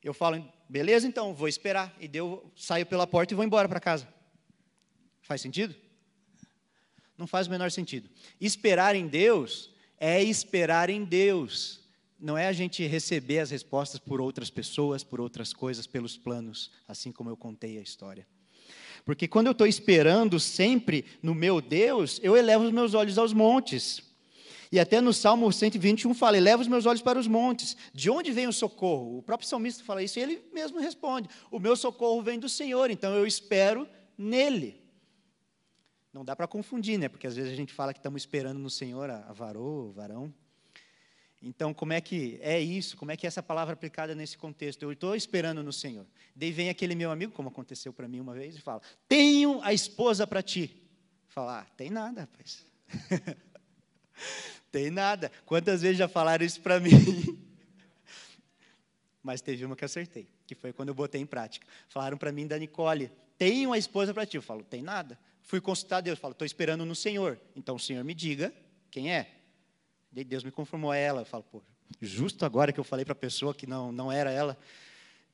Eu 0.03 0.11
falo, 0.11 0.43
beleza, 0.67 1.07
então, 1.07 1.35
vou 1.35 1.47
esperar. 1.47 1.95
E 1.99 2.09
eu 2.11 2.51
saio 2.55 2.83
pela 2.87 3.05
porta 3.05 3.31
e 3.31 3.35
vou 3.35 3.45
embora 3.45 3.69
para 3.69 3.79
casa. 3.79 4.11
Faz 5.21 5.39
sentido? 5.39 5.75
Não 7.15 7.27
faz 7.27 7.45
o 7.45 7.51
menor 7.51 7.69
sentido. 7.69 8.09
Esperar 8.39 8.95
em 8.95 9.05
Deus 9.05 9.69
é 9.99 10.23
esperar 10.23 10.89
em 10.89 11.05
Deus. 11.05 11.81
Não 12.19 12.35
é 12.35 12.47
a 12.47 12.53
gente 12.53 12.83
receber 12.87 13.37
as 13.37 13.51
respostas 13.51 13.99
por 13.99 14.19
outras 14.19 14.49
pessoas, 14.49 15.03
por 15.03 15.21
outras 15.21 15.53
coisas, 15.53 15.85
pelos 15.85 16.17
planos, 16.17 16.71
assim 16.87 17.11
como 17.11 17.29
eu 17.29 17.37
contei 17.37 17.77
a 17.77 17.83
história. 17.83 18.25
Porque 19.05 19.27
quando 19.27 19.45
eu 19.45 19.51
estou 19.51 19.67
esperando 19.67 20.39
sempre 20.39 21.05
no 21.21 21.35
meu 21.35 21.61
Deus, 21.61 22.19
eu 22.23 22.35
elevo 22.35 22.63
os 22.63 22.71
meus 22.71 22.95
olhos 22.95 23.19
aos 23.19 23.31
montes. 23.31 24.09
E 24.71 24.79
até 24.79 25.01
no 25.01 25.11
Salmo 25.11 25.51
121 25.51 26.13
fala: 26.13 26.37
eleva 26.37 26.61
os 26.61 26.67
meus 26.67 26.85
olhos 26.85 27.01
para 27.01 27.19
os 27.19 27.27
montes. 27.27 27.75
De 27.93 28.09
onde 28.09 28.31
vem 28.31 28.47
o 28.47 28.53
socorro? 28.53 29.17
O 29.17 29.23
próprio 29.23 29.47
salmista 29.47 29.83
fala 29.83 30.01
isso 30.01 30.17
e 30.17 30.21
ele 30.21 30.41
mesmo 30.53 30.79
responde: 30.79 31.27
o 31.51 31.59
meu 31.59 31.75
socorro 31.75 32.21
vem 32.21 32.39
do 32.39 32.47
Senhor, 32.47 32.89
então 32.89 33.13
eu 33.13 33.27
espero 33.27 33.87
nele. 34.17 34.81
Não 36.13 36.23
dá 36.23 36.35
para 36.35 36.47
confundir, 36.47 36.97
né? 36.97 37.09
Porque 37.09 37.27
às 37.27 37.35
vezes 37.35 37.51
a 37.51 37.55
gente 37.55 37.73
fala 37.73 37.93
que 37.93 37.99
estamos 37.99 38.21
esperando 38.21 38.59
no 38.59 38.69
Senhor 38.69 39.09
a 39.09 39.33
varô, 39.33 39.89
o 39.89 39.91
varão. 39.91 40.33
Então, 41.43 41.73
como 41.73 41.91
é 41.91 41.99
que 41.99 42.37
é 42.41 42.59
isso? 42.59 42.95
Como 42.95 43.11
é 43.11 43.17
que 43.17 43.25
é 43.25 43.27
essa 43.27 43.41
palavra 43.41 43.73
aplicada 43.73 44.13
nesse 44.13 44.37
contexto? 44.37 44.83
Eu 44.83 44.91
estou 44.91 45.15
esperando 45.15 45.63
no 45.63 45.73
Senhor. 45.73 46.05
Daí 46.35 46.51
vem 46.51 46.69
aquele 46.69 46.93
meu 46.93 47.09
amigo, 47.09 47.31
como 47.31 47.49
aconteceu 47.49 47.91
para 47.91 48.07
mim 48.07 48.19
uma 48.19 48.33
vez, 48.33 48.55
e 48.55 48.61
fala: 48.61 48.81
Tenho 49.07 49.59
a 49.63 49.73
esposa 49.73 50.27
para 50.27 50.41
ti. 50.41 50.77
Falar, 51.27 51.61
ah, 51.61 51.75
tem 51.75 51.89
nada, 51.89 52.21
rapaz. 52.21 52.65
tem 54.71 54.89
nada. 54.89 55.31
Quantas 55.45 55.81
vezes 55.81 55.97
já 55.97 56.07
falaram 56.07 56.45
isso 56.45 56.61
para 56.61 56.79
mim? 56.81 56.91
Mas 59.23 59.41
teve 59.41 59.63
uma 59.65 59.75
que 59.75 59.85
acertei, 59.85 60.27
que 60.47 60.55
foi 60.55 60.73
quando 60.73 60.89
eu 60.89 60.95
botei 60.95 61.21
em 61.21 61.25
prática. 61.25 61.67
Falaram 61.87 62.17
para 62.17 62.31
mim 62.31 62.47
da 62.47 62.57
Nicole: 62.57 63.11
Tenho 63.37 63.69
uma 63.69 63.77
esposa 63.77 64.13
para 64.13 64.25
ti. 64.25 64.37
Eu 64.37 64.41
falo: 64.41 64.63
Tem 64.63 64.81
nada. 64.81 65.19
Fui 65.43 65.61
consultar 65.61 66.01
Deus, 66.01 66.17
falo: 66.17 66.31
Estou 66.31 66.45
esperando 66.45 66.85
no 66.85 66.95
Senhor. 66.95 67.39
Então 67.55 67.75
o 67.75 67.79
Senhor 67.79 68.03
me 68.03 68.13
diga 68.13 68.53
quem 68.91 69.13
é. 69.13 69.31
Deus 70.11 70.43
me 70.43 70.51
conformou 70.51 70.91
a 70.91 70.97
ela. 70.97 71.21
Eu 71.21 71.25
falo, 71.25 71.43
pô, 71.43 71.63
justo 72.01 72.45
agora 72.45 72.73
que 72.73 72.79
eu 72.79 72.83
falei 72.83 73.05
para 73.05 73.13
a 73.13 73.15
pessoa 73.15 73.55
que 73.55 73.65
não, 73.65 73.91
não 73.91 74.11
era 74.11 74.29
ela. 74.29 74.57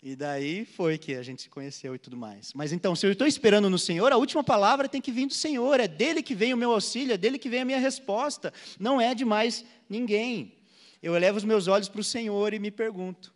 E 0.01 0.15
daí 0.15 0.63
foi 0.63 0.97
que 0.97 1.15
a 1.15 1.23
gente 1.23 1.41
se 1.41 1.49
conheceu 1.49 1.95
e 1.95 1.99
tudo 1.99 2.15
mais. 2.15 2.53
Mas 2.53 2.71
então, 2.71 2.95
se 2.95 3.05
eu 3.05 3.11
estou 3.11 3.25
esperando 3.25 3.69
no 3.69 3.79
Senhor, 3.79 4.11
a 4.11 4.17
última 4.17 4.43
palavra 4.43 4.87
tem 4.87 5.01
que 5.01 5.11
vir 5.11 5.25
do 5.25 5.33
Senhor. 5.33 5.79
É 5.79 5.87
dele 5.87 6.21
que 6.21 6.35
vem 6.35 6.53
o 6.53 6.57
meu 6.57 6.71
auxílio, 6.71 7.13
é 7.13 7.17
dele 7.17 7.39
que 7.39 7.49
vem 7.49 7.61
a 7.61 7.65
minha 7.65 7.79
resposta. 7.79 8.53
Não 8.79 9.01
é 9.01 9.15
de 9.15 9.25
mais 9.25 9.65
ninguém. 9.89 10.53
Eu 11.01 11.15
elevo 11.15 11.37
os 11.37 11.43
meus 11.43 11.67
olhos 11.67 11.89
para 11.89 12.01
o 12.01 12.03
Senhor 12.03 12.53
e 12.53 12.59
me 12.59 12.69
pergunto: 12.69 13.33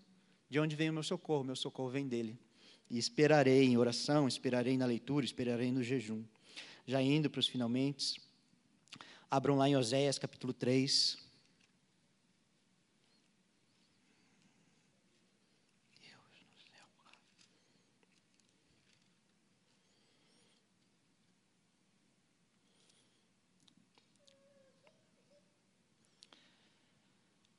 de 0.50 0.60
onde 0.60 0.76
vem 0.76 0.90
o 0.90 0.94
meu 0.94 1.04
socorro? 1.04 1.44
Meu 1.44 1.56
socorro 1.56 1.90
vem 1.90 2.08
dele. 2.08 2.38
E 2.90 2.98
esperarei 2.98 3.64
em 3.64 3.78
oração, 3.78 4.28
esperarei 4.28 4.78
na 4.78 4.86
leitura, 4.86 5.26
esperarei 5.26 5.72
no 5.72 5.82
jejum. 5.82 6.24
Já 6.86 7.02
indo 7.02 7.30
para 7.30 7.40
os 7.40 7.48
finalmente, 7.48 8.22
abram 9.30 9.56
lá 9.56 9.70
em 9.70 9.76
Oséias 9.76 10.20
capítulo 10.20 10.54
3. 10.54 11.18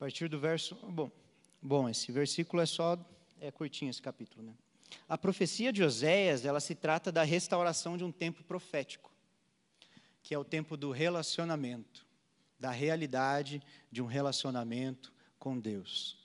A 0.02 0.04
partir 0.04 0.26
do 0.26 0.36
verso. 0.36 0.74
Bom, 0.74 1.08
bom, 1.62 1.88
esse 1.88 2.10
versículo 2.10 2.60
é 2.60 2.66
só. 2.66 2.98
É 3.40 3.52
curtinho 3.52 3.88
esse 3.88 4.02
capítulo, 4.02 4.42
né? 4.42 4.52
A 5.08 5.16
profecia 5.16 5.72
de 5.72 5.80
Oséias, 5.80 6.44
ela 6.44 6.58
se 6.58 6.74
trata 6.74 7.12
da 7.12 7.22
restauração 7.22 7.96
de 7.96 8.02
um 8.02 8.10
tempo 8.10 8.42
profético, 8.42 9.12
que 10.20 10.34
é 10.34 10.38
o 10.38 10.42
tempo 10.42 10.76
do 10.76 10.90
relacionamento, 10.90 12.04
da 12.58 12.72
realidade 12.72 13.62
de 13.92 14.02
um 14.02 14.06
relacionamento 14.06 15.12
com 15.38 15.56
Deus. 15.56 16.18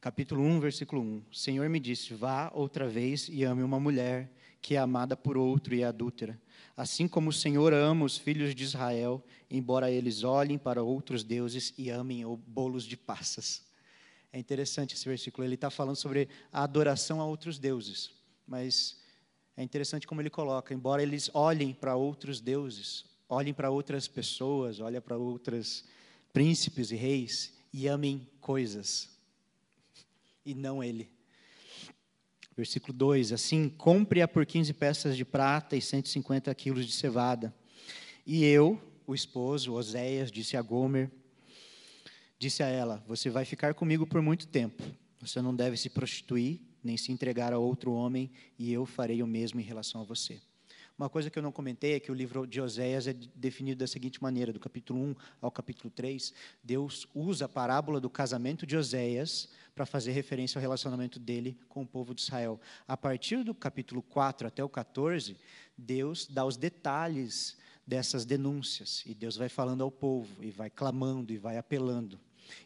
Capítulo 0.00 0.42
1, 0.42 0.58
versículo 0.58 1.02
1. 1.02 1.22
O 1.30 1.34
Senhor 1.36 1.68
me 1.68 1.78
disse: 1.78 2.14
Vá 2.14 2.50
outra 2.52 2.88
vez 2.88 3.28
e 3.28 3.44
ame 3.44 3.62
uma 3.62 3.78
mulher 3.78 4.28
que 4.60 4.74
é 4.74 4.78
amada 4.78 5.16
por 5.16 5.36
outro 5.36 5.74
e 5.74 5.82
é 5.82 5.86
adúltera. 5.86 6.40
Assim 6.76 7.08
como 7.08 7.30
o 7.30 7.32
Senhor 7.32 7.72
ama 7.72 8.04
os 8.04 8.16
filhos 8.16 8.54
de 8.54 8.64
Israel, 8.64 9.22
embora 9.50 9.90
eles 9.90 10.22
olhem 10.24 10.58
para 10.58 10.82
outros 10.82 11.22
deuses 11.22 11.74
e 11.76 11.90
amem 11.90 12.24
bolos 12.46 12.84
de 12.84 12.96
passas. 12.96 13.62
É 14.32 14.38
interessante 14.38 14.94
esse 14.94 15.08
versículo, 15.08 15.46
ele 15.46 15.56
está 15.56 15.70
falando 15.70 15.96
sobre 15.96 16.28
a 16.52 16.62
adoração 16.62 17.20
a 17.20 17.26
outros 17.26 17.58
deuses, 17.58 18.12
mas 18.46 18.96
é 19.56 19.62
interessante 19.62 20.06
como 20.06 20.20
ele 20.20 20.30
coloca, 20.30 20.72
embora 20.72 21.02
eles 21.02 21.30
olhem 21.34 21.74
para 21.74 21.96
outros 21.96 22.40
deuses, 22.40 23.04
olhem 23.28 23.52
para 23.52 23.70
outras 23.70 24.06
pessoas, 24.06 24.78
olhem 24.78 25.00
para 25.00 25.16
outros 25.16 25.84
príncipes 26.32 26.92
e 26.92 26.96
reis 26.96 27.52
e 27.72 27.88
amem 27.88 28.26
coisas, 28.40 29.10
e 30.44 30.54
não 30.54 30.82
ele. 30.82 31.10
Versículo 32.56 32.92
2: 32.92 33.32
Assim, 33.32 33.68
compre-a 33.68 34.28
por 34.28 34.44
15 34.44 34.72
peças 34.74 35.16
de 35.16 35.24
prata 35.24 35.76
e 35.76 35.82
150 35.82 36.54
quilos 36.54 36.86
de 36.86 36.92
cevada. 36.92 37.54
E 38.26 38.44
eu, 38.44 38.80
o 39.06 39.14
esposo, 39.14 39.72
Oséias, 39.72 40.30
disse 40.30 40.56
a 40.56 40.62
Gomer, 40.62 41.10
disse 42.38 42.62
a 42.62 42.66
ela: 42.66 43.02
Você 43.06 43.30
vai 43.30 43.44
ficar 43.44 43.74
comigo 43.74 44.06
por 44.06 44.20
muito 44.20 44.46
tempo. 44.46 44.82
Você 45.20 45.40
não 45.42 45.54
deve 45.54 45.76
se 45.76 45.90
prostituir, 45.90 46.60
nem 46.82 46.96
se 46.96 47.12
entregar 47.12 47.52
a 47.52 47.58
outro 47.58 47.92
homem, 47.92 48.30
e 48.58 48.72
eu 48.72 48.86
farei 48.86 49.22
o 49.22 49.26
mesmo 49.26 49.60
em 49.60 49.64
relação 49.64 50.00
a 50.00 50.04
você. 50.04 50.40
Uma 51.00 51.08
coisa 51.08 51.30
que 51.30 51.38
eu 51.38 51.42
não 51.42 51.50
comentei 51.50 51.94
é 51.94 52.00
que 52.00 52.12
o 52.12 52.14
livro 52.14 52.46
de 52.46 52.60
Oséias 52.60 53.06
é 53.06 53.14
definido 53.34 53.78
da 53.78 53.86
seguinte 53.86 54.22
maneira: 54.22 54.52
do 54.52 54.60
capítulo 54.60 55.00
1 55.00 55.14
ao 55.40 55.50
capítulo 55.50 55.90
3, 55.90 56.34
Deus 56.62 57.06
usa 57.14 57.46
a 57.46 57.48
parábola 57.48 57.98
do 57.98 58.10
casamento 58.10 58.66
de 58.66 58.76
Oséias 58.76 59.48
para 59.74 59.86
fazer 59.86 60.12
referência 60.12 60.58
ao 60.58 60.62
relacionamento 60.62 61.18
dele 61.18 61.58
com 61.68 61.82
o 61.82 61.86
povo 61.86 62.14
de 62.14 62.22
Israel. 62.22 62.60
A 62.86 62.96
partir 62.96 63.44
do 63.44 63.54
capítulo 63.54 64.02
4 64.02 64.46
até 64.46 64.62
o 64.62 64.68
14, 64.68 65.36
Deus 65.76 66.26
dá 66.26 66.44
os 66.44 66.56
detalhes 66.56 67.56
dessas 67.86 68.24
denúncias, 68.24 69.02
e 69.04 69.14
Deus 69.14 69.36
vai 69.36 69.48
falando 69.48 69.82
ao 69.82 69.90
povo, 69.90 70.44
e 70.44 70.50
vai 70.50 70.70
clamando, 70.70 71.32
e 71.32 71.38
vai 71.38 71.56
apelando. 71.56 72.20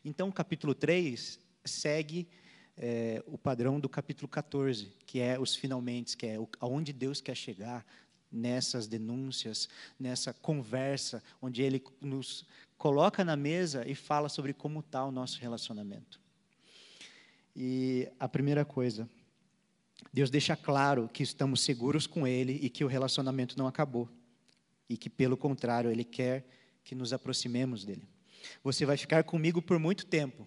Então, 0.05 0.29
o 0.29 0.33
capítulo 0.33 0.75
3 0.75 1.39
segue 1.65 2.29
é, 2.77 3.23
o 3.27 3.39
padrão 3.39 3.79
do 3.79 3.89
capítulo 3.89 4.29
14, 4.29 4.93
que 5.07 5.21
é 5.21 5.39
os 5.39 5.55
finalmente, 5.55 6.17
que 6.17 6.27
é 6.27 6.37
aonde 6.61 6.93
Deus 6.93 7.21
quer 7.21 7.37
chegar 7.37 7.87
nessas 8.31 8.87
denúncias, 8.87 9.69
nessa 9.99 10.33
conversa, 10.33 11.23
onde 11.41 11.63
Ele 11.63 11.83
nos 12.01 12.45
coloca 12.77 13.25
na 13.25 13.37
mesa 13.37 13.89
e 13.89 13.95
fala 13.95 14.29
sobre 14.29 14.53
como 14.53 14.81
está 14.81 15.05
o 15.05 15.13
nosso 15.13 15.41
relacionamento. 15.41 16.21
E 17.55 18.09
a 18.19 18.29
primeira 18.29 18.65
coisa, 18.65 19.09
Deus 20.13 20.31
deixa 20.31 20.57
claro 20.57 21.09
que 21.13 21.23
estamos 21.23 21.61
seguros 21.61 22.07
com 22.07 22.27
Ele 22.27 22.59
e 22.63 22.69
que 22.69 22.85
o 22.85 22.89
relacionamento 22.89 23.57
não 23.57 23.67
acabou. 23.67 24.09
E 24.89 24.97
que, 24.97 25.09
pelo 25.09 25.37
contrário, 25.37 25.91
Ele 25.91 26.05
quer 26.05 26.47
que 26.83 26.95
nos 26.95 27.13
aproximemos 27.13 27.85
dele. 27.85 28.07
Você 28.63 28.85
vai 28.85 28.97
ficar 28.97 29.25
comigo 29.25 29.63
por 29.63 29.79
muito 29.79 30.05
tempo. 30.07 30.47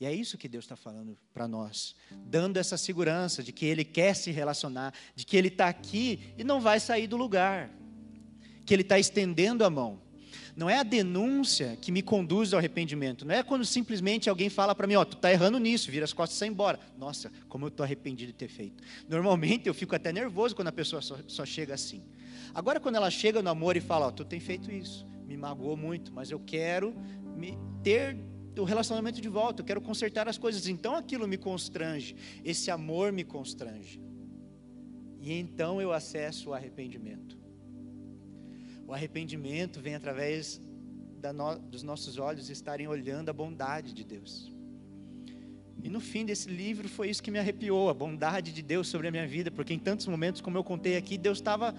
E 0.00 0.06
é 0.06 0.12
isso 0.12 0.38
que 0.38 0.48
Deus 0.48 0.64
está 0.64 0.76
falando 0.76 1.16
para 1.32 1.46
nós, 1.46 1.94
dando 2.10 2.56
essa 2.56 2.78
segurança 2.78 3.42
de 3.42 3.52
que 3.52 3.66
Ele 3.66 3.84
quer 3.84 4.14
se 4.16 4.30
relacionar, 4.30 4.94
de 5.14 5.26
que 5.26 5.36
Ele 5.36 5.48
está 5.48 5.68
aqui 5.68 6.32
e 6.38 6.42
não 6.42 6.58
vai 6.58 6.80
sair 6.80 7.06
do 7.06 7.18
lugar, 7.18 7.70
que 8.64 8.72
Ele 8.72 8.80
está 8.80 8.98
estendendo 8.98 9.62
a 9.62 9.68
mão. 9.68 10.00
Não 10.60 10.68
é 10.68 10.78
a 10.78 10.82
denúncia 10.82 11.78
que 11.80 11.90
me 11.90 12.02
conduz 12.02 12.52
ao 12.52 12.58
arrependimento. 12.58 13.24
Não 13.24 13.34
é 13.34 13.42
quando 13.42 13.64
simplesmente 13.64 14.28
alguém 14.28 14.50
fala 14.50 14.74
para 14.74 14.86
mim, 14.86 14.94
ó, 14.94 15.00
oh, 15.00 15.04
tu 15.06 15.16
está 15.16 15.32
errando 15.32 15.58
nisso, 15.58 15.90
vira 15.90 16.04
as 16.04 16.12
costas 16.12 16.36
e 16.36 16.38
sai 16.38 16.48
embora. 16.48 16.78
Nossa, 16.98 17.32
como 17.48 17.64
eu 17.64 17.68
estou 17.68 17.82
arrependido 17.82 18.30
de 18.30 18.36
ter 18.36 18.48
feito. 18.48 18.84
Normalmente 19.08 19.68
eu 19.68 19.72
fico 19.72 19.96
até 19.96 20.12
nervoso 20.12 20.54
quando 20.54 20.68
a 20.68 20.72
pessoa 20.72 21.00
só, 21.00 21.16
só 21.26 21.46
chega 21.46 21.72
assim. 21.72 22.02
Agora 22.54 22.78
quando 22.78 22.96
ela 22.96 23.10
chega 23.10 23.40
no 23.40 23.48
amor 23.48 23.74
e 23.74 23.80
fala, 23.80 24.04
ó, 24.04 24.08
oh, 24.10 24.12
tu 24.12 24.22
tem 24.22 24.38
feito 24.38 24.70
isso, 24.70 25.06
me 25.26 25.34
magoou 25.34 25.78
muito, 25.78 26.12
mas 26.12 26.30
eu 26.30 26.38
quero 26.38 26.94
me 27.34 27.56
ter 27.82 28.18
o 28.58 28.64
relacionamento 28.64 29.18
de 29.18 29.30
volta, 29.30 29.62
eu 29.62 29.64
quero 29.64 29.80
consertar 29.80 30.28
as 30.28 30.36
coisas. 30.36 30.68
Então 30.68 30.94
aquilo 30.94 31.26
me 31.26 31.38
constrange, 31.38 32.14
esse 32.44 32.70
amor 32.70 33.12
me 33.12 33.24
constrange. 33.24 33.98
E 35.22 35.32
então 35.32 35.80
eu 35.80 35.90
acesso 35.90 36.50
o 36.50 36.52
arrependimento. 36.52 37.39
O 38.90 38.92
arrependimento 38.92 39.80
vem 39.80 39.94
através 39.94 40.60
no, 41.32 41.58
dos 41.60 41.84
nossos 41.84 42.18
olhos 42.18 42.50
estarem 42.50 42.88
olhando 42.88 43.28
a 43.28 43.32
bondade 43.32 43.92
de 43.92 44.02
Deus. 44.02 44.52
E 45.80 45.88
no 45.88 46.00
fim 46.00 46.26
desse 46.26 46.50
livro 46.50 46.88
foi 46.88 47.08
isso 47.08 47.22
que 47.22 47.30
me 47.30 47.38
arrepiou, 47.38 47.88
a 47.88 47.94
bondade 47.94 48.52
de 48.52 48.62
Deus 48.62 48.88
sobre 48.88 49.06
a 49.06 49.12
minha 49.12 49.28
vida, 49.28 49.48
porque 49.48 49.72
em 49.72 49.78
tantos 49.78 50.08
momentos, 50.08 50.40
como 50.40 50.58
eu 50.58 50.64
contei 50.64 50.96
aqui, 50.96 51.16
Deus 51.16 51.38
estava 51.38 51.72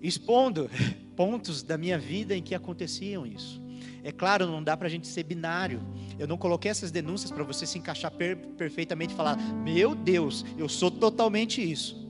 expondo 0.00 0.70
pontos 1.14 1.62
da 1.62 1.76
minha 1.76 1.98
vida 1.98 2.34
em 2.34 2.42
que 2.42 2.54
aconteciam 2.54 3.26
isso. 3.26 3.60
É 4.02 4.10
claro, 4.10 4.46
não 4.46 4.64
dá 4.64 4.74
para 4.74 4.86
a 4.86 4.90
gente 4.90 5.08
ser 5.08 5.24
binário. 5.24 5.82
Eu 6.18 6.26
não 6.26 6.38
coloquei 6.38 6.70
essas 6.70 6.90
denúncias 6.90 7.30
para 7.30 7.44
você 7.44 7.66
se 7.66 7.76
encaixar 7.76 8.10
per 8.10 8.38
perfeitamente 8.56 9.12
e 9.12 9.16
falar: 9.18 9.36
Meu 9.36 9.94
Deus, 9.94 10.46
eu 10.56 10.66
sou 10.66 10.90
totalmente 10.90 11.60
isso. 11.60 12.01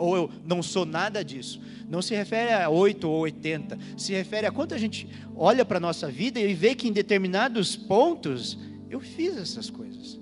Ou 0.00 0.16
eu 0.16 0.30
não 0.44 0.62
sou 0.62 0.86
nada 0.86 1.22
disso. 1.22 1.60
Não 1.88 2.00
se 2.00 2.14
refere 2.14 2.52
a 2.52 2.68
8 2.68 3.08
ou 3.08 3.20
80, 3.20 3.78
se 3.96 4.12
refere 4.12 4.46
a 4.46 4.50
quanto 4.50 4.74
a 4.74 4.78
gente 4.78 5.08
olha 5.36 5.64
para 5.64 5.76
a 5.76 5.80
nossa 5.80 6.10
vida 6.10 6.40
e 6.40 6.54
vê 6.54 6.74
que 6.74 6.88
em 6.88 6.92
determinados 6.92 7.76
pontos 7.76 8.58
eu 8.88 9.00
fiz 9.00 9.36
essas 9.36 9.68
coisas. 9.68 10.18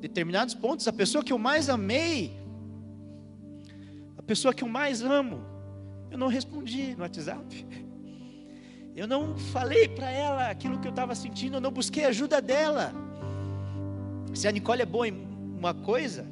Determinados 0.00 0.54
pontos, 0.54 0.88
a 0.88 0.92
pessoa 0.92 1.22
que 1.22 1.32
eu 1.32 1.38
mais 1.38 1.68
amei, 1.68 2.36
a 4.18 4.22
pessoa 4.22 4.52
que 4.52 4.64
eu 4.64 4.68
mais 4.68 5.02
amo, 5.02 5.40
eu 6.10 6.18
não 6.18 6.28
respondi 6.28 6.94
no 6.94 7.02
WhatsApp. 7.02 7.66
Eu 8.96 9.06
não 9.06 9.36
falei 9.36 9.86
para 9.86 10.10
ela 10.10 10.48
aquilo 10.48 10.78
que 10.78 10.88
eu 10.88 10.90
estava 10.90 11.14
sentindo, 11.14 11.56
eu 11.56 11.60
não 11.60 11.70
busquei 11.70 12.06
ajuda 12.06 12.40
dela. 12.40 12.94
Se 14.32 14.48
a 14.48 14.50
Nicole 14.50 14.80
é 14.80 14.86
boa 14.86 15.06
em 15.06 15.12
uma 15.12 15.74
coisa, 15.74 16.26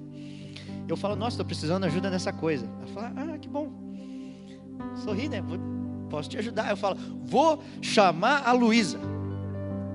eu 0.89 0.97
falo, 0.97 1.17
nossa, 1.17 1.35
estou 1.35 1.47
precisando 1.47 1.83
de 1.83 1.89
ajuda 1.89 2.11
nessa 2.11 2.33
coisa. 2.33 2.67
Ela 2.79 2.87
fala, 2.89 3.13
ah, 3.17 3.39
que 3.39 3.49
bom. 3.49 3.73
Sorri, 4.97 5.29
né? 5.29 5.43
posso 6.15 6.31
te 6.31 6.39
ajudar. 6.39 6.71
Eu 6.71 6.77
falo, 6.77 6.97
vou 7.25 7.63
chamar 7.83 8.47
a 8.47 8.53
Luísa. 8.53 8.99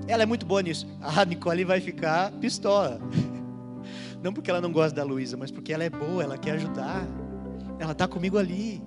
Ela 0.08 0.24
é 0.24 0.26
muito 0.26 0.46
boa 0.46 0.62
nisso. 0.62 0.88
A 1.02 1.24
Nicole 1.24 1.64
vai 1.64 1.80
ficar 1.80 2.32
pistola. 2.34 3.00
Não 4.22 4.34
porque 4.34 4.50
ela 4.52 4.60
não 4.60 4.70
gosta 4.70 4.94
da 4.94 5.04
Luísa, 5.04 5.38
mas 5.38 5.50
porque 5.50 5.72
ela 5.72 5.86
é 5.86 5.90
boa, 5.90 6.22
ela 6.22 6.38
quer 6.38 6.52
ajudar. 6.52 7.08
Ela 7.80 7.94
está 7.94 8.06
comigo 8.06 8.38
ali. 8.38 8.84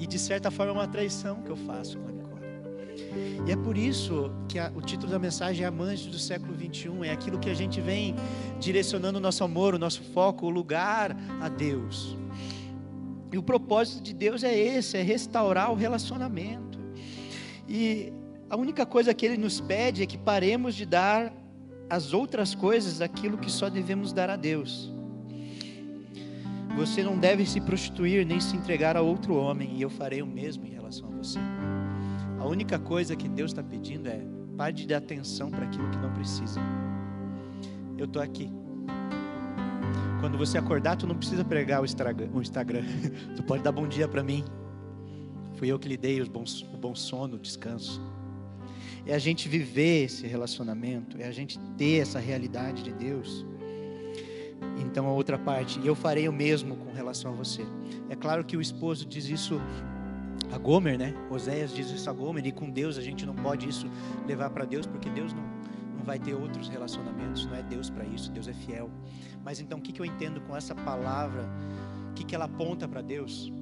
E 0.00 0.08
de 0.08 0.18
certa 0.18 0.50
forma 0.50 0.72
é 0.72 0.74
uma 0.74 0.88
traição 0.88 1.40
que 1.42 1.50
eu 1.50 1.56
faço 1.56 1.96
com 1.98 2.08
a 2.08 2.12
e 3.46 3.52
é 3.52 3.56
por 3.56 3.76
isso 3.76 4.30
que 4.48 4.58
a, 4.58 4.72
o 4.74 4.80
título 4.80 5.12
da 5.12 5.18
mensagem 5.18 5.64
é 5.64 5.68
Amantes 5.68 6.06
do 6.06 6.18
século 6.18 6.54
21. 6.54 7.04
É 7.04 7.10
aquilo 7.10 7.38
que 7.38 7.50
a 7.50 7.54
gente 7.54 7.80
vem 7.80 8.14
direcionando 8.58 9.18
o 9.18 9.20
nosso 9.20 9.44
amor, 9.44 9.74
o 9.74 9.78
nosso 9.78 10.02
foco, 10.02 10.46
o 10.46 10.50
lugar 10.50 11.16
a 11.40 11.48
Deus. 11.48 12.16
E 13.32 13.38
o 13.38 13.42
propósito 13.42 14.02
de 14.02 14.14
Deus 14.14 14.42
é 14.42 14.56
esse: 14.56 14.96
é 14.96 15.02
restaurar 15.02 15.70
o 15.70 15.74
relacionamento. 15.74 16.78
E 17.68 18.12
a 18.48 18.56
única 18.56 18.86
coisa 18.86 19.12
que 19.12 19.26
Ele 19.26 19.36
nos 19.36 19.60
pede 19.60 20.02
é 20.02 20.06
que 20.06 20.16
paremos 20.16 20.74
de 20.74 20.86
dar 20.86 21.32
às 21.90 22.12
outras 22.12 22.54
coisas 22.54 23.00
aquilo 23.00 23.38
que 23.38 23.50
só 23.50 23.68
devemos 23.68 24.12
dar 24.12 24.30
a 24.30 24.36
Deus. 24.36 24.92
Você 26.76 27.02
não 27.02 27.16
deve 27.16 27.46
se 27.46 27.60
prostituir 27.60 28.26
nem 28.26 28.40
se 28.40 28.56
entregar 28.56 28.96
a 28.96 29.00
outro 29.00 29.36
homem, 29.36 29.76
e 29.76 29.82
eu 29.82 29.90
farei 29.90 30.22
o 30.22 30.26
mesmo 30.26 30.66
em 30.66 30.70
relação 30.70 31.08
a 31.08 31.16
você. 31.16 31.38
A 32.44 32.46
única 32.46 32.78
coisa 32.78 33.16
que 33.16 33.26
Deus 33.26 33.52
está 33.52 33.62
pedindo 33.62 34.06
é 34.06 34.20
pare 34.54 34.74
de 34.74 34.86
dar 34.86 34.98
atenção 34.98 35.50
para 35.50 35.64
aquilo 35.64 35.88
que 35.88 35.96
não 35.96 36.12
precisa. 36.12 36.60
Eu 37.96 38.04
estou 38.04 38.20
aqui. 38.20 38.52
Quando 40.20 40.36
você 40.36 40.58
acordar, 40.58 40.94
tu 40.94 41.06
não 41.06 41.16
precisa 41.16 41.42
pregar 41.42 41.80
o 41.80 41.86
Instagram. 41.86 42.84
tu 43.34 43.42
pode 43.44 43.62
dar 43.62 43.72
bom 43.72 43.88
dia 43.88 44.06
para 44.06 44.22
mim. 44.22 44.44
Fui 45.54 45.68
eu 45.68 45.78
que 45.78 45.88
lhe 45.88 45.96
dei 45.96 46.22
bom, 46.24 46.44
o 46.70 46.76
bom 46.76 46.94
sono, 46.94 47.36
o 47.36 47.38
descanso. 47.38 47.98
É 49.06 49.14
a 49.14 49.18
gente 49.18 49.48
viver 49.48 50.04
esse 50.04 50.26
relacionamento, 50.26 51.16
é 51.18 51.26
a 51.26 51.32
gente 51.32 51.58
ter 51.78 52.02
essa 52.02 52.18
realidade 52.18 52.82
de 52.82 52.92
Deus. 52.92 53.46
Então 54.84 55.06
a 55.06 55.12
outra 55.12 55.38
parte, 55.38 55.80
eu 55.82 55.94
farei 55.94 56.28
o 56.28 56.32
mesmo 56.32 56.76
com 56.76 56.92
relação 56.92 57.32
a 57.32 57.34
você. 57.34 57.62
É 58.10 58.14
claro 58.14 58.44
que 58.44 58.54
o 58.54 58.60
esposo 58.60 59.06
diz 59.06 59.30
isso 59.30 59.58
a 60.52 60.58
Gomer, 60.58 60.98
né? 60.98 61.14
Oséias 61.30 61.74
diz 61.74 61.90
isso 61.90 62.08
a 62.08 62.12
Gomer, 62.12 62.46
e 62.46 62.52
com 62.52 62.70
Deus 62.70 62.98
a 62.98 63.02
gente 63.02 63.24
não 63.26 63.34
pode 63.34 63.68
isso 63.68 63.86
levar 64.26 64.50
para 64.50 64.64
Deus, 64.64 64.86
porque 64.86 65.08
Deus 65.10 65.32
não, 65.32 65.42
não 65.96 66.04
vai 66.04 66.18
ter 66.18 66.34
outros 66.34 66.68
relacionamentos, 66.68 67.46
não 67.46 67.54
é 67.54 67.62
Deus 67.62 67.90
para 67.90 68.04
isso, 68.04 68.30
Deus 68.30 68.48
é 68.48 68.52
fiel. 68.52 68.90
Mas 69.44 69.60
então 69.60 69.78
o 69.78 69.82
que, 69.82 69.92
que 69.92 70.00
eu 70.00 70.06
entendo 70.06 70.40
com 70.42 70.56
essa 70.56 70.74
palavra? 70.74 71.44
O 72.10 72.14
que, 72.14 72.24
que 72.24 72.34
ela 72.34 72.44
aponta 72.44 72.86
para 72.86 73.02
Deus? 73.02 73.52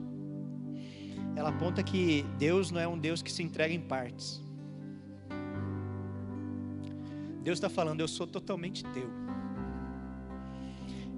Ela 1.35 1.49
aponta 1.49 1.83
que 1.83 2.24
Deus 2.39 2.70
não 2.70 2.80
é 2.80 2.87
um 2.87 2.99
Deus 2.99 3.22
que 3.22 3.33
se 3.33 3.43
entrega 3.43 3.72
em 3.72 3.80
partes. 3.80 4.43
Deus 7.43 7.57
está 7.57 7.68
falando, 7.68 8.01
eu 8.01 8.09
sou 8.09 8.26
totalmente 8.26 8.85
teu. 8.93 9.11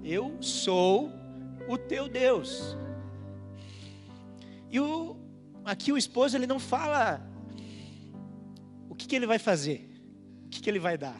Eu 0.03 0.37
sou 0.41 1.11
o 1.67 1.77
teu 1.77 2.07
Deus. 2.07 2.75
E 4.71 4.79
o, 4.79 5.14
aqui 5.65 5.91
o 5.91 5.97
esposo 5.97 6.37
ele 6.37 6.47
não 6.47 6.59
fala 6.59 7.21
o 8.89 8.95
que, 8.95 9.07
que 9.07 9.15
ele 9.15 9.25
vai 9.25 9.39
fazer, 9.39 9.89
o 10.45 10.49
que, 10.49 10.61
que 10.61 10.69
ele 10.69 10.79
vai 10.79 10.97
dar. 10.97 11.19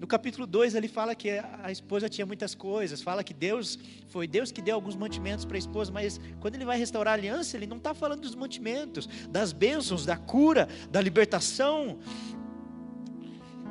No 0.00 0.06
capítulo 0.06 0.46
2 0.46 0.74
ele 0.74 0.86
fala 0.86 1.14
que 1.14 1.28
a 1.30 1.72
esposa 1.72 2.08
tinha 2.08 2.24
muitas 2.24 2.54
coisas, 2.54 3.02
fala 3.02 3.24
que 3.24 3.34
Deus 3.34 3.78
foi 4.06 4.28
Deus 4.28 4.52
que 4.52 4.62
deu 4.62 4.76
alguns 4.76 4.94
mantimentos 4.94 5.44
para 5.44 5.56
a 5.56 5.58
esposa, 5.58 5.90
mas 5.92 6.20
quando 6.40 6.54
ele 6.54 6.64
vai 6.64 6.78
restaurar 6.78 7.14
a 7.14 7.16
aliança, 7.16 7.56
ele 7.56 7.66
não 7.66 7.78
está 7.78 7.92
falando 7.92 8.20
dos 8.20 8.34
mantimentos, 8.34 9.08
das 9.28 9.52
bênçãos, 9.52 10.06
da 10.06 10.16
cura, 10.16 10.68
da 10.90 11.00
libertação, 11.00 11.98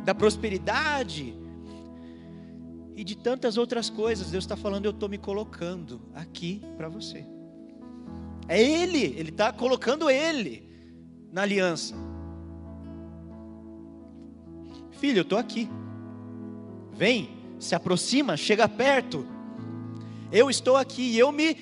da 0.04 0.14
prosperidade 0.14 1.34
e 2.94 3.04
de 3.06 3.16
tantas 3.16 3.58
outras 3.58 3.90
coisas. 3.90 4.30
Deus 4.30 4.44
está 4.44 4.58
falando, 4.58 4.86
eu 4.86 4.92
estou 4.92 5.08
me 5.08 5.18
colocando 5.18 6.02
aqui 6.14 6.62
para 6.76 6.90
você. 6.90 7.37
É 8.48 8.62
Ele, 8.62 9.04
Ele 9.18 9.30
está 9.30 9.52
colocando 9.52 10.10
Ele 10.10 10.68
na 11.32 11.42
aliança. 11.42 11.96
Filho, 14.92 15.20
eu 15.20 15.24
estou 15.24 15.38
aqui. 15.38 15.70
Vem, 16.94 17.30
se 17.60 17.76
aproxima, 17.76 18.36
chega 18.38 18.68
perto. 18.68 19.26
Eu 20.32 20.50
estou 20.50 20.76
aqui 20.76 21.04
e 21.04 21.20
eu 21.20 21.32
me 21.32 21.56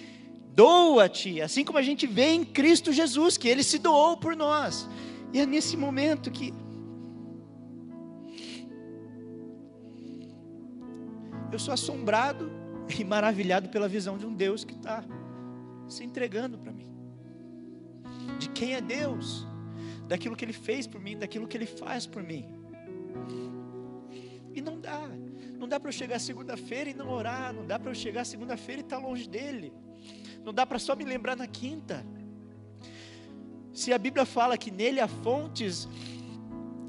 dou 0.54 1.00
a 1.00 1.10
Ti, 1.10 1.42
assim 1.42 1.66
como 1.66 1.78
a 1.78 1.82
gente 1.82 2.08
vê 2.08 2.30
em 2.30 2.46
Cristo 2.46 2.94
Jesus, 2.94 3.38
que 3.38 3.48
Ele 3.48 3.64
se 3.64 3.78
doou 3.78 4.18
por 4.18 4.36
nós. 4.36 4.88
E 5.34 5.40
é 5.40 5.46
nesse 5.46 5.76
momento 5.76 6.32
que 6.32 6.54
eu 11.52 11.60
sou 11.60 11.74
assombrado 11.74 12.50
e 12.98 13.04
maravilhado 13.04 13.70
pela 13.70 13.88
visão 13.88 14.18
de 14.18 14.26
um 14.26 14.34
Deus 14.34 14.64
que 14.64 14.74
está 14.74 15.04
se 15.88 16.04
entregando 16.04 16.58
para 16.58 16.72
mim. 16.72 16.90
De 18.40 18.50
quem 18.50 18.74
é 18.74 18.82
Deus, 18.82 19.46
daquilo 20.08 20.36
que 20.36 20.46
Ele 20.46 20.54
fez 20.54 20.88
por 20.88 21.00
mim, 21.00 21.18
daquilo 21.18 21.48
que 21.48 21.58
Ele 21.58 21.66
faz 21.66 22.06
por 22.06 22.24
mim. 22.24 22.46
E 24.54 24.62
não 24.62 24.80
dá, 24.80 25.10
não 25.58 25.68
dá 25.68 25.80
para 25.80 25.90
eu 25.90 25.94
chegar 25.94 26.20
segunda-feira 26.20 26.90
e 26.90 26.94
não 26.94 27.10
orar, 27.10 27.54
não 27.54 27.66
dá 27.66 27.78
para 27.78 27.92
eu 27.92 27.96
chegar 27.96 28.26
segunda-feira 28.26 28.82
e 28.82 28.84
estar 28.84 29.00
tá 29.00 29.06
longe 29.06 29.28
dEle, 29.28 29.74
não 30.44 30.54
dá 30.54 30.66
para 30.66 30.80
só 30.80 30.96
me 30.96 31.04
lembrar 31.04 31.36
na 31.36 31.48
quinta. 31.48 32.06
Se 33.74 33.92
a 33.92 33.98
Bíblia 33.98 34.26
fala 34.26 34.58
que 34.58 34.72
nele 34.72 35.02
há 35.02 35.08
fontes 35.08 35.90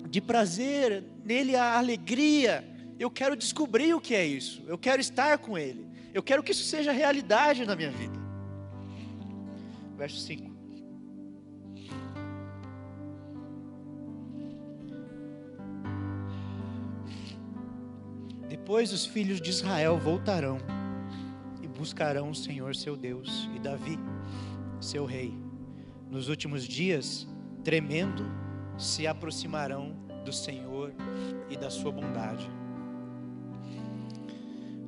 de 0.09 0.21
prazer, 0.21 1.05
nele 1.25 1.57
há 1.57 1.77
alegria, 1.77 2.65
eu 2.99 3.11
quero 3.11 3.37
descobrir 3.37 3.93
o 3.93 4.01
que 4.01 4.15
é 4.15 4.25
isso, 4.25 4.63
eu 4.69 4.79
quero 4.79 5.01
estar 5.01 5.39
com 5.39 5.59
Ele, 5.59 5.87
eu 6.15 6.23
quero 6.23 6.43
que 6.43 6.53
isso 6.53 6.65
seja 6.65 6.93
realidade 6.93 7.67
na 7.67 7.75
minha 7.75 7.91
vida 7.91 8.26
verso 9.97 10.19
5. 10.21 10.55
Depois 18.49 18.93
os 18.93 19.07
filhos 19.07 19.41
de 19.41 19.51
Israel 19.51 19.99
voltarão 19.99 20.59
e 21.63 21.69
buscarão 21.69 22.31
o 22.31 22.35
Senhor 22.35 22.75
seu 22.75 22.97
Deus 22.97 23.49
e 23.55 23.59
Davi, 23.59 23.99
seu 24.81 25.05
rei. 25.05 25.33
Nos 26.11 26.29
últimos 26.29 26.65
dias, 26.65 27.27
tremendo, 27.65 28.25
se 28.79 29.07
aproximarão 29.07 29.97
do 30.25 30.33
Senhor 30.33 30.93
e 31.49 31.57
da 31.57 31.71
sua 31.71 31.91
bondade. 31.91 32.49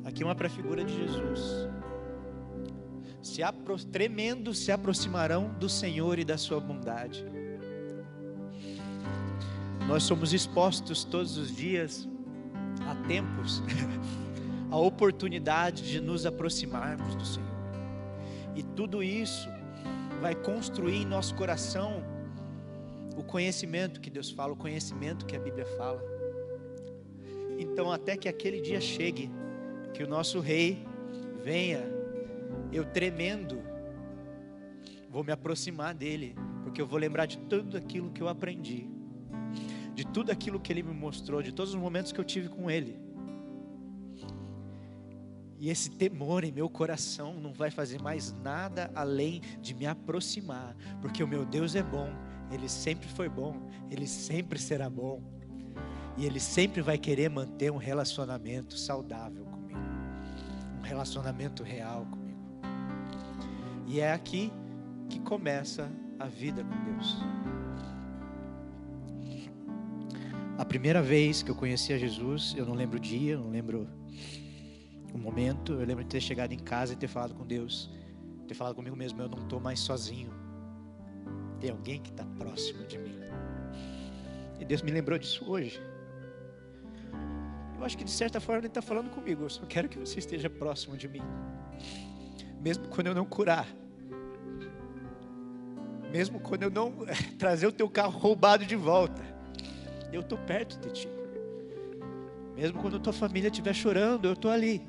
Aqui 0.04 0.24
uma 0.24 0.34
prefigura 0.34 0.84
de 0.84 0.94
Jesus 0.94 1.68
se 3.22 3.42
apro 3.42 3.76
tremendo 3.84 4.54
se 4.54 4.70
aproximarão 4.70 5.52
do 5.58 5.68
Senhor 5.68 6.18
e 6.18 6.24
da 6.24 6.38
sua 6.38 6.60
bondade. 6.60 7.24
Nós 9.86 10.02
somos 10.02 10.32
expostos 10.32 11.04
todos 11.04 11.36
os 11.36 11.54
dias 11.54 12.08
a 12.86 12.94
tempos, 13.06 13.62
a 14.70 14.76
oportunidade 14.76 15.82
de 15.82 16.00
nos 16.00 16.26
aproximarmos 16.26 17.14
do 17.14 17.24
Senhor. 17.24 17.48
E 18.54 18.62
tudo 18.62 19.02
isso 19.02 19.48
vai 20.20 20.34
construir 20.34 20.96
em 20.96 21.06
nosso 21.06 21.34
coração 21.34 22.02
o 23.16 23.22
conhecimento 23.22 24.00
que 24.00 24.10
Deus 24.10 24.30
fala, 24.30 24.52
o 24.52 24.56
conhecimento 24.56 25.26
que 25.26 25.34
a 25.34 25.40
Bíblia 25.40 25.66
fala. 25.76 26.02
Então, 27.58 27.90
até 27.90 28.16
que 28.16 28.28
aquele 28.28 28.60
dia 28.60 28.80
chegue, 28.80 29.30
que 29.92 30.02
o 30.02 30.08
nosso 30.08 30.38
Rei 30.38 30.86
venha 31.42 31.97
eu 32.72 32.84
tremendo, 32.84 33.62
vou 35.10 35.24
me 35.24 35.32
aproximar 35.32 35.94
dele, 35.94 36.34
porque 36.62 36.80
eu 36.80 36.86
vou 36.86 36.98
lembrar 36.98 37.26
de 37.26 37.38
tudo 37.38 37.76
aquilo 37.76 38.10
que 38.10 38.22
eu 38.22 38.28
aprendi, 38.28 38.88
de 39.94 40.06
tudo 40.06 40.30
aquilo 40.30 40.60
que 40.60 40.72
ele 40.72 40.82
me 40.82 40.92
mostrou, 40.92 41.42
de 41.42 41.52
todos 41.52 41.74
os 41.74 41.80
momentos 41.80 42.12
que 42.12 42.20
eu 42.20 42.24
tive 42.24 42.48
com 42.48 42.70
ele. 42.70 42.98
E 45.58 45.70
esse 45.70 45.90
temor 45.90 46.44
em 46.44 46.52
meu 46.52 46.68
coração 46.68 47.34
não 47.34 47.52
vai 47.52 47.70
fazer 47.70 48.00
mais 48.00 48.32
nada 48.32 48.92
além 48.94 49.40
de 49.60 49.74
me 49.74 49.86
aproximar, 49.86 50.76
porque 51.00 51.22
o 51.22 51.26
meu 51.26 51.44
Deus 51.44 51.74
é 51.74 51.82
bom, 51.82 52.10
ele 52.50 52.68
sempre 52.68 53.08
foi 53.08 53.28
bom, 53.28 53.68
ele 53.90 54.06
sempre 54.06 54.58
será 54.58 54.88
bom. 54.88 55.20
E 56.16 56.26
ele 56.26 56.40
sempre 56.40 56.82
vai 56.82 56.98
querer 56.98 57.28
manter 57.28 57.70
um 57.70 57.76
relacionamento 57.76 58.76
saudável 58.76 59.44
comigo, 59.44 59.80
um 60.78 60.82
relacionamento 60.82 61.62
real 61.62 62.06
comigo. 62.06 62.27
E 63.88 64.00
é 64.00 64.12
aqui 64.12 64.52
que 65.08 65.18
começa 65.18 65.90
a 66.18 66.26
vida 66.26 66.62
com 66.62 66.84
Deus. 66.84 67.16
A 70.58 70.64
primeira 70.64 71.00
vez 71.00 71.42
que 71.42 71.50
eu 71.50 71.54
conheci 71.54 71.94
a 71.94 71.98
Jesus, 71.98 72.54
eu 72.54 72.66
não 72.66 72.74
lembro 72.74 72.98
o 72.98 73.00
dia, 73.00 73.32
eu 73.32 73.40
não 73.40 73.48
lembro 73.48 73.88
o 75.14 75.16
momento, 75.16 75.72
eu 75.72 75.86
lembro 75.86 76.04
de 76.04 76.10
ter 76.10 76.20
chegado 76.20 76.52
em 76.52 76.58
casa 76.58 76.92
e 76.92 76.96
ter 76.96 77.08
falado 77.08 77.32
com 77.34 77.46
Deus, 77.46 77.90
ter 78.46 78.52
falado 78.52 78.74
comigo 78.74 78.94
mesmo, 78.94 79.22
eu 79.22 79.28
não 79.28 79.38
estou 79.38 79.58
mais 79.58 79.80
sozinho. 79.80 80.32
Tem 81.58 81.70
alguém 81.70 81.98
que 82.02 82.10
está 82.10 82.26
próximo 82.38 82.86
de 82.86 82.98
mim. 82.98 83.18
E 84.60 84.66
Deus 84.66 84.82
me 84.82 84.90
lembrou 84.90 85.18
disso 85.18 85.50
hoje. 85.50 85.80
Eu 87.78 87.84
acho 87.84 87.96
que 87.96 88.04
de 88.04 88.10
certa 88.10 88.38
forma 88.38 88.60
Ele 88.60 88.66
está 88.66 88.82
falando 88.82 89.08
comigo. 89.10 89.44
Eu 89.44 89.48
só 89.48 89.64
quero 89.64 89.88
que 89.88 89.98
você 89.98 90.18
esteja 90.18 90.50
próximo 90.50 90.94
de 90.94 91.08
mim. 91.08 91.22
Mesmo 92.60 92.88
quando 92.88 93.08
eu 93.08 93.14
não 93.14 93.24
curar. 93.24 93.66
Mesmo 96.10 96.40
quando 96.40 96.62
eu 96.62 96.70
não 96.70 96.92
trazer 97.38 97.66
o 97.66 97.72
teu 97.72 97.88
carro 97.88 98.18
roubado 98.18 98.64
de 98.64 98.76
volta 98.76 99.38
eu 100.12 100.20
estou 100.20 100.38
perto 100.38 100.78
de 100.78 100.90
ti. 100.90 101.08
Mesmo 102.56 102.80
quando 102.80 102.98
tua 102.98 103.12
família 103.12 103.48
estiver 103.48 103.74
chorando, 103.74 104.26
eu 104.26 104.32
estou 104.32 104.50
ali. 104.50 104.82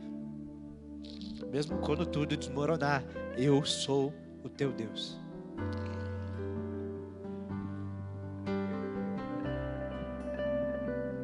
Mesmo 1.51 1.77
quando 1.79 2.05
tudo 2.05 2.35
desmoronar, 2.35 3.03
eu 3.37 3.63
sou 3.65 4.13
o 4.43 4.49
teu 4.49 4.71
Deus. 4.71 5.17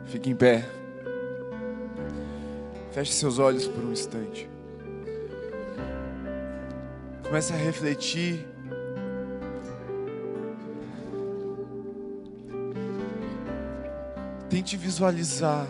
Fique 0.06 0.30
em 0.30 0.36
pé. 0.36 0.66
Feche 2.92 3.14
seus 3.14 3.40
olhos 3.40 3.68
por 3.68 3.84
um 3.84 3.92
instante. 3.92 4.50
Comece 7.36 7.52
a 7.52 7.58
refletir 7.58 8.48
Tente 14.50 14.78
visualizar 14.78 15.68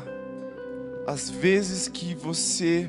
as 1.07 1.28
vezes 1.28 1.88
que 1.88 2.13
você 2.13 2.88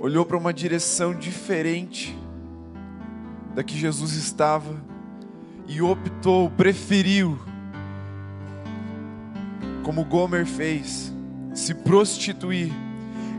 olhou 0.00 0.24
para 0.24 0.38
uma 0.38 0.50
direção 0.50 1.14
diferente 1.14 2.18
da 3.54 3.62
que 3.62 3.76
Jesus 3.76 4.14
estava 4.14 4.74
e 5.68 5.82
optou, 5.82 6.48
preferiu, 6.48 7.38
como 9.84 10.06
Gomer 10.06 10.46
fez, 10.46 11.12
se 11.54 11.74
prostituir 11.74 12.72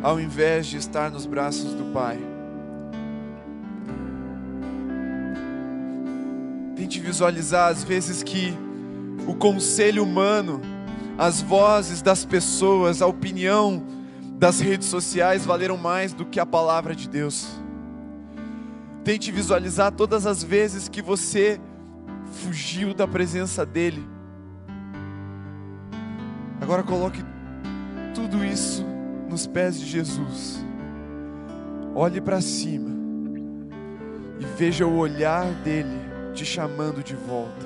ao 0.03 0.19
invés 0.19 0.67
de 0.67 0.77
estar 0.77 1.09
nos 1.09 1.25
braços 1.25 1.73
do 1.73 1.91
Pai. 1.91 2.26
Visualizar 7.18 7.72
as 7.72 7.84
vezes 7.84 8.22
que 8.22 8.53
o 9.28 9.34
conselho 9.34 10.03
humano 10.03 10.61
as 11.18 11.41
vozes 11.41 11.99
das 11.99 12.24
pessoas, 12.24 13.01
a 13.01 13.07
opinião 13.07 13.84
das 14.38 14.59
redes 14.59 14.88
sociais 14.88 15.43
valeram 15.43 15.78
mais 15.78 16.13
do 16.13 16.24
que 16.28 16.39
a 16.39 16.45
palavra 16.45 16.95
de 16.95 17.09
Deus. 17.09 17.59
Tente 19.03 19.32
visualizar 19.32 19.91
todas 19.91 20.28
as 20.28 20.43
vezes 20.43 20.88
que 20.88 21.01
você 21.01 21.59
fugiu 22.34 22.93
da 22.93 23.07
presença 23.07 23.65
dEle. 23.65 24.07
Agora 26.61 26.84
coloque 26.84 27.26
tudo 28.13 28.45
isso 28.45 28.86
nos 29.28 29.47
pés 29.47 29.80
de 29.80 29.88
Jesus. 29.88 30.63
Olhe 31.95 32.22
para 32.22 32.41
cima 32.41 32.91
e 34.39 34.45
veja 34.55 34.86
o 34.86 34.97
olhar 34.97 35.45
dele 35.63 36.07
te 36.38 36.45
chamando 36.45 37.03
de 37.03 37.15
volta. 37.15 37.65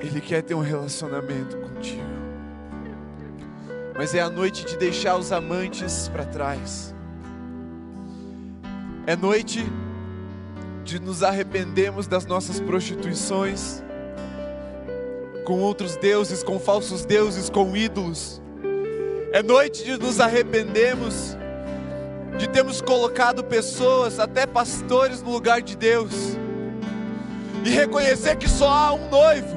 Ele 0.00 0.20
quer 0.20 0.42
ter 0.42 0.54
um 0.54 0.60
relacionamento 0.60 1.56
contigo. 1.58 2.02
Mas 3.96 4.16
é 4.16 4.20
a 4.20 4.28
noite 4.28 4.66
de 4.66 4.76
deixar 4.76 5.16
os 5.16 5.30
amantes 5.30 6.08
para 6.08 6.24
trás. 6.24 6.92
É 9.06 9.14
noite 9.14 9.64
de 10.82 10.98
nos 10.98 11.22
arrependermos 11.22 12.08
das 12.08 12.26
nossas 12.26 12.58
prostituições 12.58 13.80
com 15.44 15.60
outros 15.60 15.94
deuses, 15.96 16.42
com 16.42 16.58
falsos 16.58 17.04
deuses, 17.04 17.48
com 17.48 17.76
ídolos. 17.76 18.42
É 19.32 19.40
noite 19.40 19.84
de 19.84 19.96
nos 19.98 20.18
arrependermos 20.18 21.36
de 22.38 22.48
termos 22.48 22.80
colocado 22.80 23.44
pessoas, 23.44 24.18
até 24.18 24.46
pastores, 24.46 25.22
no 25.22 25.30
lugar 25.30 25.62
de 25.62 25.76
Deus, 25.76 26.12
e 27.64 27.70
reconhecer 27.70 28.36
que 28.36 28.48
só 28.48 28.68
há 28.68 28.92
um 28.92 29.08
noivo, 29.08 29.56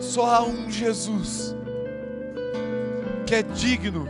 só 0.00 0.26
há 0.26 0.42
um 0.42 0.70
Jesus 0.70 1.54
que 3.26 3.34
é 3.34 3.42
digno 3.42 4.08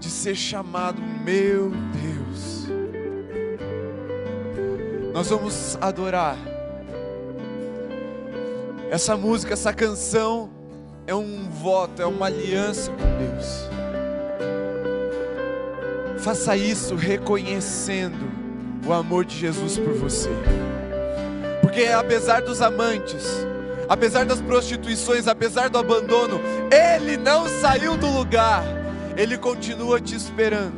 de 0.00 0.10
ser 0.10 0.34
chamado 0.34 1.00
meu 1.00 1.70
Deus. 1.70 2.66
Nós 5.12 5.30
vamos 5.30 5.78
adorar. 5.80 6.36
Essa 8.90 9.16
música, 9.16 9.52
essa 9.52 9.72
canção 9.72 10.50
é 11.06 11.14
um 11.14 11.48
voto, 11.48 12.02
é 12.02 12.06
uma 12.06 12.26
aliança 12.26 12.90
com 12.90 13.18
Deus. 13.18 13.79
Faça 16.22 16.54
isso 16.54 16.94
reconhecendo 16.96 18.30
o 18.86 18.92
amor 18.92 19.24
de 19.24 19.38
Jesus 19.38 19.78
por 19.78 19.94
você. 19.94 20.28
Porque 21.62 21.84
apesar 21.84 22.42
dos 22.42 22.60
amantes, 22.60 23.26
apesar 23.88 24.26
das 24.26 24.38
prostituições, 24.38 25.26
apesar 25.26 25.70
do 25.70 25.78
abandono, 25.78 26.38
Ele 26.70 27.16
não 27.16 27.48
saiu 27.48 27.96
do 27.96 28.06
lugar, 28.06 28.62
Ele 29.16 29.38
continua 29.38 29.98
te 29.98 30.14
esperando, 30.14 30.74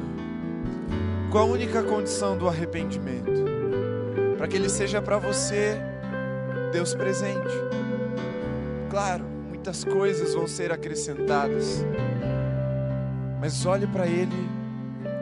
com 1.33 1.39
a 1.39 1.45
única 1.45 1.83
condição 1.83 2.39
do 2.39 2.47
arrependimento, 2.47 3.45
para 4.39 4.47
que 4.47 4.57
Ele 4.57 4.69
seja 4.69 5.03
para 5.03 5.19
você 5.19 5.77
Deus 6.73 6.95
presente. 6.95 7.53
Claro, 8.89 9.25
muitas 9.49 9.83
coisas 9.83 10.35
vão 10.35 10.47
ser 10.47 10.71
acrescentadas, 10.71 11.85
mas 13.41 13.67
olhe 13.67 13.89
para 13.89 14.07
Ele 14.07 14.62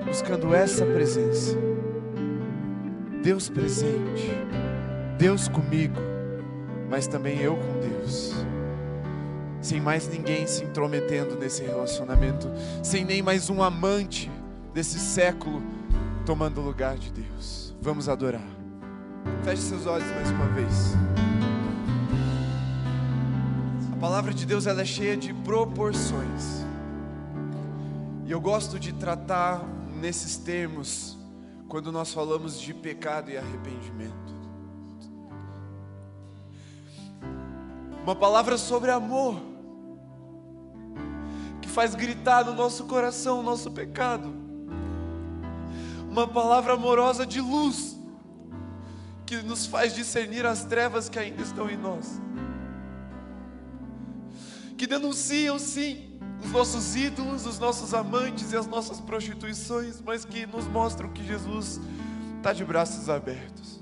buscando 0.05 0.55
essa 0.55 0.84
presença. 0.86 1.57
Deus 3.22 3.48
presente, 3.48 4.30
Deus 5.18 5.48
comigo 5.48 6.11
mas 6.90 7.07
também 7.07 7.38
eu 7.38 7.57
com 7.57 7.78
Deus. 7.78 8.34
Sem 9.62 9.80
mais 9.80 10.09
ninguém 10.09 10.46
se 10.46 10.64
intrometendo 10.64 11.36
nesse 11.36 11.62
relacionamento, 11.62 12.51
sem 12.82 13.05
nem 13.05 13.22
mais 13.22 13.48
um 13.48 13.62
amante 13.62 14.28
desse 14.74 14.98
século 14.98 15.62
tomando 16.26 16.61
o 16.61 16.64
lugar 16.64 16.98
de 16.98 17.12
Deus. 17.12 17.76
Vamos 17.80 18.09
adorar. 18.09 18.46
Feche 19.44 19.62
seus 19.62 19.86
olhos 19.86 20.11
mais 20.11 20.30
uma 20.30 20.46
vez. 20.48 20.94
A 23.92 23.96
palavra 23.96 24.34
de 24.34 24.44
Deus 24.44 24.66
ela 24.66 24.82
é 24.82 24.84
cheia 24.84 25.16
de 25.16 25.32
proporções. 25.32 26.66
E 28.26 28.32
eu 28.32 28.40
gosto 28.40 28.80
de 28.80 28.92
tratar 28.94 29.62
nesses 30.01 30.36
termos 30.36 31.16
quando 31.68 31.92
nós 31.92 32.12
falamos 32.12 32.61
de 32.61 32.74
pecado 32.74 33.30
e 33.30 33.36
arrependimento. 33.36 34.30
uma 38.03 38.16
palavra 38.16 38.57
sobre 38.57 38.90
amor, 38.90 39.40
que 41.61 41.68
faz 41.68 41.94
gritar 41.94 42.44
no 42.44 42.55
nosso 42.55 42.84
coração 42.84 43.40
o 43.40 43.42
nosso 43.42 43.70
pecado, 43.70 44.34
uma 46.11 46.26
palavra 46.26 46.72
amorosa 46.72 47.24
de 47.24 47.40
luz, 47.40 47.96
que 49.24 49.36
nos 49.42 49.66
faz 49.66 49.94
discernir 49.94 50.44
as 50.44 50.64
trevas 50.64 51.09
que 51.09 51.18
ainda 51.18 51.42
estão 51.42 51.70
em 51.70 51.76
nós, 51.76 52.20
que 54.76 54.86
denunciam 54.86 55.59
sim 55.59 56.09
os 56.45 56.51
nossos 56.53 56.97
ídolos, 56.97 57.47
os 57.47 57.59
nossos 57.59 57.93
amantes 57.95 58.53
e 58.53 58.57
as 58.57 58.66
nossas 58.66 59.01
prostituições, 59.01 60.01
mas 60.05 60.24
que 60.24 60.47
nos 60.47 60.66
mostram 60.66 61.11
que 61.11 61.24
Jesus 61.24 61.80
está 62.38 62.53
de 62.53 62.64
braços 62.64 63.09
abertos. 63.09 63.80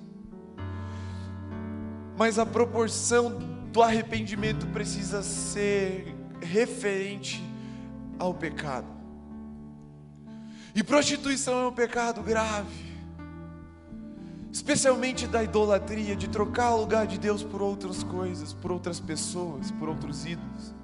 Mas 2.17 2.39
a 2.39 2.45
proporção 2.45 3.39
do 3.73 3.83
arrependimento 3.83 4.67
precisa 4.69 5.23
ser 5.23 6.15
referente 6.41 7.43
ao 8.19 8.35
pecado. 8.35 8.87
E 10.75 10.83
prostituição 10.83 11.65
é 11.65 11.67
um 11.69 11.73
pecado 11.73 12.23
grave, 12.23 12.95
especialmente 14.53 15.27
da 15.27 15.43
idolatria, 15.43 16.15
de 16.17 16.29
trocar 16.29 16.75
o 16.75 16.81
lugar 16.81 17.07
de 17.07 17.19
Deus 17.19 17.43
por 17.43 17.63
outras 17.63 18.03
coisas, 18.03 18.53
por 18.53 18.73
outras 18.73 19.01
pessoas, 19.01 19.71
por 19.71 19.89
outros 19.89 20.27
ídolos. 20.27 20.75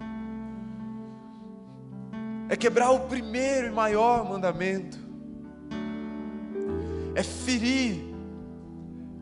É 2.48 2.56
quebrar 2.56 2.90
o 2.90 3.00
primeiro 3.00 3.68
e 3.68 3.70
maior 3.70 4.28
mandamento, 4.28 4.98
é 7.14 7.22
ferir 7.22 8.04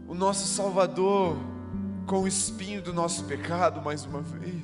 o 0.09 0.14
nosso 0.14 0.47
Salvador 0.47 1.37
com 2.07 2.23
o 2.23 2.29
espinho 2.29 2.83
do 2.83 2.93
nosso 2.93 3.25
pecado 3.25 3.81
mais 3.81 4.05
uma 4.05 4.20
vez. 4.20 4.62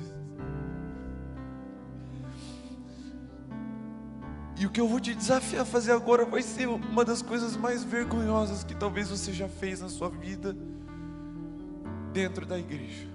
E 4.59 4.65
o 4.65 4.69
que 4.69 4.81
eu 4.81 4.87
vou 4.87 4.99
te 4.99 5.15
desafiar 5.15 5.61
a 5.61 5.65
fazer 5.65 5.93
agora 5.93 6.25
vai 6.25 6.41
ser 6.41 6.67
uma 6.67 7.05
das 7.05 7.21
coisas 7.21 7.55
mais 7.55 7.83
vergonhosas 7.83 8.63
que 8.63 8.75
talvez 8.75 9.09
você 9.09 9.31
já 9.31 9.47
fez 9.47 9.79
na 9.79 9.87
sua 9.87 10.09
vida 10.09 10.55
dentro 12.11 12.45
da 12.45 12.59
igreja. 12.59 13.08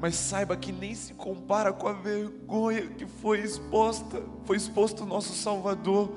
Mas 0.00 0.14
saiba 0.14 0.56
que 0.56 0.70
nem 0.70 0.94
se 0.94 1.12
compara 1.14 1.72
com 1.72 1.88
a 1.88 1.92
vergonha 1.92 2.86
que 2.86 3.04
foi 3.04 3.40
exposta, 3.40 4.22
foi 4.44 4.56
exposto 4.56 5.02
o 5.02 5.06
nosso 5.06 5.34
Salvador 5.34 6.12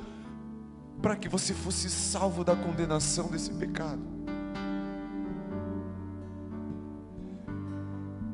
para 1.01 1.15
que 1.15 1.27
você 1.27 1.53
fosse 1.53 1.89
salvo 1.89 2.43
da 2.43 2.55
condenação 2.55 3.27
desse 3.27 3.51
pecado. 3.51 4.01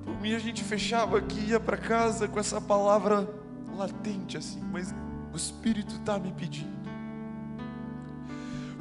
Por 0.03 0.19
mim 0.21 0.33
a 0.33 0.39
gente 0.39 0.63
fechava 0.63 1.17
aqui, 1.17 1.39
ia 1.49 1.59
para 1.59 1.77
casa 1.77 2.27
com 2.27 2.39
essa 2.39 2.59
palavra 2.59 3.29
latente 3.77 4.35
assim, 4.35 4.61
mas 4.71 4.93
o 5.31 5.37
Espírito 5.37 5.95
está 5.95 6.19
me 6.19 6.33
pedindo. 6.33 6.75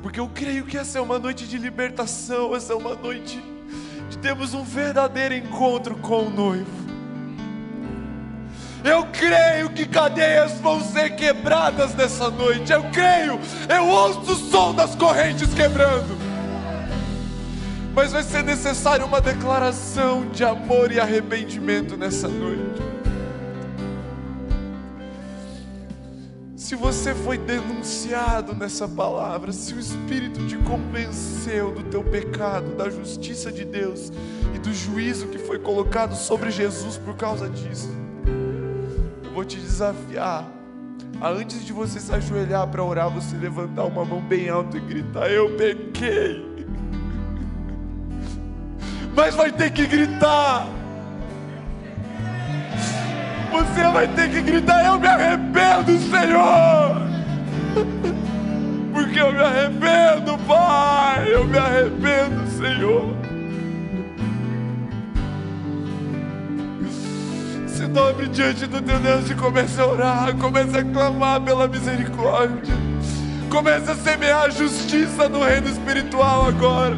Porque 0.02 0.18
eu 0.18 0.28
creio 0.28 0.66
que 0.66 0.76
essa 0.76 0.98
é 0.98 1.00
uma 1.00 1.18
noite 1.18 1.46
de 1.46 1.58
libertação, 1.58 2.54
essa 2.56 2.72
é 2.72 2.76
uma 2.76 2.94
noite 2.94 3.40
de 4.08 4.18
termos 4.18 4.54
um 4.54 4.62
verdadeiro 4.62 5.34
encontro 5.34 5.96
com 5.96 6.24
o 6.24 6.30
noivo. 6.30 6.86
Eu 8.84 9.04
creio 9.06 9.70
que 9.70 9.84
cadeias 9.84 10.60
vão 10.60 10.80
ser 10.80 11.16
quebradas 11.16 11.94
nessa 11.94 12.30
noite. 12.30 12.72
Eu 12.72 12.84
creio, 12.90 13.40
eu 13.68 13.88
ouço 13.88 14.32
o 14.32 14.36
som 14.36 14.72
das 14.74 14.94
correntes 14.94 15.52
quebrando. 15.52 16.16
Mas 17.92 18.12
vai 18.12 18.22
ser 18.22 18.44
necessário 18.44 19.04
uma 19.04 19.20
declaração 19.20 20.28
de 20.28 20.44
amor 20.44 20.92
e 20.92 21.00
arrependimento 21.00 21.96
nessa 21.96 22.28
noite. 22.28 22.95
Se 26.66 26.74
você 26.74 27.14
foi 27.14 27.38
denunciado 27.38 28.52
nessa 28.52 28.88
palavra, 28.88 29.52
se 29.52 29.72
o 29.72 29.78
Espírito 29.78 30.44
te 30.48 30.56
convenceu 30.56 31.70
do 31.70 31.84
teu 31.84 32.02
pecado, 32.02 32.74
da 32.74 32.90
justiça 32.90 33.52
de 33.52 33.64
Deus 33.64 34.10
e 34.52 34.58
do 34.58 34.74
juízo 34.74 35.28
que 35.28 35.38
foi 35.38 35.60
colocado 35.60 36.16
sobre 36.16 36.50
Jesus 36.50 36.98
por 36.98 37.14
causa 37.14 37.48
disso, 37.48 37.88
eu 39.22 39.30
vou 39.30 39.44
te 39.44 39.60
desafiar 39.60 40.50
antes 41.22 41.64
de 41.64 41.72
você 41.72 42.00
se 42.00 42.12
ajoelhar 42.12 42.66
para 42.66 42.82
orar, 42.82 43.10
você 43.10 43.36
levantar 43.36 43.84
uma 43.84 44.04
mão 44.04 44.20
bem 44.20 44.48
alta 44.48 44.76
e 44.76 44.80
gritar: 44.80 45.30
Eu 45.30 45.56
pequei. 45.56 46.44
Mas 49.14 49.36
vai 49.36 49.52
ter 49.52 49.70
que 49.70 49.86
gritar. 49.86 50.75
Você 53.56 53.82
vai 53.84 54.06
ter 54.08 54.30
que 54.30 54.42
gritar: 54.42 54.84
Eu 54.84 54.98
me 54.98 55.06
arrependo, 55.06 55.98
Senhor. 55.98 57.06
Porque 58.92 59.18
eu 59.18 59.32
me 59.32 59.40
arrependo, 59.40 60.38
Pai. 60.46 61.32
Eu 61.32 61.44
me 61.44 61.56
arrependo, 61.56 62.46
Senhor. 62.50 63.16
Se 67.66 67.86
dobre 67.86 68.28
diante 68.28 68.66
do 68.66 68.82
teu 68.82 68.98
Deus 68.98 69.30
e 69.30 69.34
comece 69.34 69.80
a 69.80 69.86
orar, 69.86 70.36
comece 70.36 70.76
a 70.76 70.84
clamar 70.84 71.40
pela 71.40 71.66
misericórdia, 71.66 72.74
comece 73.50 73.90
a 73.90 73.94
semear 73.94 74.44
a 74.44 74.50
justiça 74.50 75.28
no 75.28 75.42
reino 75.42 75.68
espiritual 75.68 76.46
agora. 76.46 76.96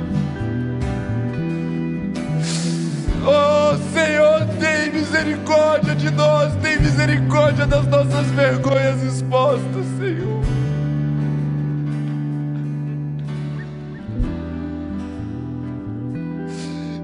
Oh 3.30 3.76
Senhor, 3.92 4.46
tem 4.58 4.90
misericórdia 4.90 5.94
de 5.94 6.10
nós, 6.10 6.56
tem 6.62 6.80
misericórdia 6.80 7.66
das 7.66 7.86
nossas 7.86 8.26
vergonhas 8.28 9.02
expostas, 9.02 9.84
Senhor. 9.98 10.42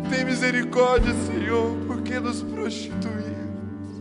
Tem 0.08 0.24
misericórdia, 0.24 1.12
Senhor, 1.26 1.76
porque 1.86 2.18
nos 2.18 2.42
prostituímos. 2.42 4.00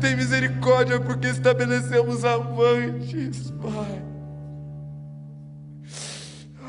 Tem 0.00 0.14
misericórdia 0.14 1.00
porque 1.00 1.26
estabelecemos 1.26 2.24
amantes, 2.24 3.50
Pai. 3.60 4.09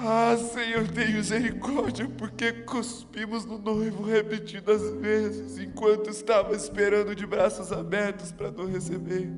Ah, 0.03 0.35
Senhor, 0.35 0.87
tem 0.87 1.13
misericórdia, 1.13 2.09
porque 2.17 2.51
cuspimos 2.51 3.45
no 3.45 3.59
noivo 3.59 4.03
repetidas 4.03 4.81
vezes, 4.95 5.59
enquanto 5.59 6.09
estava 6.09 6.55
esperando 6.55 7.13
de 7.13 7.23
braços 7.27 7.71
abertos 7.71 8.31
para 8.31 8.49
nos 8.49 8.67
receber. 8.71 9.29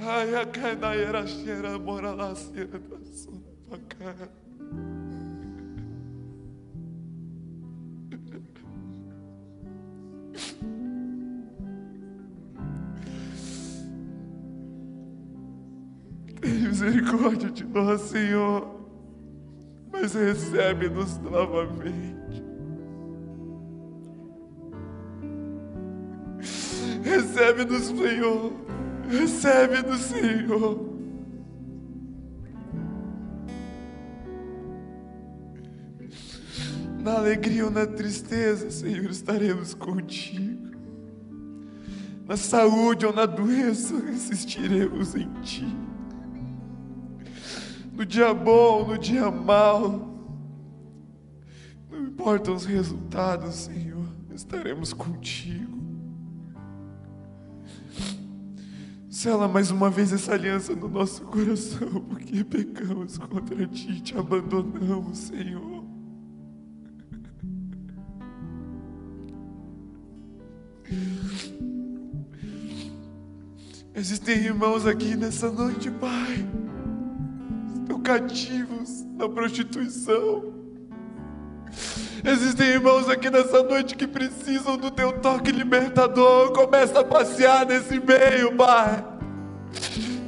Ai, 0.00 0.34
a 0.34 0.44
canaia 0.44 1.26
cheira, 1.28 1.78
mora 1.78 2.10
lá, 2.10 2.34
cera 2.34 2.80
da 2.80 2.98
sua 3.04 3.78
cara. 3.88 4.28
Tem 16.40 16.52
misericórdia 16.52 17.50
de 17.50 17.64
nós, 17.64 18.00
Senhor, 18.02 18.78
mas 19.90 20.14
recebe-nos 20.14 21.18
novamente. 21.18 22.44
Recebe-nos, 27.02 27.86
Senhor. 27.86 28.52
Recebe-nos, 29.08 30.00
Senhor. 30.02 30.88
Na 37.02 37.14
alegria 37.14 37.64
ou 37.64 37.70
na 37.70 37.86
tristeza, 37.86 38.70
Senhor, 38.70 39.10
estaremos 39.10 39.74
contigo. 39.74 40.68
Na 42.26 42.36
saúde 42.36 43.06
ou 43.06 43.12
na 43.12 43.26
doença, 43.26 43.94
insistiremos 43.94 45.14
em 45.16 45.28
Ti 45.40 45.87
no 47.98 48.06
dia 48.06 48.32
bom, 48.32 48.86
no 48.86 48.96
dia 48.96 49.28
mal. 49.28 50.16
Não 51.90 52.04
importam 52.04 52.54
os 52.54 52.64
resultados, 52.64 53.54
Senhor, 53.56 54.06
estaremos 54.32 54.92
contigo. 54.92 55.76
Sela 59.10 59.48
mais 59.48 59.72
uma 59.72 59.90
vez 59.90 60.12
essa 60.12 60.34
aliança 60.34 60.76
no 60.76 60.88
nosso 60.88 61.24
coração, 61.24 62.02
porque 62.08 62.44
pecamos 62.44 63.18
contra 63.18 63.66
ti, 63.66 64.00
te 64.00 64.16
abandonamos, 64.16 65.18
Senhor. 65.18 65.84
Existem 73.92 74.36
irmãos 74.36 74.86
aqui 74.86 75.16
nessa 75.16 75.50
noite, 75.50 75.90
Pai 75.90 76.46
cativos 78.08 79.04
na 79.18 79.28
prostituição. 79.28 80.54
Existem 82.24 82.68
irmãos 82.68 83.06
aqui 83.06 83.28
nessa 83.28 83.62
noite 83.62 83.94
que 83.94 84.06
precisam 84.06 84.78
do 84.78 84.90
teu 84.90 85.12
toque 85.20 85.52
libertador. 85.52 86.52
Começa 86.52 87.00
a 87.00 87.04
passear 87.04 87.66
nesse 87.66 88.00
meio, 88.00 88.56
Pai. 88.56 89.04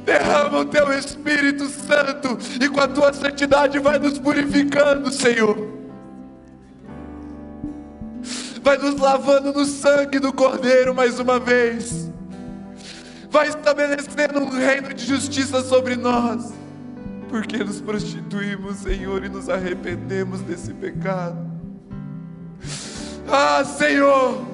Derrama 0.05 0.59
o 0.59 0.65
teu 0.65 0.93
Espírito 0.93 1.67
Santo 1.69 2.37
e 2.63 2.69
com 2.69 2.79
a 2.79 2.87
tua 2.87 3.11
santidade 3.13 3.79
vai 3.79 3.97
nos 3.97 4.19
purificando, 4.19 5.11
Senhor. 5.11 5.57
Vai 8.61 8.77
nos 8.77 8.95
lavando 8.99 9.53
no 9.53 9.65
sangue 9.65 10.19
do 10.19 10.31
Cordeiro 10.31 10.93
mais 10.93 11.19
uma 11.19 11.39
vez. 11.39 12.11
Vai 13.31 13.47
estabelecendo 13.47 14.39
um 14.39 14.49
reino 14.49 14.93
de 14.93 15.03
justiça 15.03 15.63
sobre 15.63 15.95
nós 15.95 16.60
porque 17.31 17.63
nos 17.63 17.79
prostituímos, 17.79 18.79
Senhor, 18.79 19.23
e 19.23 19.29
nos 19.29 19.47
arrependemos 19.49 20.41
desse 20.41 20.73
pecado. 20.73 21.37
Ah, 23.25 23.63
Senhor, 23.63 24.45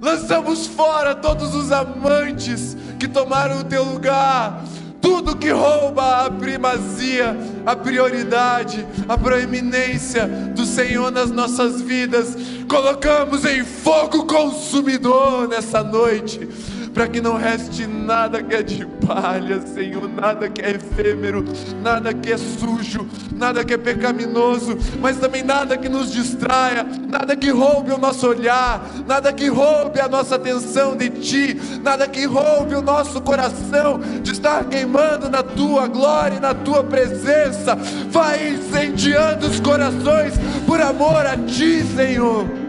lançamos 0.00 0.68
fora 0.68 1.12
todos 1.12 1.52
os 1.56 1.72
amantes 1.72 2.76
que 3.00 3.08
tomaram 3.08 3.58
o 3.58 3.64
teu 3.64 3.82
lugar, 3.82 4.64
tudo 5.00 5.36
que 5.36 5.50
rouba 5.50 6.26
a 6.26 6.30
primazia, 6.30 7.36
a 7.66 7.74
prioridade, 7.74 8.86
a 9.08 9.18
proeminência 9.18 10.28
do 10.54 10.64
Senhor 10.64 11.10
nas 11.10 11.32
nossas 11.32 11.80
vidas, 11.80 12.36
colocamos 12.68 13.44
em 13.44 13.64
fogo 13.64 14.24
consumidor 14.26 15.48
nessa 15.48 15.82
noite 15.82 16.48
para 16.92 17.08
que 17.08 17.20
não 17.20 17.36
reste 17.36 17.86
nada 17.86 18.42
que 18.42 18.54
é 18.54 18.62
de 18.62 18.84
palha, 19.06 19.60
Senhor, 19.66 20.08
nada 20.08 20.48
que 20.48 20.60
é 20.60 20.72
efêmero, 20.72 21.44
nada 21.80 22.12
que 22.12 22.32
é 22.32 22.36
sujo, 22.36 23.06
nada 23.34 23.64
que 23.64 23.74
é 23.74 23.78
pecaminoso, 23.78 24.76
mas 25.00 25.16
também 25.16 25.42
nada 25.42 25.76
que 25.76 25.88
nos 25.88 26.12
distraia, 26.12 26.86
nada 27.08 27.34
que 27.34 27.50
roube 27.50 27.92
o 27.92 27.98
nosso 27.98 28.28
olhar, 28.28 28.84
nada 29.06 29.32
que 29.32 29.48
roube 29.48 30.00
a 30.00 30.08
nossa 30.08 30.36
atenção 30.36 30.96
de 30.96 31.08
Ti, 31.10 31.60
nada 31.82 32.06
que 32.06 32.24
roube 32.24 32.74
o 32.74 32.82
nosso 32.82 33.20
coração 33.20 33.98
de 34.22 34.32
estar 34.32 34.64
queimando 34.64 35.28
na 35.28 35.42
Tua 35.42 35.86
glória 35.86 36.36
e 36.36 36.40
na 36.40 36.54
Tua 36.54 36.84
presença. 36.84 37.74
Vai 38.10 38.50
incendiando 38.50 39.46
os 39.46 39.60
corações 39.60 40.34
por 40.66 40.80
amor 40.80 41.26
a 41.26 41.36
Ti, 41.36 41.82
Senhor 41.94 42.61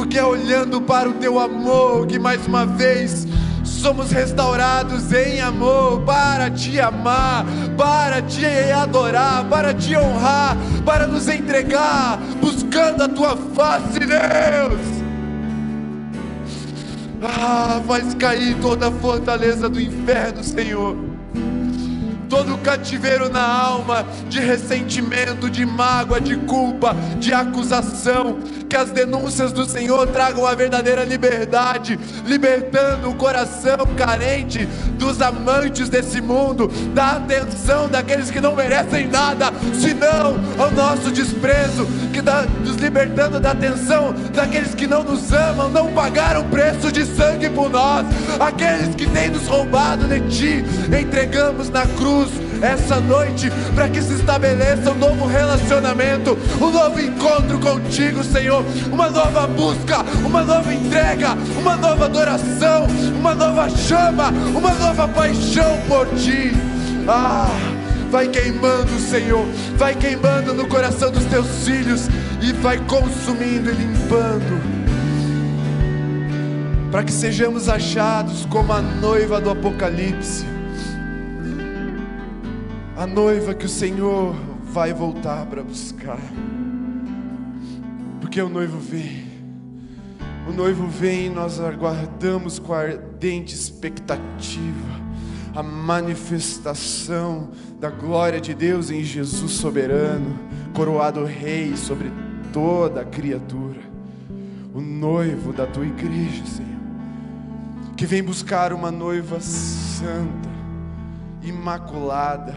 porque 0.00 0.16
é 0.16 0.24
olhando 0.24 0.80
para 0.80 1.10
o 1.10 1.12
teu 1.12 1.38
amor 1.38 2.06
que 2.06 2.18
mais 2.18 2.46
uma 2.46 2.64
vez 2.64 3.26
somos 3.62 4.10
restaurados 4.10 5.12
em 5.12 5.42
amor 5.42 6.00
para 6.04 6.50
te 6.50 6.80
amar, 6.80 7.44
para 7.76 8.22
te 8.22 8.46
adorar, 8.46 9.44
para 9.50 9.74
te 9.74 9.94
honrar, 9.94 10.56
para 10.86 11.06
nos 11.06 11.28
entregar, 11.28 12.18
buscando 12.40 13.02
a 13.02 13.08
tua 13.08 13.36
face, 13.36 13.98
Deus. 13.98 14.80
Ah, 17.22 17.82
faz 17.86 18.14
cair 18.14 18.56
toda 18.62 18.88
a 18.88 18.90
fortaleza 18.90 19.68
do 19.68 19.78
inferno, 19.78 20.42
Senhor 20.42 20.96
todo 22.30 22.56
cativeiro 22.58 23.28
na 23.28 23.42
alma 23.42 24.06
de 24.28 24.38
ressentimento, 24.38 25.50
de 25.50 25.66
mágoa, 25.66 26.20
de 26.20 26.36
culpa, 26.36 26.94
de 27.18 27.34
acusação. 27.34 28.38
Que 28.70 28.76
as 28.76 28.92
denúncias 28.92 29.50
do 29.50 29.66
Senhor 29.66 30.06
tragam 30.06 30.46
a 30.46 30.54
verdadeira 30.54 31.02
liberdade, 31.02 31.98
libertando 32.24 33.10
o 33.10 33.16
coração 33.16 33.78
carente 33.96 34.64
dos 34.96 35.20
amantes 35.20 35.88
desse 35.88 36.20
mundo, 36.20 36.68
da 36.94 37.16
atenção 37.16 37.88
daqueles 37.88 38.30
que 38.30 38.40
não 38.40 38.54
merecem 38.54 39.08
nada, 39.08 39.52
senão 39.74 40.38
ao 40.56 40.70
nosso 40.70 41.10
desprezo, 41.10 41.84
que 42.12 42.22
dá, 42.22 42.46
nos 42.64 42.76
libertando 42.76 43.40
da 43.40 43.50
atenção 43.50 44.14
daqueles 44.32 44.72
que 44.72 44.86
não 44.86 45.02
nos 45.02 45.32
amam, 45.32 45.68
não 45.68 45.92
pagaram 45.92 46.48
preço 46.48 46.92
de 46.92 47.04
sangue 47.04 47.50
por 47.50 47.68
nós, 47.68 48.06
aqueles 48.38 48.94
que 48.94 49.06
têm 49.08 49.30
nos 49.30 49.48
roubado 49.48 50.06
de 50.06 50.20
Ti, 50.28 50.64
entregamos 50.96 51.70
na 51.70 51.84
cruz 51.86 52.30
essa 52.62 53.00
noite 53.00 53.50
para 53.74 53.88
que 53.88 54.02
se 54.02 54.14
estabeleça 54.14 54.90
um 54.90 54.94
novo 54.94 55.26
relacionamento, 55.26 56.36
um 56.60 56.70
novo 56.70 57.00
encontro 57.00 57.58
contigo, 57.58 58.22
Senhor, 58.22 58.59
uma 58.92 59.10
nova 59.10 59.46
busca, 59.46 60.04
uma 60.24 60.42
nova 60.42 60.72
entrega, 60.72 61.36
uma 61.58 61.76
nova 61.76 62.06
adoração, 62.06 62.86
uma 63.18 63.34
nova 63.34 63.68
chama, 63.68 64.30
uma 64.54 64.74
nova 64.74 65.08
paixão 65.08 65.78
por 65.88 66.06
Ti. 66.16 66.52
Ah, 67.08 67.48
vai 68.10 68.28
queimando, 68.28 68.98
Senhor, 68.98 69.46
vai 69.76 69.94
queimando 69.94 70.54
no 70.54 70.66
coração 70.68 71.10
dos 71.10 71.24
teus 71.24 71.64
filhos 71.64 72.08
e 72.40 72.52
vai 72.52 72.78
consumindo 72.86 73.70
e 73.70 73.74
limpando 73.74 74.80
para 76.90 77.04
que 77.04 77.12
sejamos 77.12 77.68
achados 77.68 78.44
como 78.46 78.72
a 78.72 78.82
noiva 78.82 79.40
do 79.40 79.50
Apocalipse 79.50 80.44
a 83.00 83.06
noiva 83.06 83.54
que 83.54 83.64
o 83.64 83.68
Senhor 83.68 84.36
vai 84.62 84.92
voltar 84.92 85.46
para 85.46 85.62
buscar. 85.62 86.20
Porque 88.30 88.42
o 88.42 88.48
noivo 88.48 88.78
vem. 88.78 89.24
O 90.48 90.52
noivo 90.52 90.86
vem 90.86 91.26
e 91.26 91.28
nós 91.28 91.58
aguardamos 91.58 92.60
com 92.60 92.72
ardente 92.72 93.56
expectativa 93.56 95.00
a 95.52 95.64
manifestação 95.64 97.50
da 97.80 97.90
glória 97.90 98.40
de 98.40 98.54
Deus 98.54 98.88
em 98.88 99.02
Jesus 99.02 99.50
soberano, 99.54 100.38
coroado 100.72 101.24
rei 101.24 101.76
sobre 101.76 102.12
toda 102.52 103.00
a 103.00 103.04
criatura. 103.04 103.80
O 104.72 104.80
noivo 104.80 105.52
da 105.52 105.66
tua 105.66 105.84
igreja, 105.84 106.46
Senhor, 106.46 106.80
que 107.96 108.06
vem 108.06 108.22
buscar 108.22 108.72
uma 108.72 108.92
noiva 108.92 109.40
santa, 109.40 110.48
imaculada, 111.42 112.54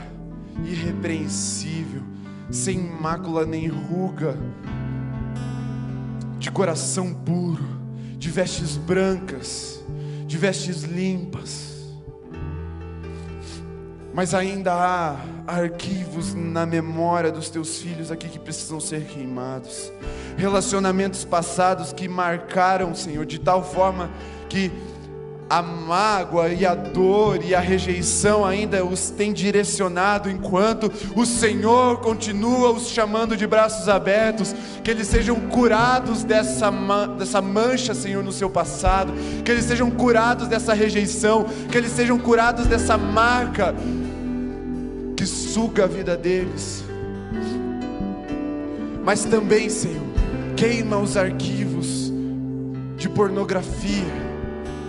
irrepreensível, 0.64 2.04
sem 2.52 2.78
mácula 2.78 3.44
nem 3.44 3.68
ruga, 3.68 4.38
de 6.44 6.52
coração 6.52 7.14
puro, 7.14 7.64
de 8.18 8.30
vestes 8.30 8.76
brancas, 8.76 9.82
de 10.28 10.38
vestes 10.38 10.84
limpas. 10.84 11.72
Mas 14.14 14.34
ainda 14.34 14.74
há 14.74 15.16
arquivos 15.48 16.34
na 16.34 16.66
memória 16.66 17.32
dos 17.32 17.50
teus 17.50 17.80
filhos 17.80 18.12
aqui 18.12 18.28
que 18.28 18.38
precisam 18.38 18.82
ser 18.82 19.06
queimados. 19.06 19.90
Relacionamentos 20.36 21.24
passados 21.24 21.94
que 21.94 22.10
marcaram, 22.10 22.94
Senhor, 22.94 23.26
de 23.26 23.40
tal 23.40 23.64
forma 23.64 24.12
que 24.50 24.70
a 25.50 25.62
mágoa 25.62 26.50
e 26.50 26.66
a 26.66 26.74
dor 26.74 27.44
e 27.44 27.54
a 27.54 27.60
rejeição 27.60 28.46
ainda 28.46 28.84
os 28.84 29.10
tem 29.10 29.32
direcionado, 29.32 30.30
enquanto 30.30 30.92
o 31.16 31.26
Senhor 31.26 32.00
continua 32.00 32.72
os 32.72 32.90
chamando 32.90 33.38
de 33.38 33.46
braços 33.46 33.88
abertos, 33.88 34.56
que 34.84 34.90
eles 34.90 35.08
sejam 35.08 35.40
curados 35.40 36.24
dessa, 36.24 36.72
dessa 37.18 37.42
mancha, 37.42 37.94
Senhor, 37.94 38.24
no 38.24 38.32
seu 38.32 38.50
passado, 38.50 39.14
que 39.44 39.52
eles 39.52 39.66
sejam 39.66 39.92
curados 39.92 40.48
dessa 40.48 40.74
rejeição, 40.74 41.46
que 41.70 41.78
eles 41.78 41.92
sejam 41.92 42.18
curados 42.18 42.66
dessa 42.66 42.98
marca 42.98 43.76
que 45.16 45.26
suga 45.26 45.84
a 45.84 45.88
vida 45.88 46.18
deles. 46.18 46.84
Mas 49.04 49.26
também, 49.26 49.70
Senhor, 49.70 50.02
queima 50.56 50.98
os 50.98 51.18
arquivos 51.18 52.12
de 52.98 53.10
pornografia 53.10 54.33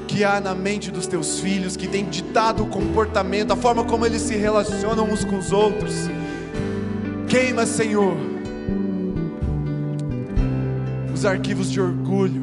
que 0.07 0.24
há 0.24 0.40
na 0.40 0.55
mente 0.55 0.90
dos 0.90 1.07
teus 1.07 1.40
filhos, 1.40 1.76
que 1.76 1.88
tem 1.88 2.05
ditado 2.05 2.62
o 2.62 2.66
comportamento, 2.66 3.52
a 3.52 3.57
forma 3.57 3.84
como 3.84 4.07
eles 4.07 4.22
se 4.22 4.36
relacionam 4.36 5.05
uns 5.05 5.24
com 5.24 5.38
os 5.38 5.52
outros. 5.52 5.94
Queima, 7.28 7.66
Senhor, 7.66 8.16
os 11.12 11.24
arquivos 11.24 11.70
de 11.70 11.80
orgulho 11.80 12.42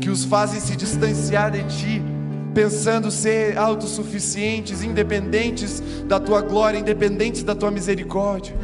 que 0.00 0.08
os 0.08 0.24
fazem 0.24 0.60
se 0.60 0.76
distanciar 0.76 1.50
de 1.50 1.62
Ti, 1.64 2.02
pensando 2.54 3.10
ser 3.10 3.58
autossuficientes, 3.58 4.82
independentes 4.82 5.82
da 6.06 6.18
Tua 6.18 6.40
glória, 6.40 6.78
independentes 6.78 7.42
da 7.42 7.54
Tua 7.54 7.70
misericórdia. 7.70 8.54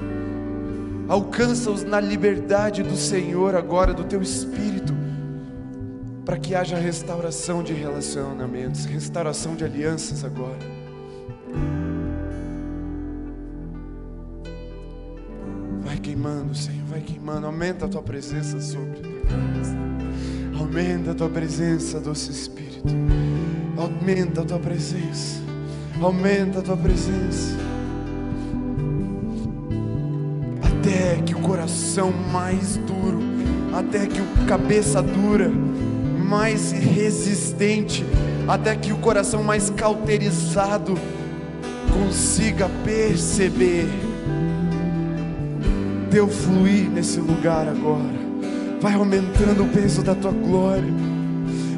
Alcança-os 1.09 1.84
na 1.84 2.00
liberdade 2.00 2.82
do 2.82 2.96
Senhor 2.96 3.54
agora, 3.54 3.92
do 3.92 4.04
Teu 4.04 4.22
Espírito 4.22 5.05
para 6.27 6.37
que 6.39 6.57
haja 6.57 6.77
restauração 6.77 7.62
de 7.62 7.72
relacionamentos, 7.72 8.85
restauração 8.85 9.55
de 9.55 9.64
alianças 9.64 10.24
agora. 10.24 10.59
Vai 15.83 15.97
queimando, 15.99 16.53
Senhor, 16.53 16.85
vai 16.89 17.01
queimando. 17.01 17.47
Aumenta 17.47 17.87
a 17.87 17.89
tua 17.89 18.03
presença 18.03 18.61
sobre 18.61 19.03
nós. 19.03 20.61
Aumenta 20.61 21.12
a 21.12 21.14
tua 21.14 21.29
presença, 21.29 22.01
doce 22.01 22.33
Espírito. 22.33 22.93
Aumenta 23.77 24.41
a 24.41 24.45
tua 24.45 24.59
presença. 24.59 25.41
Aumenta 26.03 26.59
a 26.59 26.62
tua 26.62 26.77
presença. 26.77 27.57
Até 30.61 31.22
que 31.22 31.37
o 31.37 31.41
coração 31.41 32.11
mais 32.11 32.79
duro, 32.79 33.20
até 33.72 34.07
que 34.07 34.20
o 34.20 34.47
cabeça 34.49 35.01
dura, 35.01 35.53
mais 36.27 36.72
resistente, 36.72 38.05
até 38.49 38.74
que 38.74 38.93
o 38.93 38.99
coração 38.99 39.43
mais 39.43 39.70
cauterizado 39.70 40.99
consiga 41.93 42.68
perceber. 42.85 43.89
Teu 46.11 46.29
fluir 46.29 46.91
nesse 46.91 47.20
lugar 47.20 47.68
agora, 47.68 48.16
vai 48.81 48.95
aumentando 48.95 49.64
o 49.64 49.68
peso 49.68 50.03
da 50.03 50.14
tua 50.14 50.33
glória, 50.33 50.93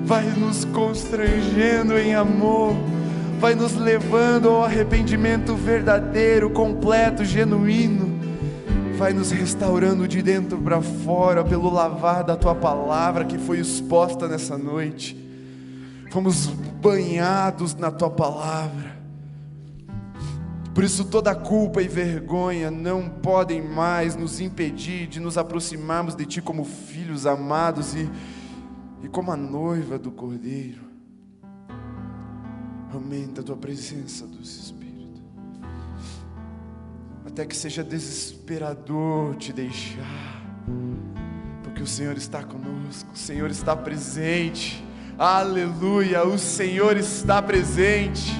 vai 0.05 0.25
nos 0.31 0.65
constrangendo 0.65 1.99
em 1.99 2.15
amor, 2.15 2.75
vai 3.41 3.55
nos 3.55 3.75
levando 3.75 4.49
ao 4.49 4.65
arrependimento 4.65 5.55
verdadeiro, 5.55 6.51
completo, 6.51 7.25
genuíno. 7.25 8.08
Vai 8.99 9.13
nos 9.13 9.31
restaurando 9.31 10.09
de 10.09 10.21
dentro 10.21 10.59
para 10.59 10.83
fora 10.83 11.45
pelo 11.45 11.71
lavar 11.71 12.25
da 12.25 12.37
tua 12.37 12.53
palavra 12.53 13.25
que 13.25 13.39
foi 13.39 13.61
exposta 13.61 14.27
nessa 14.27 14.59
noite. 14.59 15.17
Fomos 16.11 16.47
banhados 16.47 17.77
na 17.77 17.93
tua 17.93 18.11
palavra. 18.11 18.99
Por 20.75 20.83
isso, 20.83 21.05
toda 21.05 21.33
culpa 21.33 21.81
e 21.81 21.87
vergonha 21.87 22.73
não 22.73 23.09
podem 23.09 23.63
mais 23.63 24.17
nos 24.17 24.41
impedir 24.41 25.07
de 25.07 25.21
nos 25.21 25.39
aproximarmos 25.39 26.17
de 26.17 26.27
Ti 26.27 26.43
como 26.43 26.65
filhos 26.65 27.25
amados 27.25 27.95
e, 27.95 28.11
e 29.05 29.09
como 29.09 29.31
a 29.31 29.37
noiva 29.37 29.97
do 29.97 30.11
Cordeiro. 30.11 30.83
Aumenta 32.93 33.43
a 33.43 33.45
Tua 33.45 33.57
presença, 33.57 34.27
doce 34.27 34.61
Espírito 34.61 34.78
até 37.39 37.47
que 37.47 37.57
seja 37.57 37.85
desesperador 37.85 39.37
te 39.37 39.53
deixar, 39.53 40.43
porque 41.63 41.81
o 41.81 41.87
Senhor 41.87 42.17
está 42.17 42.43
conosco, 42.43 43.11
o 43.15 43.17
Senhor 43.17 43.49
está 43.49 43.77
presente, 43.77 44.85
aleluia, 45.17 46.27
o 46.27 46.37
Senhor 46.37 46.97
está 46.97 47.41
presente, 47.41 48.35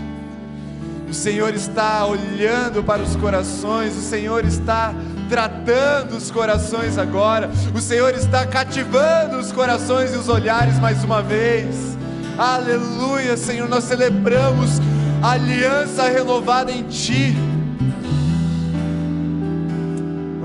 o 1.09 1.15
Senhor 1.15 1.55
está 1.55 2.05
olhando 2.07 2.83
para 2.83 3.01
os 3.01 3.15
corações, 3.15 3.97
o 3.97 4.01
Senhor 4.01 4.45
está 4.45 4.93
tratando 5.29 6.17
os 6.17 6.33
corações 6.33 6.99
agora, 6.99 7.49
o 7.73 7.81
Senhor 7.81 8.13
está 8.15 8.45
cativando 8.49 9.39
os 9.39 9.53
corações 9.53 10.13
e 10.13 10.17
os 10.17 10.29
olhares 10.29 10.77
mais 10.81 11.05
uma 11.05 11.23
vez, 11.23 11.97
aleluia, 12.37 13.37
Senhor, 13.37 13.69
nós 13.69 13.85
celebramos 13.85 14.81
a 15.23 15.31
aliança 15.31 16.09
renovada 16.09 16.73
em 16.73 16.83
Ti 16.83 17.58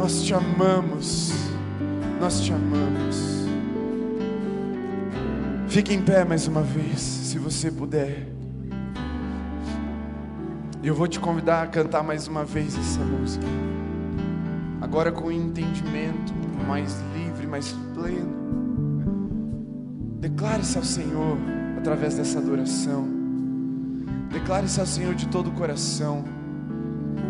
nós 0.03 0.21
te 0.21 0.33
amamos, 0.33 1.31
nós 2.19 2.41
te 2.41 2.51
amamos. 2.51 3.45
Fique 5.69 5.93
em 5.93 6.01
pé 6.01 6.25
mais 6.25 6.45
uma 6.45 6.61
vez, 6.61 6.99
se 6.99 7.39
você 7.39 7.71
puder. 7.71 8.27
Eu 10.83 10.93
vou 10.93 11.07
te 11.07 11.21
convidar 11.21 11.63
a 11.63 11.67
cantar 11.67 12.03
mais 12.03 12.27
uma 12.27 12.43
vez 12.43 12.77
essa 12.77 12.99
música. 12.99 13.45
Agora 14.81 15.09
com 15.09 15.31
entendimento 15.31 16.33
mais 16.67 17.01
livre, 17.15 17.47
mais 17.47 17.71
pleno. 17.93 18.43
Declare-se 20.19 20.77
ao 20.77 20.83
Senhor 20.83 21.37
através 21.77 22.17
dessa 22.17 22.39
adoração. 22.39 23.07
Declare-se 24.29 24.81
ao 24.81 24.85
Senhor 24.85 25.15
de 25.15 25.29
todo 25.29 25.47
o 25.47 25.53
coração. 25.53 26.42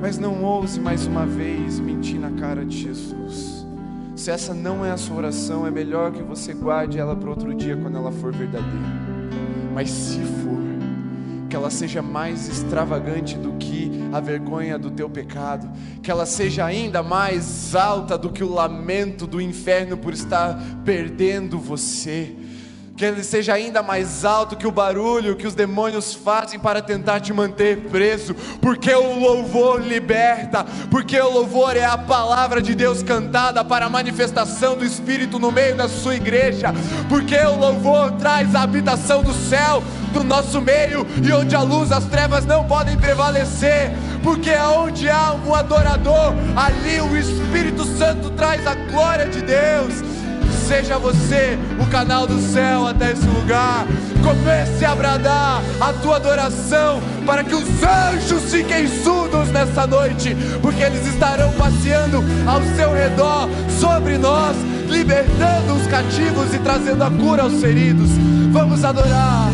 Mas 0.01 0.17
não 0.17 0.43
ouse 0.43 0.79
mais 0.79 1.05
uma 1.05 1.25
vez 1.25 1.79
mentir 1.79 2.19
na 2.19 2.31
cara 2.31 2.65
de 2.65 2.77
Jesus. 2.77 3.65
Se 4.15 4.31
essa 4.31 4.53
não 4.53 4.85
é 4.85 4.91
a 4.91 4.97
sua 4.97 5.17
oração, 5.17 5.65
é 5.65 5.71
melhor 5.71 6.11
que 6.11 6.21
você 6.21 6.53
guarde 6.53 6.99
ela 6.99 7.15
para 7.15 7.29
outro 7.29 7.53
dia 7.53 7.75
quando 7.75 7.97
ela 7.97 8.11
for 8.11 8.31
verdadeira. 8.31 9.13
Mas 9.73 9.89
se 9.89 10.19
for, 10.19 10.61
que 11.49 11.55
ela 11.55 11.69
seja 11.69 12.01
mais 12.01 12.47
extravagante 12.47 13.37
do 13.37 13.53
que 13.53 13.91
a 14.11 14.19
vergonha 14.19 14.77
do 14.77 14.91
teu 14.91 15.09
pecado, 15.09 15.69
que 16.01 16.11
ela 16.11 16.25
seja 16.25 16.65
ainda 16.65 17.01
mais 17.01 17.75
alta 17.75 18.17
do 18.17 18.29
que 18.29 18.43
o 18.43 18.53
lamento 18.53 19.25
do 19.25 19.41
inferno 19.41 19.97
por 19.97 20.13
estar 20.13 20.59
perdendo 20.85 21.57
você 21.57 22.35
que 22.95 23.03
ele 23.03 23.23
seja 23.23 23.53
ainda 23.53 23.81
mais 23.81 24.23
alto 24.23 24.55
que 24.55 24.67
o 24.67 24.71
barulho 24.71 25.35
que 25.35 25.47
os 25.47 25.55
demônios 25.55 26.13
fazem 26.13 26.59
para 26.59 26.81
tentar 26.81 27.19
te 27.19 27.33
manter 27.33 27.89
preso, 27.89 28.35
porque 28.61 28.93
o 28.93 29.19
louvor 29.19 29.81
liberta, 29.81 30.65
porque 30.91 31.19
o 31.19 31.31
louvor 31.31 31.75
é 31.75 31.85
a 31.85 31.97
palavra 31.97 32.61
de 32.61 32.75
Deus 32.75 33.01
cantada 33.01 33.65
para 33.65 33.87
a 33.87 33.89
manifestação 33.89 34.77
do 34.77 34.85
Espírito 34.85 35.39
no 35.39 35.51
meio 35.51 35.75
da 35.75 35.89
sua 35.89 36.15
igreja, 36.15 36.73
porque 37.09 37.37
o 37.37 37.57
louvor 37.57 38.11
traz 38.13 38.53
a 38.53 38.61
habitação 38.61 39.23
do 39.23 39.33
céu 39.33 39.83
do 40.13 40.23
nosso 40.23 40.61
meio 40.61 41.05
e 41.23 41.31
onde 41.31 41.55
a 41.55 41.61
luz, 41.61 41.91
as 41.91 42.05
trevas 42.05 42.45
não 42.45 42.65
podem 42.65 42.95
prevalecer, 42.95 43.91
porque 44.21 44.51
onde 44.51 45.09
há 45.09 45.33
um 45.33 45.55
adorador, 45.55 46.33
ali 46.55 47.01
o 47.01 47.17
Espírito 47.17 47.83
Santo 47.97 48.29
traz 48.29 48.65
a 48.67 48.75
glória 48.75 49.27
de 49.27 49.41
Deus 49.41 50.12
Seja 50.73 50.97
você 50.97 51.55
o 51.79 51.85
canal 51.85 52.25
do 52.25 52.41
céu 52.41 52.87
até 52.87 53.11
esse 53.11 53.27
lugar. 53.27 53.85
Comece 54.23 54.83
a 54.83 54.95
bradar 54.95 55.61
a 55.79 55.93
tua 55.93 56.15
adoração 56.15 56.99
para 57.27 57.43
que 57.43 57.53
os 57.53 57.67
anjos 57.83 58.51
fiquem 58.51 58.87
surdos 58.87 59.49
nessa 59.49 59.85
noite, 59.85 60.35
porque 60.63 60.81
eles 60.81 61.05
estarão 61.05 61.51
passeando 61.51 62.23
ao 62.47 62.59
seu 62.75 62.91
redor, 62.91 63.47
sobre 63.79 64.17
nós, 64.17 64.57
libertando 64.89 65.75
os 65.75 65.85
cativos 65.85 66.51
e 66.55 66.57
trazendo 66.57 67.03
a 67.03 67.11
cura 67.11 67.43
aos 67.43 67.61
feridos. 67.61 68.09
Vamos 68.51 68.83
adorar, 68.83 69.51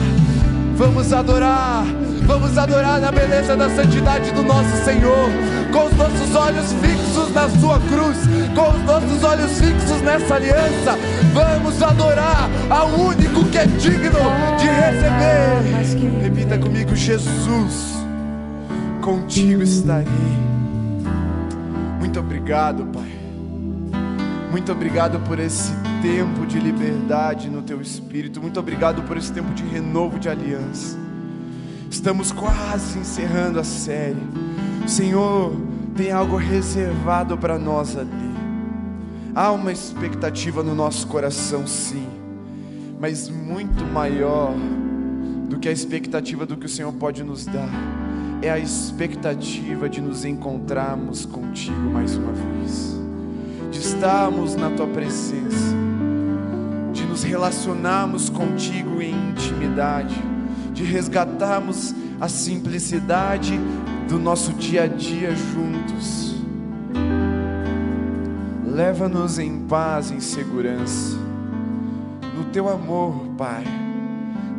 vamos 0.78 1.12
adorar. 1.12 1.84
Vamos 2.30 2.60
adorar 2.60 3.02
na 3.02 3.12
beleza 3.12 3.58
da 3.58 3.68
santidade 3.72 4.32
do 4.32 4.44
nosso 4.44 4.86
Senhor, 4.86 5.30
com 5.74 5.86
os 5.86 5.94
nossos 5.98 6.36
olhos 6.36 6.72
fixos 6.74 6.99
na 7.34 7.50
Sua 7.50 7.80
cruz, 7.80 8.18
com 8.56 8.70
os 8.70 8.84
nossos 8.86 9.24
olhos 9.24 9.60
fixos 9.60 10.02
nessa 10.02 10.36
aliança. 10.36 10.98
Vamos 11.34 11.82
adorar 11.82 12.50
ao 12.70 12.88
único 12.90 13.44
que 13.46 13.58
é 13.58 13.66
digno 13.66 14.20
de 14.58 14.68
receber. 14.68 16.22
Repita 16.22 16.58
comigo: 16.58 16.96
Jesus, 16.96 17.96
contigo 19.02 19.64
estarei. 19.64 20.08
Muito 22.00 22.20
obrigado, 22.20 22.86
Pai. 22.86 23.20
Muito 24.52 24.72
obrigado 24.72 25.20
por 25.28 25.40
esse 25.40 25.72
tempo 26.02 26.46
de 26.46 26.60
liberdade 26.60 27.50
no 27.50 27.62
Teu 27.62 27.82
Espírito. 27.82 28.42
Muito 28.42 28.60
obrigado 28.60 29.04
por 29.04 29.18
esse 29.18 29.32
tempo 29.32 29.54
de 29.54 29.64
renovo 29.64 30.18
de 30.18 30.28
aliança. 30.28 30.98
Estamos 31.90 32.32
quase 32.32 33.00
encerrando 33.00 33.60
a 33.60 33.64
série. 33.64 34.18
Senhor 34.88 35.69
tem 36.00 36.14
algo 36.14 36.38
reservado 36.38 37.38
para 37.38 37.60
nós 37.60 37.98
ali. 37.98 38.10
Há 39.36 39.52
uma 39.52 39.70
expectativa 39.70 40.64
no 40.64 40.74
nosso 40.74 41.06
coração, 41.08 41.68
sim, 41.68 42.08
mas 42.98 43.28
muito 43.28 43.84
maior 43.84 44.54
do 45.50 45.60
que 45.60 45.68
a 45.68 45.72
expectativa 45.74 46.46
do 46.46 46.56
que 46.56 46.68
o 46.68 46.70
Senhor 46.70 46.94
pode 46.94 47.22
nos 47.22 47.46
dar. 47.46 47.70
É 48.42 48.50
a 48.50 48.58
expectativa 48.58 49.90
de 49.90 50.00
nos 50.00 50.24
encontrarmos 50.24 51.26
contigo 51.26 51.92
mais 51.92 52.16
uma 52.16 52.32
vez, 52.32 52.98
de 53.70 53.80
estarmos 53.80 54.56
na 54.56 54.70
tua 54.70 54.88
presença, 54.88 55.76
de 56.94 57.04
nos 57.04 57.24
relacionarmos 57.24 58.30
contigo 58.30 59.02
em 59.02 59.32
intimidade 59.32 60.16
de 60.80 60.86
resgatarmos 60.86 61.94
a 62.22 62.30
simplicidade 62.30 63.60
do 64.10 64.18
nosso 64.18 64.52
dia 64.54 64.84
a 64.84 64.88
dia 64.88 65.36
juntos. 65.36 66.36
Leva-nos 68.66 69.38
em 69.38 69.68
paz, 69.68 70.10
em 70.10 70.20
segurança, 70.20 71.16
no 72.36 72.46
teu 72.46 72.68
amor, 72.68 73.14
Pai, 73.38 73.64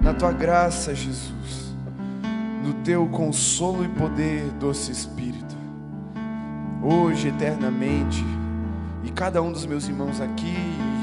na 0.01 0.15
tua 0.15 0.31
graça, 0.31 0.95
Jesus, 0.95 1.75
no 2.65 2.75
teu 2.85 3.07
consolo 3.09 3.85
e 3.85 3.89
poder, 3.89 4.45
doce 4.61 4.93
Espírito, 4.93 5.57
hoje, 6.81 7.29
eternamente, 7.29 8.25
e 9.03 9.11
cada 9.11 9.43
um 9.43 9.51
dos 9.51 9.67
meus 9.67 9.89
irmãos 9.89 10.21
aqui, 10.21 10.55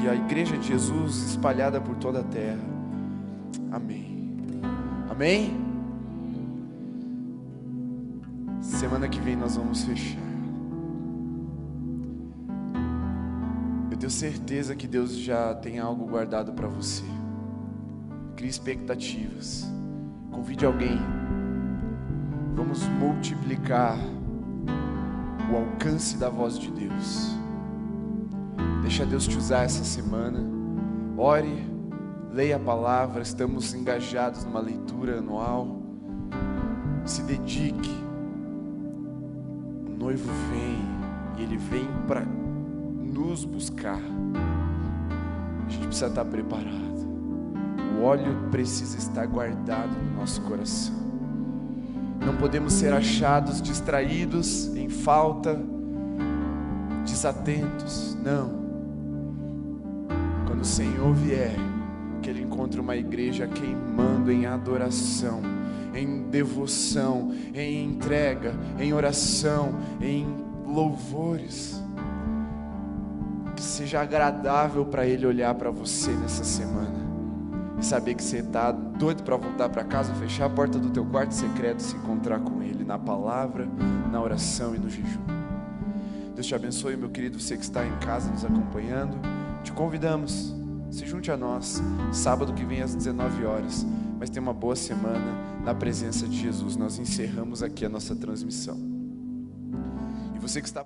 e 0.02 0.08
a 0.08 0.14
Igreja 0.14 0.56
de 0.56 0.68
Jesus 0.68 1.30
espalhada 1.30 1.80
por 1.80 1.96
toda 1.96 2.20
a 2.20 2.24
terra. 2.24 2.64
Amém. 3.70 4.32
Amém? 5.10 5.67
Semana 8.78 9.08
que 9.08 9.18
vem 9.20 9.34
nós 9.34 9.56
vamos 9.56 9.82
fechar. 9.82 10.22
Eu 13.90 13.96
tenho 13.96 14.08
certeza 14.08 14.76
que 14.76 14.86
Deus 14.86 15.16
já 15.16 15.52
tem 15.52 15.80
algo 15.80 16.06
guardado 16.06 16.52
para 16.52 16.68
você. 16.68 17.02
Crie 18.36 18.48
expectativas. 18.48 19.66
Convide 20.30 20.64
alguém. 20.64 20.96
Vamos 22.54 22.86
multiplicar 22.86 23.98
o 25.52 25.56
alcance 25.56 26.16
da 26.16 26.28
voz 26.28 26.56
de 26.56 26.70
Deus. 26.70 27.36
Deixa 28.82 29.04
Deus 29.04 29.26
te 29.26 29.36
usar 29.36 29.64
essa 29.64 29.82
semana. 29.82 30.38
Ore 31.16 31.66
leia 32.32 32.54
a 32.54 32.60
palavra, 32.60 33.22
estamos 33.22 33.74
engajados 33.74 34.44
numa 34.44 34.60
leitura 34.60 35.18
anual. 35.18 35.82
Se 37.04 37.24
dedique. 37.24 38.06
Noivo 39.98 40.30
vem 40.50 40.78
e 41.36 41.42
ele 41.42 41.56
vem 41.56 41.88
para 42.06 42.20
nos 42.20 43.44
buscar. 43.44 44.00
A 45.66 45.70
gente 45.70 45.86
precisa 45.86 46.06
estar 46.06 46.24
preparado. 46.24 46.78
O 47.98 48.04
óleo 48.04 48.48
precisa 48.50 48.96
estar 48.96 49.26
guardado 49.26 49.90
no 49.90 50.20
nosso 50.20 50.40
coração. 50.42 50.94
Não 52.24 52.36
podemos 52.36 52.74
ser 52.74 52.92
achados 52.92 53.60
distraídos, 53.60 54.68
em 54.76 54.88
falta 54.88 55.60
desatentos. 57.04 58.16
Não. 58.22 58.50
Quando 60.46 60.60
o 60.60 60.64
Senhor 60.64 61.12
vier, 61.12 61.56
que 62.22 62.30
Ele 62.30 62.42
encontre 62.42 62.80
uma 62.80 62.96
igreja 62.96 63.48
queimando 63.48 64.30
em 64.30 64.46
adoração, 64.46 65.40
em 65.98 66.22
devoção, 66.30 67.32
em 67.54 67.84
entrega, 67.84 68.54
em 68.78 68.92
oração, 68.92 69.74
em 70.00 70.26
louvores. 70.66 71.82
Que 73.56 73.62
seja 73.62 74.00
agradável 74.00 74.84
para 74.86 75.06
Ele 75.06 75.26
olhar 75.26 75.54
para 75.54 75.70
você 75.70 76.10
nessa 76.12 76.44
semana 76.44 77.08
e 77.78 77.84
saber 77.84 78.14
que 78.14 78.22
você 78.22 78.38
está 78.38 78.72
doido 78.72 79.22
para 79.22 79.36
voltar 79.36 79.68
para 79.68 79.84
casa, 79.84 80.12
fechar 80.14 80.46
a 80.46 80.50
porta 80.50 80.78
do 80.78 80.90
teu 80.90 81.04
quarto 81.04 81.32
secreto 81.32 81.80
e 81.80 81.82
se 81.82 81.96
encontrar 81.96 82.40
com 82.40 82.62
Ele 82.62 82.84
na 82.84 82.98
palavra, 82.98 83.68
na 84.10 84.20
oração 84.20 84.74
e 84.74 84.78
no 84.78 84.90
jejum. 84.90 85.22
Deus 86.34 86.46
te 86.46 86.54
abençoe, 86.54 86.96
meu 86.96 87.08
querido, 87.08 87.40
você 87.40 87.56
que 87.56 87.64
está 87.64 87.84
em 87.86 87.96
casa 87.98 88.30
nos 88.30 88.44
acompanhando. 88.44 89.16
Te 89.62 89.72
convidamos, 89.72 90.54
se 90.90 91.04
junte 91.06 91.30
a 91.30 91.36
nós, 91.36 91.82
sábado 92.12 92.52
que 92.52 92.64
vem 92.64 92.80
às 92.80 92.94
19 92.94 93.44
horas. 93.44 93.86
Mas 94.18 94.30
tenha 94.30 94.42
uma 94.42 94.52
boa 94.52 94.74
semana 94.74 95.60
na 95.64 95.74
presença 95.74 96.26
de 96.26 96.36
Jesus. 96.36 96.76
Nós 96.76 96.98
encerramos 96.98 97.62
aqui 97.62 97.84
a 97.84 97.88
nossa 97.88 98.16
transmissão. 98.16 98.76
E 100.34 100.38
você 100.38 100.60
que 100.60 100.66
está 100.66 100.84